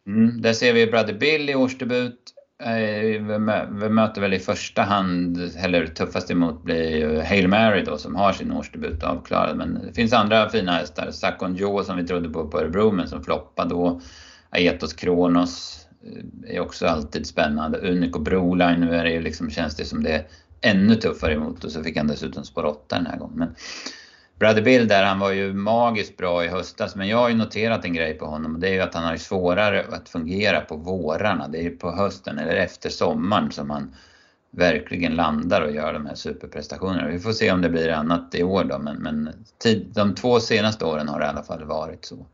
mm, 0.06 0.42
där 0.42 0.52
ser 0.52 0.72
vi 0.72 0.86
Brother 0.86 1.14
Bill 1.14 1.50
i 1.50 1.54
årsdebut. 1.54 2.18
Eh, 2.62 3.22
vi 3.70 3.88
möter 3.88 4.20
väl 4.20 4.34
i 4.34 4.38
första 4.38 4.82
hand, 4.82 5.38
eller 5.58 5.86
tuffast 5.86 6.30
emot 6.30 6.62
blir 6.62 6.96
ju 6.96 7.20
Hail 7.20 7.48
Mary 7.48 7.82
då 7.84 7.98
som 7.98 8.14
har 8.14 8.32
sin 8.32 8.52
årsdebut 8.52 9.02
avklarad. 9.02 9.56
Men 9.56 9.86
det 9.86 9.92
finns 9.92 10.12
andra 10.12 10.48
fina 10.48 10.72
hästar. 10.72 11.10
Sakon 11.10 11.56
Joe 11.56 11.84
som 11.84 11.96
vi 11.96 12.06
trodde 12.06 12.28
på 12.28 12.48
på 12.48 12.60
Örebro 12.60 12.92
men 12.92 13.08
som 13.08 13.24
floppade 13.24 13.70
då. 13.70 14.00
Aetos 14.50 14.92
Kronos 14.92 15.79
Eh, 16.04 16.54
är 16.56 16.60
också 16.60 16.86
alltid 16.86 17.26
spännande. 17.26 17.78
Unico 17.78 18.18
Broline, 18.18 18.80
nu 18.80 18.94
är 18.94 19.04
det 19.04 19.10
ju 19.10 19.20
liksom, 19.20 19.50
känns 19.50 19.76
det 19.76 19.84
som 19.84 20.02
det 20.02 20.12
är 20.12 20.26
ännu 20.60 20.94
tuffare 20.94 21.32
emot 21.32 21.64
och 21.64 21.72
så 21.72 21.82
fick 21.82 21.96
han 21.96 22.06
dessutom 22.06 22.44
spår 22.44 22.64
8 22.64 22.96
den 22.96 23.06
här 23.06 23.18
gången. 23.18 23.38
Men 23.38 23.54
Brother 24.38 24.62
Bill 24.62 24.88
där, 24.88 25.04
han 25.04 25.18
var 25.18 25.30
ju 25.30 25.52
magiskt 25.52 26.16
bra 26.16 26.44
i 26.44 26.48
höstas 26.48 26.96
men 26.96 27.08
jag 27.08 27.18
har 27.18 27.28
ju 27.28 27.34
noterat 27.34 27.84
en 27.84 27.94
grej 27.94 28.14
på 28.14 28.26
honom 28.26 28.54
och 28.54 28.60
det 28.60 28.68
är 28.68 28.72
ju 28.72 28.80
att 28.80 28.94
han 28.94 29.04
har 29.04 29.16
svårare 29.16 29.84
att 29.92 30.08
fungera 30.08 30.60
på 30.60 30.76
vårarna. 30.76 31.48
Det 31.48 31.58
är 31.58 31.62
ju 31.62 31.76
på 31.76 31.92
hösten 31.92 32.38
eller 32.38 32.56
efter 32.56 32.90
sommaren 32.90 33.50
som 33.50 33.70
han 33.70 33.94
verkligen 34.50 35.16
landar 35.16 35.60
och 35.62 35.72
gör 35.72 35.92
de 35.92 36.06
här 36.06 36.14
superprestationerna. 36.14 37.08
Vi 37.08 37.18
får 37.18 37.32
se 37.32 37.52
om 37.52 37.62
det 37.62 37.68
blir 37.68 37.88
annat 37.88 38.34
i 38.34 38.42
år 38.42 38.64
då 38.64 38.78
men, 38.78 38.96
men 38.96 39.30
tid, 39.58 39.90
de 39.94 40.14
två 40.14 40.40
senaste 40.40 40.84
åren 40.84 41.08
har 41.08 41.20
det 41.20 41.26
i 41.26 41.28
alla 41.28 41.42
fall 41.42 41.64
varit 41.64 42.04
så. 42.04 42.26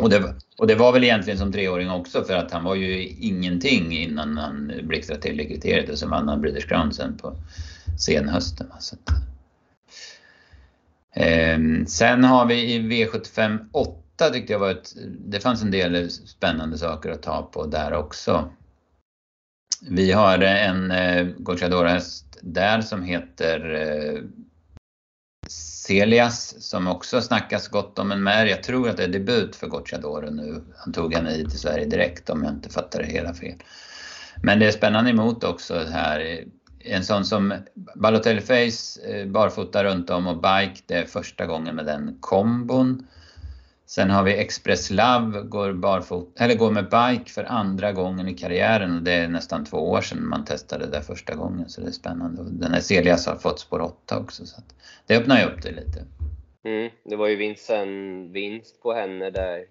Och 0.00 0.10
det, 0.10 0.34
och 0.58 0.66
det 0.66 0.74
var 0.74 0.92
väl 0.92 1.04
egentligen 1.04 1.38
som 1.38 1.52
treåring 1.52 1.90
också 1.90 2.24
för 2.24 2.34
att 2.34 2.50
han 2.50 2.64
var 2.64 2.74
ju 2.74 3.06
ingenting 3.08 3.98
innan 3.98 4.36
han 4.36 4.72
blixtrade 4.82 5.22
till 5.22 5.40
i 5.40 5.48
kriteriet 5.48 5.90
och 5.90 5.98
sen 5.98 6.10
vann 6.10 6.28
han 6.28 6.40
Breeders 6.40 6.66
Crown 6.66 6.92
sen 6.92 7.16
på 7.16 7.34
senhösten. 7.98 8.66
Så 8.80 8.96
ehm, 11.14 11.86
sen 11.86 12.24
har 12.24 12.46
vi 12.46 12.74
i 12.74 12.78
V75 12.78 13.58
8 13.72 14.30
tyckte 14.30 14.52
jag 14.52 14.60
var 14.60 14.70
ett, 14.70 14.94
det 15.26 15.40
fanns 15.40 15.62
en 15.62 15.70
del 15.70 16.10
spännande 16.10 16.78
saker 16.78 17.10
att 17.10 17.22
ta 17.22 17.42
på 17.42 17.66
där 17.66 17.92
också. 17.92 18.50
Vi 19.90 20.12
har 20.12 20.38
en 20.38 20.90
eh, 20.90 21.26
Gocciadora-häst 21.38 22.38
där 22.40 22.80
som 22.80 23.02
heter 23.02 23.74
eh, 23.74 24.22
Celias 25.46 26.62
som 26.62 26.86
också 26.86 27.20
snackas 27.20 27.68
gott 27.68 27.98
om 27.98 28.12
en 28.12 28.22
mer. 28.22 28.46
Jag 28.46 28.62
tror 28.62 28.88
att 28.88 28.96
det 28.96 29.04
är 29.04 29.08
debut 29.08 29.56
för 29.56 29.66
Gocciadoro 29.66 30.30
nu. 30.30 30.62
Han 30.76 30.92
tog 30.92 31.14
henne 31.14 31.30
hit 31.30 31.50
till 31.50 31.58
Sverige 31.58 31.86
direkt 31.86 32.30
om 32.30 32.44
jag 32.44 32.52
inte 32.52 32.68
fattar 32.68 32.98
det 33.02 33.08
hela 33.08 33.34
fel. 33.34 33.54
Men 34.42 34.58
det 34.58 34.66
är 34.66 34.70
spännande 34.70 35.10
emot 35.10 35.44
också 35.44 35.74
här. 35.92 36.44
En 36.84 37.04
sån 37.04 37.24
som 37.24 37.54
Balotelli 37.94 38.40
Face, 38.40 39.00
eh, 39.08 39.26
barfota 39.26 39.84
runt 39.84 40.10
om 40.10 40.26
och 40.26 40.36
bike, 40.36 40.82
det 40.86 40.94
är 40.94 41.04
första 41.04 41.46
gången 41.46 41.76
med 41.76 41.86
den 41.86 42.16
kombon. 42.20 43.06
Sen 43.94 44.10
har 44.10 44.24
vi 44.24 44.36
Express 44.36 44.90
Love, 44.90 45.42
går, 45.42 45.72
barfot, 45.72 46.40
eller 46.40 46.54
går 46.54 46.70
med 46.70 46.84
bike 46.84 47.30
för 47.30 47.44
andra 47.44 47.92
gången 47.92 48.28
i 48.28 48.34
karriären 48.34 48.96
och 48.96 49.02
det 49.02 49.12
är 49.12 49.28
nästan 49.28 49.64
två 49.64 49.76
år 49.76 50.00
sedan 50.00 50.28
man 50.28 50.44
testade 50.44 50.86
det 50.86 51.02
första 51.02 51.34
gången 51.34 51.68
så 51.68 51.80
det 51.80 51.86
är 51.86 51.90
spännande. 51.90 52.42
den 52.42 52.72
här 52.72 52.80
Celias 52.80 53.26
har 53.26 53.36
fått 53.36 53.60
spår 53.60 53.80
8 53.80 54.18
också 54.18 54.46
så 54.46 54.62
det 55.06 55.16
öppnar 55.16 55.38
ju 55.38 55.44
upp 55.44 55.62
det 55.62 55.70
lite. 55.70 56.04
Mm, 56.64 56.90
det 57.04 57.16
var 57.16 57.28
ju 57.28 57.36
vinst, 57.36 57.70
en 57.70 58.32
vinst 58.32 58.82
på 58.82 58.92
henne 58.92 59.30
där 59.30 59.64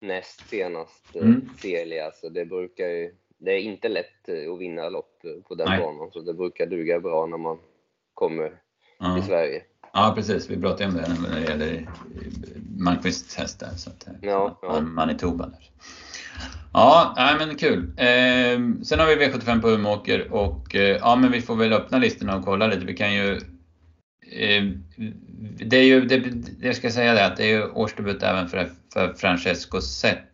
näst 0.00 0.48
senast, 0.48 1.16
eh, 1.16 1.22
mm. 1.22 1.48
Celia, 1.62 2.10
så 2.12 2.28
det 2.28 2.44
brukar 2.44 2.86
ju, 2.86 3.14
det 3.38 3.52
är 3.52 3.58
inte 3.58 3.88
lätt 3.88 4.28
eh, 4.28 4.52
att 4.52 4.60
vinna 4.60 4.88
lopp 4.88 5.22
på 5.48 5.54
den 5.54 5.68
Nej. 5.68 5.80
banan 5.80 6.10
så 6.12 6.20
det 6.20 6.34
brukar 6.34 6.66
duga 6.66 7.00
bra 7.00 7.26
när 7.26 7.38
man 7.38 7.58
kommer 8.14 8.52
ja. 8.98 9.14
till 9.16 9.24
Sverige. 9.24 9.62
Ja 9.92 10.12
precis, 10.16 10.50
vi 10.50 10.60
pratade 10.60 10.86
om 10.86 10.94
det 10.94 11.28
när 11.28 11.40
det 11.40 11.46
gäller 11.46 11.88
Malmqvists 12.76 13.36
häst 13.36 13.60
där. 13.60 13.70
Så 13.76 13.90
att, 13.90 14.08
ja, 14.20 14.58
ja. 14.62 14.80
Manitoba 14.80 15.46
där. 15.46 15.70
Ja, 16.72 17.14
nej, 17.16 17.34
men 17.38 17.56
kul. 17.56 17.78
Eh, 17.96 18.84
sen 18.84 18.98
har 18.98 19.06
vi 19.06 19.26
V75 19.26 19.60
på 19.60 19.70
Umeåker 19.70 20.32
och 20.32 20.74
eh, 20.74 20.96
ja, 20.96 21.16
men 21.16 21.32
vi 21.32 21.40
får 21.40 21.56
väl 21.56 21.72
öppna 21.72 21.98
listorna 21.98 22.36
och 22.36 22.44
kolla 22.44 22.66
lite. 22.66 22.86
Vi 22.86 22.96
kan 22.96 23.14
ju 23.14 23.32
eh, 24.32 24.64
det 25.66 25.76
är 25.76 25.84
ju, 25.84 26.00
det, 26.00 26.22
jag 26.60 26.76
ska 26.76 26.90
säga 26.90 27.14
det 27.14 27.26
att 27.26 27.36
det 27.36 27.44
är 27.44 27.56
ju 27.56 27.70
årsdebut 27.70 28.22
även 28.22 28.48
för, 28.48 28.70
för 28.92 29.14
Francesco 29.14 29.80
Zet. 29.80 30.24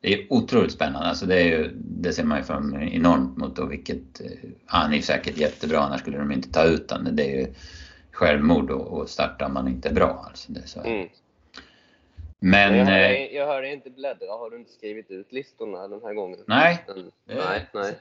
Det 0.00 0.14
är 0.14 0.32
otroligt 0.32 0.72
spännande, 0.72 1.08
alltså 1.08 1.26
det, 1.26 1.40
är 1.40 1.44
ju, 1.44 1.70
det 1.74 2.12
ser 2.12 2.24
man 2.24 2.38
ju 2.38 2.44
fram 2.44 2.74
enormt 2.82 3.36
mot 3.36 3.58
och 3.58 3.72
vilket, 3.72 4.20
eh, 4.20 4.50
han 4.66 4.94
är 4.94 5.00
säkert 5.00 5.38
jättebra 5.38 5.80
annars 5.80 6.00
skulle 6.00 6.18
de 6.18 6.32
inte 6.32 6.52
ta 6.52 6.64
ut 6.64 6.90
honom. 6.90 7.16
Det 7.16 7.22
är 7.22 7.40
ju 7.40 7.54
självmord 8.16 8.70
att 8.70 9.10
starta 9.10 9.46
om 9.46 9.54
man 9.54 9.68
inte 9.68 9.90
bra. 9.92 10.24
Alltså 10.28 10.52
det 10.52 10.66
så. 10.66 10.80
Mm. 10.80 11.08
Men... 12.38 12.76
jag, 12.76 12.84
hör 12.86 13.10
eh, 13.10 13.36
jag 13.36 13.46
hör 13.46 13.62
inte 13.62 13.90
bläddra. 13.90 14.26
Har 14.32 14.50
du 14.50 14.56
inte 14.56 14.72
skrivit 14.72 15.10
ut 15.10 15.32
listorna 15.32 15.88
den 15.88 16.00
här 16.04 16.14
gången? 16.14 16.38
nej. 16.46 16.84
Det- 17.26 17.34
Nej, 17.34 17.66
nej. 17.74 17.98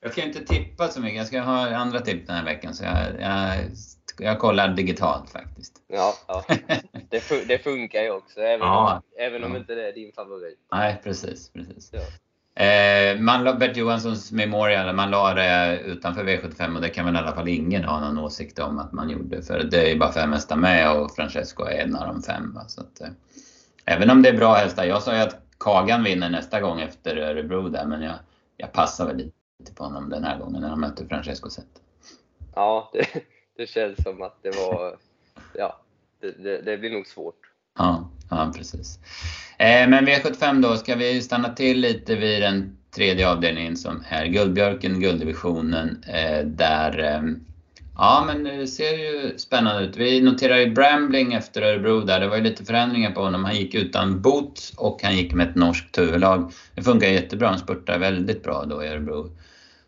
Jag 0.00 0.12
ska 0.12 0.22
inte 0.22 0.44
tippa 0.44 0.88
så 0.88 1.00
mycket. 1.00 1.16
Jag 1.16 1.26
ska 1.26 1.40
ha 1.40 1.74
andra 1.76 2.00
tips 2.00 2.26
den 2.26 2.36
här 2.36 2.44
veckan. 2.44 2.74
Så 2.74 2.84
jag, 2.84 3.20
jag, 3.20 3.54
jag 4.18 4.38
kollar 4.38 4.68
digitalt 4.68 5.30
faktiskt. 5.30 5.82
Ja, 5.88 6.14
ja. 6.28 6.44
Det, 7.10 7.20
fu- 7.20 7.44
det 7.48 7.58
funkar 7.58 8.02
ju 8.02 8.10
också, 8.10 8.40
även, 8.40 8.66
Ja. 8.66 8.94
om, 8.96 9.02
även 9.18 9.44
om 9.44 9.56
inte 9.56 9.74
det 9.74 9.88
är 9.88 9.92
din 9.92 10.12
favorit. 10.12 10.58
Nej, 10.72 11.00
precis. 11.04 11.50
precis. 11.52 11.90
Ja. 11.92 12.00
Eh, 12.58 13.20
man 13.20 13.44
la, 13.44 13.54
Bert 13.54 13.76
Johanssons 13.76 14.32
Memorial, 14.32 14.94
man 14.94 15.10
la 15.10 15.34
det 15.34 15.80
utanför 15.80 16.24
V75 16.24 16.74
och 16.74 16.80
det 16.80 16.88
kan 16.88 17.04
väl 17.04 17.14
i 17.14 17.18
alla 17.18 17.32
fall 17.32 17.48
ingen 17.48 17.84
ha 17.84 18.00
någon 18.00 18.18
åsikt 18.18 18.58
om 18.58 18.78
att 18.78 18.92
man 18.92 19.10
gjorde. 19.10 19.42
För 19.42 19.64
det 19.64 19.86
är 19.86 19.88
ju 19.92 19.98
bara 19.98 20.12
fem 20.12 20.32
hästar 20.32 20.56
med 20.56 20.92
och 20.92 21.14
Francesco 21.14 21.64
är 21.64 21.78
en 21.78 21.96
av 21.96 22.06
de 22.06 22.22
fem. 22.22 22.54
Va? 22.54 22.64
Så 22.68 22.80
att, 22.80 23.00
eh, 23.00 23.08
även 23.84 24.10
om 24.10 24.22
det 24.22 24.28
är 24.28 24.36
bra 24.36 24.54
hästar. 24.54 24.84
Jag 24.84 25.02
sa 25.02 25.14
ju 25.14 25.20
att 25.20 25.40
Kagan 25.58 26.04
vinner 26.04 26.30
nästa 26.30 26.60
gång 26.60 26.80
efter 26.80 27.16
Örebro 27.16 27.68
där 27.68 27.86
men 27.86 28.02
jag, 28.02 28.14
jag 28.56 28.72
passar 28.72 29.06
väl 29.06 29.16
lite 29.16 29.74
på 29.74 29.84
honom 29.84 30.08
den 30.08 30.24
här 30.24 30.38
gången 30.38 30.62
när 30.62 30.68
han 30.68 30.80
möter 30.80 31.06
Francesco 31.06 31.50
Zet. 31.50 31.66
Ja, 32.54 32.90
det, 32.92 33.06
det 33.56 33.66
känns 33.66 34.02
som 34.02 34.22
att 34.22 34.42
det 34.42 34.50
var... 34.50 34.96
Ja, 35.54 35.80
det, 36.20 36.30
det, 36.30 36.62
det 36.62 36.78
blir 36.78 36.90
nog 36.90 37.06
svårt. 37.06 37.40
Ja, 37.78 38.10
ja 38.30 38.52
precis. 38.56 38.98
Eh, 39.58 39.88
men 39.88 40.08
V75 40.08 40.62
då, 40.62 40.76
ska 40.76 40.94
vi 40.94 41.22
stanna 41.22 41.48
till 41.48 41.80
lite 41.80 42.14
vid 42.14 42.42
den 42.42 42.76
tredje 42.96 43.28
avdelningen 43.28 43.76
som 43.76 44.04
är 44.08 44.26
Guldbjörken, 44.26 45.00
gulddivisionen. 45.00 46.04
Eh, 46.06 46.46
där, 46.46 46.98
eh, 46.98 47.22
ja 47.96 48.24
men 48.26 48.44
det 48.44 48.66
ser 48.66 48.98
ju 48.98 49.38
spännande 49.38 49.84
ut. 49.84 49.96
Vi 49.96 50.20
noterar 50.20 50.56
ju 50.56 50.70
Brambling 50.70 51.32
efter 51.32 51.62
Örebro 51.62 52.00
där. 52.00 52.20
Det 52.20 52.28
var 52.28 52.36
ju 52.36 52.42
lite 52.42 52.64
förändringar 52.64 53.10
på 53.10 53.20
honom. 53.20 53.44
Han 53.44 53.56
gick 53.56 53.74
utan 53.74 54.22
boots 54.22 54.72
och 54.76 55.00
han 55.02 55.16
gick 55.16 55.32
med 55.32 55.48
ett 55.48 55.54
norskt 55.54 55.98
huvudlag. 55.98 56.52
Det 56.74 56.82
funkar 56.82 57.08
jättebra. 57.08 57.48
Han 57.48 57.58
spurtar 57.58 57.98
väldigt 57.98 58.42
bra 58.42 58.64
då 58.64 58.84
i 58.84 58.88
Örebro. 58.88 59.30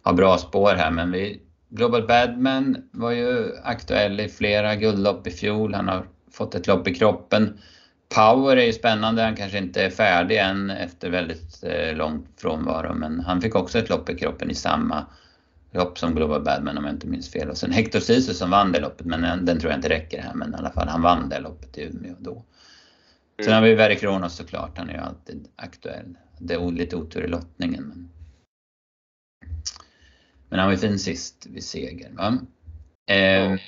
Har 0.02 0.12
bra 0.12 0.38
spår 0.38 0.74
här 0.74 0.90
men 0.90 1.12
vi 1.12 1.40
Global 1.70 2.06
Badman 2.06 2.76
var 2.90 3.10
ju 3.10 3.56
aktuell 3.64 4.20
i 4.20 4.28
flera 4.28 4.76
guldlopp 4.76 5.26
i 5.26 5.30
fjol. 5.30 5.74
Han 5.74 5.88
har 5.88 6.06
fått 6.32 6.54
ett 6.54 6.66
lopp 6.66 6.88
i 6.88 6.94
kroppen. 6.94 7.58
Power 8.14 8.56
är 8.56 8.66
ju 8.66 8.72
spännande. 8.72 9.22
Han 9.22 9.36
kanske 9.36 9.58
inte 9.58 9.82
är 9.82 9.90
färdig 9.90 10.38
än 10.38 10.70
efter 10.70 11.10
väldigt 11.10 11.62
eh, 11.64 11.96
lång 11.96 12.26
frånvaro. 12.36 12.94
Men 12.94 13.20
han 13.20 13.40
fick 13.40 13.54
också 13.54 13.78
ett 13.78 13.88
lopp 13.88 14.10
i 14.10 14.18
kroppen 14.18 14.50
i 14.50 14.54
samma 14.54 15.06
lopp 15.72 15.98
som 15.98 16.14
Global 16.14 16.42
Badman 16.44 16.78
om 16.78 16.84
jag 16.84 16.94
inte 16.94 17.06
minns 17.06 17.32
fel. 17.32 17.50
Och 17.50 17.56
sen 17.56 17.72
Hector 17.72 18.00
Sisu 18.00 18.34
som 18.34 18.50
vann 18.50 18.72
det 18.72 18.80
loppet. 18.80 19.06
Men 19.06 19.44
den, 19.44 19.60
tror 19.60 19.72
jag 19.72 19.78
inte 19.78 19.88
räcker 19.88 20.22
här. 20.22 20.34
Men 20.34 20.54
i 20.54 20.56
alla 20.56 20.70
fall, 20.70 20.88
han 20.88 21.02
vann 21.02 21.28
det 21.28 21.40
loppet 21.40 21.78
i 21.78 21.82
Umeå 21.82 22.14
då. 22.18 22.42
Sen 23.44 23.52
har 23.54 23.62
vi 23.62 23.74
Verre 23.74 23.94
Kronos 23.94 24.36
såklart. 24.36 24.78
Han 24.78 24.90
är 24.90 24.94
ju 24.94 25.00
alltid 25.00 25.48
aktuell. 25.56 26.18
Det 26.38 26.54
är 26.54 26.70
lite 26.70 26.96
otur 26.96 27.24
i 27.24 27.28
lottningen. 27.28 27.84
Men, 27.88 28.08
men 30.48 30.58
han 30.58 30.68
var 30.68 30.72
ju 30.72 30.78
fin 30.78 30.98
sist 30.98 31.46
vid 31.46 31.64
seger. 31.64 32.10
Va? 32.12 32.38
Eh, 33.10 33.16
Ja. 33.16 33.58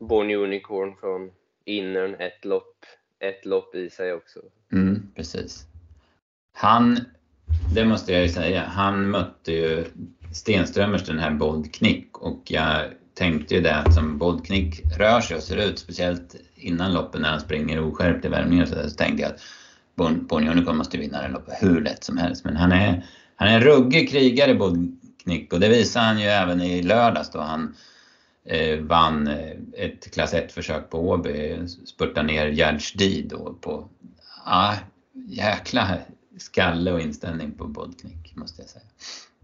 Born 0.00 0.30
Unicorn 0.30 0.96
från 1.00 1.30
Innern, 1.64 2.14
ett 2.14 2.44
lopp, 2.44 2.84
ett 3.20 3.46
lopp 3.46 3.74
i 3.74 3.90
sig 3.90 4.12
också. 4.12 4.40
Mm, 4.72 5.02
precis. 5.16 5.66
Han, 6.52 6.98
det 7.74 7.84
måste 7.84 8.12
jag 8.12 8.22
ju 8.22 8.28
säga, 8.28 8.64
han 8.64 9.10
mötte 9.10 9.52
ju 9.52 9.84
Stenströmers 10.32 11.06
den 11.06 11.18
här 11.18 11.30
Bold 11.30 11.74
Knick 11.74 12.18
och 12.18 12.42
jag 12.44 12.84
tänkte 13.14 13.54
ju 13.54 13.60
det 13.60 13.74
att 13.74 13.94
som 13.94 14.18
Bold 14.18 14.46
Knick 14.46 14.80
rör 14.98 15.20
sig 15.20 15.36
och 15.36 15.42
ser 15.42 15.56
ut, 15.56 15.78
speciellt 15.78 16.36
innan 16.54 16.92
loppen 16.92 17.22
när 17.22 17.30
han 17.30 17.40
springer 17.40 17.80
oskärpt 17.80 18.24
i 18.24 18.28
värmningen 18.28 18.66
så, 18.66 18.74
där, 18.74 18.88
så 18.88 18.96
tänkte 18.96 19.22
jag 19.22 19.32
att 19.32 19.40
Born 20.28 20.48
Unicorn 20.48 20.76
måste 20.76 20.98
vinna 20.98 21.22
det 21.22 21.28
loppet 21.28 21.54
hur 21.60 21.80
lätt 21.80 22.04
som 22.04 22.16
helst. 22.18 22.44
Men 22.44 22.56
han 22.56 22.72
är, 22.72 23.06
han 23.36 23.48
är 23.48 23.54
en 23.54 23.60
ruggig 23.60 24.10
krigare 24.10 24.54
Bold 24.54 25.00
Knick 25.22 25.52
och 25.52 25.60
det 25.60 25.68
visar 25.68 26.00
han 26.00 26.20
ju 26.20 26.26
även 26.26 26.60
i 26.60 26.82
lördags 26.82 27.30
då 27.30 27.38
han 27.38 27.74
vann 28.80 29.26
eh, 29.26 29.56
ett 29.72 30.14
klass 30.14 30.34
1-försök 30.34 30.90
på 30.90 31.08
Åby, 31.08 31.58
spurtade 31.84 32.26
ner 32.26 32.46
Gerd 32.46 32.80
Di 32.94 33.22
då 33.22 33.54
på, 33.60 33.88
ja, 34.46 34.74
jäkla 35.12 35.98
skalle 36.38 36.92
och 36.92 37.00
inställning 37.00 37.52
på 37.52 37.66
Bodknick 37.66 38.36
måste 38.36 38.62
jag 38.62 38.70
säga. 38.70 38.84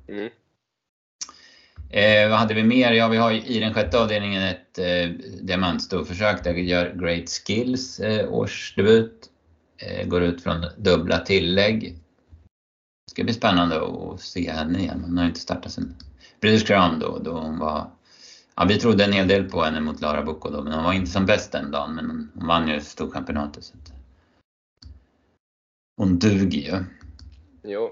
Mm. 0.08 0.30
Eh, 1.90 2.28
vad 2.28 2.38
hade 2.38 2.54
vi 2.54 2.62
mer? 2.62 2.92
Ja, 2.92 3.08
vi 3.08 3.16
har 3.16 3.32
i 3.32 3.60
den 3.60 3.74
sjätte 3.74 3.98
avdelningen 3.98 4.42
ett 4.42 4.78
eh, 4.78 5.10
diamantstorförsök 5.40 6.44
där 6.44 6.52
vi 6.52 6.62
gör 6.62 6.94
Great 6.94 7.28
Skills 7.28 8.00
eh, 8.00 8.32
årsdebut. 8.32 9.30
Eh, 9.78 10.06
går 10.06 10.22
ut 10.22 10.42
från 10.42 10.66
dubbla 10.76 11.18
tillägg. 11.18 11.82
Det 13.06 13.10
ska 13.10 13.24
bli 13.24 13.34
spännande 13.34 13.76
att 13.76 14.20
se 14.20 14.50
henne 14.50 14.78
igen. 14.78 15.02
Hon 15.04 15.18
har 15.18 15.26
inte 15.26 15.40
startat 15.40 15.72
sen 15.72 15.96
British 16.40 16.66
Crown 16.66 16.98
då, 16.98 17.18
då 17.18 17.32
hon 17.32 17.58
var 17.58 17.90
Ja, 18.56 18.64
vi 18.64 18.78
trodde 18.80 19.04
en 19.04 19.12
hel 19.12 19.28
del 19.28 19.50
på 19.50 19.62
henne 19.62 19.80
mot 19.80 20.00
Lara 20.00 20.22
Bocco 20.22 20.50
då, 20.50 20.62
men 20.62 20.72
hon 20.72 20.84
var 20.84 20.92
inte 20.92 21.10
som 21.10 21.26
bäst 21.26 21.52
den 21.52 21.70
dagen. 21.70 21.94
Men 21.94 22.06
hon- 22.10 22.46
vann 22.46 22.68
ju 22.68 22.80
Storchampionatet. 22.80 23.64
Så. 23.64 23.74
Hon 25.96 26.18
duger 26.18 26.60
ju. 26.60 26.84
Jo. 27.64 27.90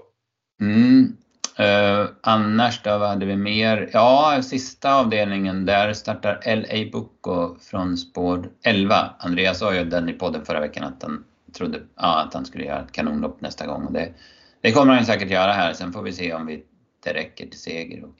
Mm. 0.61 1.17
Eh, 1.57 2.07
annars 2.21 2.81
då, 2.83 2.97
vad 2.97 3.09
hade 3.09 3.25
vi 3.25 3.35
mer? 3.35 3.89
Ja, 3.93 4.41
sista 4.43 4.95
avdelningen, 4.95 5.65
där 5.65 5.93
startar 5.93 6.41
LA 6.55 6.91
Bocco 6.91 7.55
från 7.59 7.97
spår 7.97 8.49
11. 8.63 8.95
Andreas 9.19 9.59
sa 9.59 9.75
ju 9.75 9.83
den 9.85 10.09
i 10.09 10.13
podden 10.13 10.45
förra 10.45 10.59
veckan 10.59 10.83
att 10.83 11.03
han 11.03 11.23
trodde 11.53 11.81
ja, 11.95 12.23
att 12.23 12.33
han 12.33 12.45
skulle 12.45 12.65
göra 12.65 12.83
ett 12.83 12.91
kanonlopp 12.91 13.41
nästa 13.41 13.67
gång. 13.67 13.85
Och 13.85 13.93
det, 13.93 14.13
det 14.61 14.71
kommer 14.71 14.93
han 14.93 15.05
säkert 15.05 15.29
göra 15.29 15.51
här. 15.51 15.73
Sen 15.73 15.93
får 15.93 16.01
vi 16.01 16.13
se 16.13 16.33
om 16.33 16.45
vi, 16.45 16.63
det 17.03 17.13
räcker 17.13 17.47
till 17.47 17.59
seger 17.59 18.03
och 18.03 18.15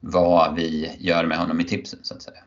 vad 0.00 0.56
vi 0.56 0.96
gör 0.98 1.26
med 1.26 1.38
honom 1.38 1.60
i 1.60 1.64
tipsen 1.64 1.98
så 2.02 2.14
att 2.14 2.22
säga. 2.22 2.44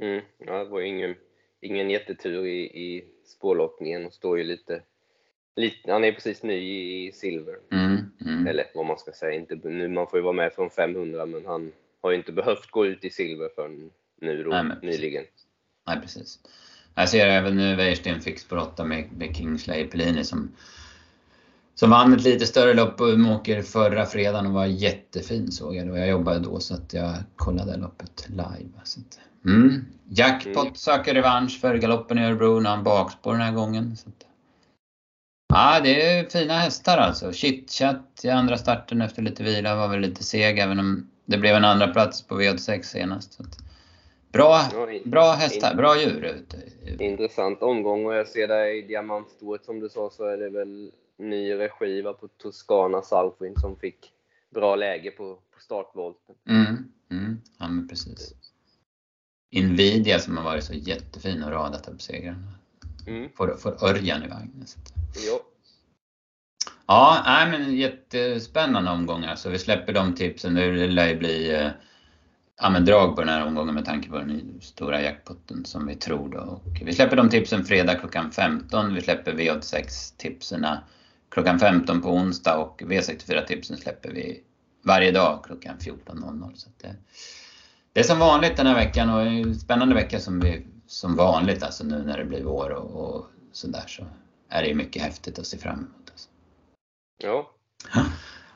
Mm. 0.00 0.20
Ja, 0.38 0.64
det 0.64 0.70
var 0.70 0.80
ingen, 0.80 1.14
ingen 1.60 1.90
jättetur 1.90 2.46
i, 2.46 2.60
i 2.62 3.04
spårlottningen 3.24 4.06
och 4.06 4.12
står 4.12 4.38
ju 4.38 4.44
lite, 4.44 4.82
lite... 5.56 5.92
Han 5.92 6.04
är 6.04 6.12
precis 6.12 6.42
ny 6.42 6.58
i 7.06 7.12
silver. 7.12 7.56
Mm, 7.72 7.96
mm. 8.20 8.46
Eller 8.46 8.64
vad 8.74 8.86
man 8.86 8.98
ska 8.98 9.12
säga. 9.12 9.32
Inte, 9.32 9.68
nu, 9.68 9.88
man 9.88 10.06
får 10.06 10.18
ju 10.18 10.22
vara 10.22 10.32
med 10.32 10.52
från 10.52 10.70
500 10.70 11.26
men 11.26 11.46
han 11.46 11.72
har 12.02 12.10
ju 12.10 12.16
inte 12.16 12.32
behövt 12.32 12.70
gå 12.70 12.86
ut 12.86 13.04
i 13.04 13.10
silver 13.10 13.48
förrän 13.54 13.90
nu 14.20 14.42
då, 14.42 14.50
Nej, 14.50 14.64
men 14.64 14.78
nyligen. 14.82 15.24
Nej, 15.86 16.00
precis. 16.00 16.38
Jag 16.94 17.08
ser 17.08 17.26
även 17.26 17.56
nu 17.56 17.76
Wäjersten 17.76 18.20
fick 18.20 18.52
8 18.52 18.84
med, 18.84 19.08
med 19.18 19.36
Kingsley 19.36 19.86
Pellini 19.86 20.24
som, 20.24 20.56
som 21.80 21.90
vann 21.90 22.12
ett 22.12 22.24
lite 22.24 22.46
större 22.46 22.74
lopp 22.74 22.96
på 22.96 23.08
Umeåker 23.08 23.62
förra 23.62 24.06
fredagen 24.06 24.46
och 24.46 24.52
var 24.52 24.66
jättefin 24.66 25.52
såg 25.52 25.76
jag. 25.76 25.90
Och 25.90 25.98
jag 25.98 26.08
jobbade 26.08 26.38
då 26.38 26.60
så 26.60 26.74
att 26.74 26.92
jag 26.92 27.14
kollade 27.36 27.76
loppet 27.76 28.26
live. 28.28 28.70
Så 28.84 29.00
att, 29.00 29.20
mm. 29.46 29.84
Jackpot 30.08 30.64
Mm. 30.64 30.74
söker 30.74 31.14
revansch 31.14 31.60
för 31.60 31.74
galoppen 31.74 32.18
i 32.18 32.24
Örebro 32.24 32.60
när 32.60 32.70
han 32.70 32.84
bakspår 32.84 33.32
den 33.32 33.40
här 33.40 33.52
gången. 33.52 33.96
Så 33.96 34.08
att, 34.08 34.26
ja, 35.48 35.80
det 35.84 36.02
är 36.02 36.24
fina 36.24 36.54
hästar 36.54 36.98
alltså. 36.98 37.32
Chitchat 37.32 38.20
i 38.22 38.28
andra 38.28 38.58
starten 38.58 39.02
efter 39.02 39.22
lite 39.22 39.42
vila 39.42 39.76
var 39.76 39.88
väl 39.88 40.00
lite 40.00 40.24
seg 40.24 40.58
även 40.58 40.78
om 40.78 41.10
det 41.24 41.38
blev 41.38 41.56
en 41.56 41.64
andra 41.64 41.88
plats 41.88 42.22
på 42.22 42.40
V86 42.40 42.82
senast. 42.82 43.32
Så 43.32 43.42
att, 43.42 43.58
bra, 44.32 44.62
bra 45.04 45.32
hästar, 45.32 45.74
bra 45.74 46.00
djur. 46.00 46.36
Intressant 46.98 47.62
omgång 47.62 48.06
och 48.06 48.14
jag 48.14 48.28
ser 48.28 48.48
där 48.48 48.78
i 48.78 48.82
diamantstoet 48.82 49.64
som 49.64 49.80
du 49.80 49.88
sa 49.88 50.10
så 50.10 50.24
är 50.24 50.36
det 50.36 50.50
väl 50.50 50.90
ny 51.20 51.54
regi 51.54 52.02
på 52.02 52.28
Toscana 52.36 53.02
Southwind 53.02 53.60
som 53.60 53.76
fick 53.76 54.12
bra 54.50 54.76
läge 54.76 55.10
på, 55.10 55.34
på 55.34 55.60
startvolten. 55.60 56.34
Mm, 56.48 56.92
mm, 57.10 57.40
ja 57.58 57.68
men 57.68 57.88
precis. 57.88 58.34
Nvidia 59.52 60.18
som 60.18 60.36
har 60.36 60.44
varit 60.44 60.64
så 60.64 60.74
jättefin 60.74 61.42
och 61.42 61.50
radat 61.50 61.88
upp 61.88 62.02
segrarna. 62.02 62.54
Mm. 63.06 63.30
Får, 63.36 63.56
får 63.56 63.84
Örjan 63.84 64.24
i 64.24 64.28
vagnen. 64.28 64.66
Jo. 65.26 65.40
Ja, 66.86 67.22
nej, 67.26 67.50
men 67.50 67.76
jättespännande 67.76 68.90
omgångar. 68.90 69.36
Så 69.36 69.50
vi 69.50 69.58
släpper 69.58 69.92
de 69.92 70.14
tipsen. 70.14 70.54
Nu 70.54 70.88
lär 70.88 71.08
ju 71.08 71.16
bli 71.16 71.54
eh, 71.54 71.70
ja, 72.60 72.70
men 72.70 72.84
drag 72.84 73.16
på 73.16 73.20
den 73.20 73.28
här 73.28 73.46
omgången 73.46 73.74
med 73.74 73.84
tanke 73.84 74.08
på 74.08 74.18
den 74.18 74.58
stora 74.60 75.02
jackpotten 75.02 75.64
som 75.64 75.86
vi 75.86 75.94
tror. 75.94 76.28
Då. 76.28 76.38
Och 76.38 76.82
vi 76.84 76.92
släpper 76.92 77.16
de 77.16 77.28
tipsen 77.28 77.64
fredag 77.64 77.94
klockan 77.94 78.30
15. 78.30 78.94
Vi 78.94 79.00
släpper 79.00 79.32
V86-tipsen 79.32 80.64
klockan 81.30 81.58
15 81.58 82.02
på 82.02 82.08
onsdag 82.08 82.56
och 82.56 82.82
V64-tipsen 82.82 83.76
släpper 83.76 84.10
vi 84.10 84.44
varje 84.82 85.12
dag 85.12 85.44
klockan 85.44 85.76
14.00. 85.78 86.54
Så 86.54 86.68
det, 86.80 86.96
det 87.92 88.00
är 88.00 88.04
som 88.04 88.18
vanligt 88.18 88.56
den 88.56 88.66
här 88.66 88.74
veckan 88.74 89.10
och 89.10 89.22
en 89.22 89.54
spännande 89.54 89.94
vecka 89.94 90.20
som, 90.20 90.40
vi, 90.40 90.66
som 90.86 91.16
vanligt 91.16 91.62
alltså 91.62 91.84
nu 91.84 92.04
när 92.04 92.18
det 92.18 92.24
blir 92.24 92.42
vår 92.42 92.70
och, 92.70 93.16
och 93.16 93.26
sådär 93.52 93.84
så 93.86 94.06
är 94.48 94.62
det 94.62 94.74
mycket 94.74 95.02
häftigt 95.02 95.38
att 95.38 95.46
se 95.46 95.58
fram 95.58 95.78
emot. 95.78 96.10
Alltså. 96.10 96.28
Ja. 97.18 97.50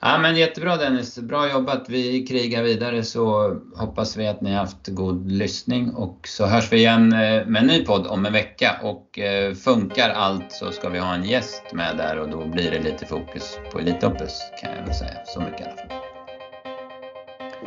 Ja, 0.07 0.19
men 0.19 0.37
jättebra 0.37 0.77
Dennis, 0.77 1.19
bra 1.19 1.51
jobbat. 1.51 1.89
Vi 1.89 2.27
krigar 2.27 2.63
vidare 2.63 3.03
så 3.03 3.57
hoppas 3.77 4.17
vi 4.17 4.29
att 4.29 4.41
ni 4.41 4.53
har 4.53 4.59
haft 4.59 4.89
god 4.89 5.33
lyssning 5.33 5.95
och 5.95 6.29
så 6.29 6.47
hörs 6.47 6.73
vi 6.73 6.77
igen 6.77 7.13
eh, 7.13 7.47
med 7.47 7.57
en 7.63 7.67
ny 7.67 7.85
podd 7.85 8.07
om 8.07 8.27
en 8.27 8.33
vecka 8.33 8.77
och 8.83 9.19
eh, 9.19 9.55
funkar 9.55 10.11
allt 10.11 10.53
så 10.53 10.71
ska 10.71 10.89
vi 10.89 10.99
ha 10.99 11.15
en 11.15 11.25
gäst 11.25 11.63
med 11.73 11.97
där 11.97 12.19
och 12.19 12.29
då 12.29 12.47
blir 12.47 12.71
det 12.71 12.83
lite 12.83 13.07
fokus 13.07 13.59
på 13.73 13.79
Elitloppet 13.79 14.31
kan 14.61 14.71
jag 14.77 14.87
väl 14.87 14.95
säga. 14.95 15.25
Så 15.27 15.41
mycket 15.41 15.61
i 15.61 15.65
alla 15.65 15.77
fall. 15.77 15.89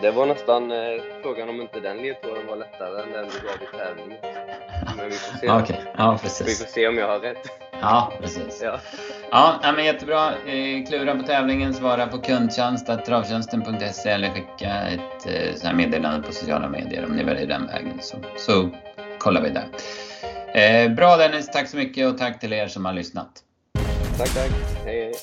Det 0.02 0.12
var 0.12 0.26
nästan 0.26 0.72
eh, 0.72 0.78
frågan 1.24 1.50
om 1.50 1.62
inte 1.62 1.80
den 1.80 1.98
ledtråden 1.98 2.48
var 2.48 2.58
lättare 2.58 3.04
än 3.04 3.12
den 3.12 3.26
du 3.26 3.48
gav 3.48 3.56
i 3.62 3.78
tävlingen. 3.78 4.20
Men 4.98 5.10
vi 5.10 5.16
får 5.16 5.38
se. 5.38 5.52
okay. 5.64 5.78
ja, 5.98 6.20
precis. 6.22 6.48
Vi 6.48 6.66
får 6.66 6.72
se 6.72 6.88
om 6.88 6.98
jag 6.98 7.08
har 7.08 7.20
rätt. 7.20 7.67
Ja, 7.82 8.14
precis. 8.22 8.62
Ja, 8.64 9.60
ja 9.64 9.72
men 9.72 9.86
jättebra. 9.86 10.30
Eh, 10.30 10.86
klura 10.88 11.16
på 11.16 11.24
tävlingen, 11.24 11.74
svara 11.74 12.08
på 12.08 12.18
kundtjänst, 12.18 12.90
travtjänsten.se 13.06 14.10
eller 14.10 14.30
skicka 14.30 14.88
ett 14.88 15.26
eh, 15.26 15.64
här 15.64 15.74
meddelande 15.74 16.28
på 16.28 16.34
sociala 16.34 16.70
medier 16.70 17.06
om 17.06 17.12
ni 17.12 17.24
väljer 17.24 17.48
den 17.48 17.68
vägen. 17.68 18.00
Så, 18.02 18.18
så 18.38 18.70
kollar 19.18 19.42
vi 19.42 19.50
där. 19.50 19.68
Eh, 20.54 20.92
bra 20.92 21.18
Dennis, 21.18 21.48
tack 21.48 21.68
så 21.70 21.78
mycket 21.78 22.08
och 22.08 22.18
tack 22.18 22.40
till 22.40 22.54
er 22.54 22.68
som 22.68 22.86
har 22.86 22.94
lyssnat. 22.94 23.32
tack, 24.18 24.34
tack. 24.34 24.52
Hej, 24.86 25.04
hej. 25.04 25.14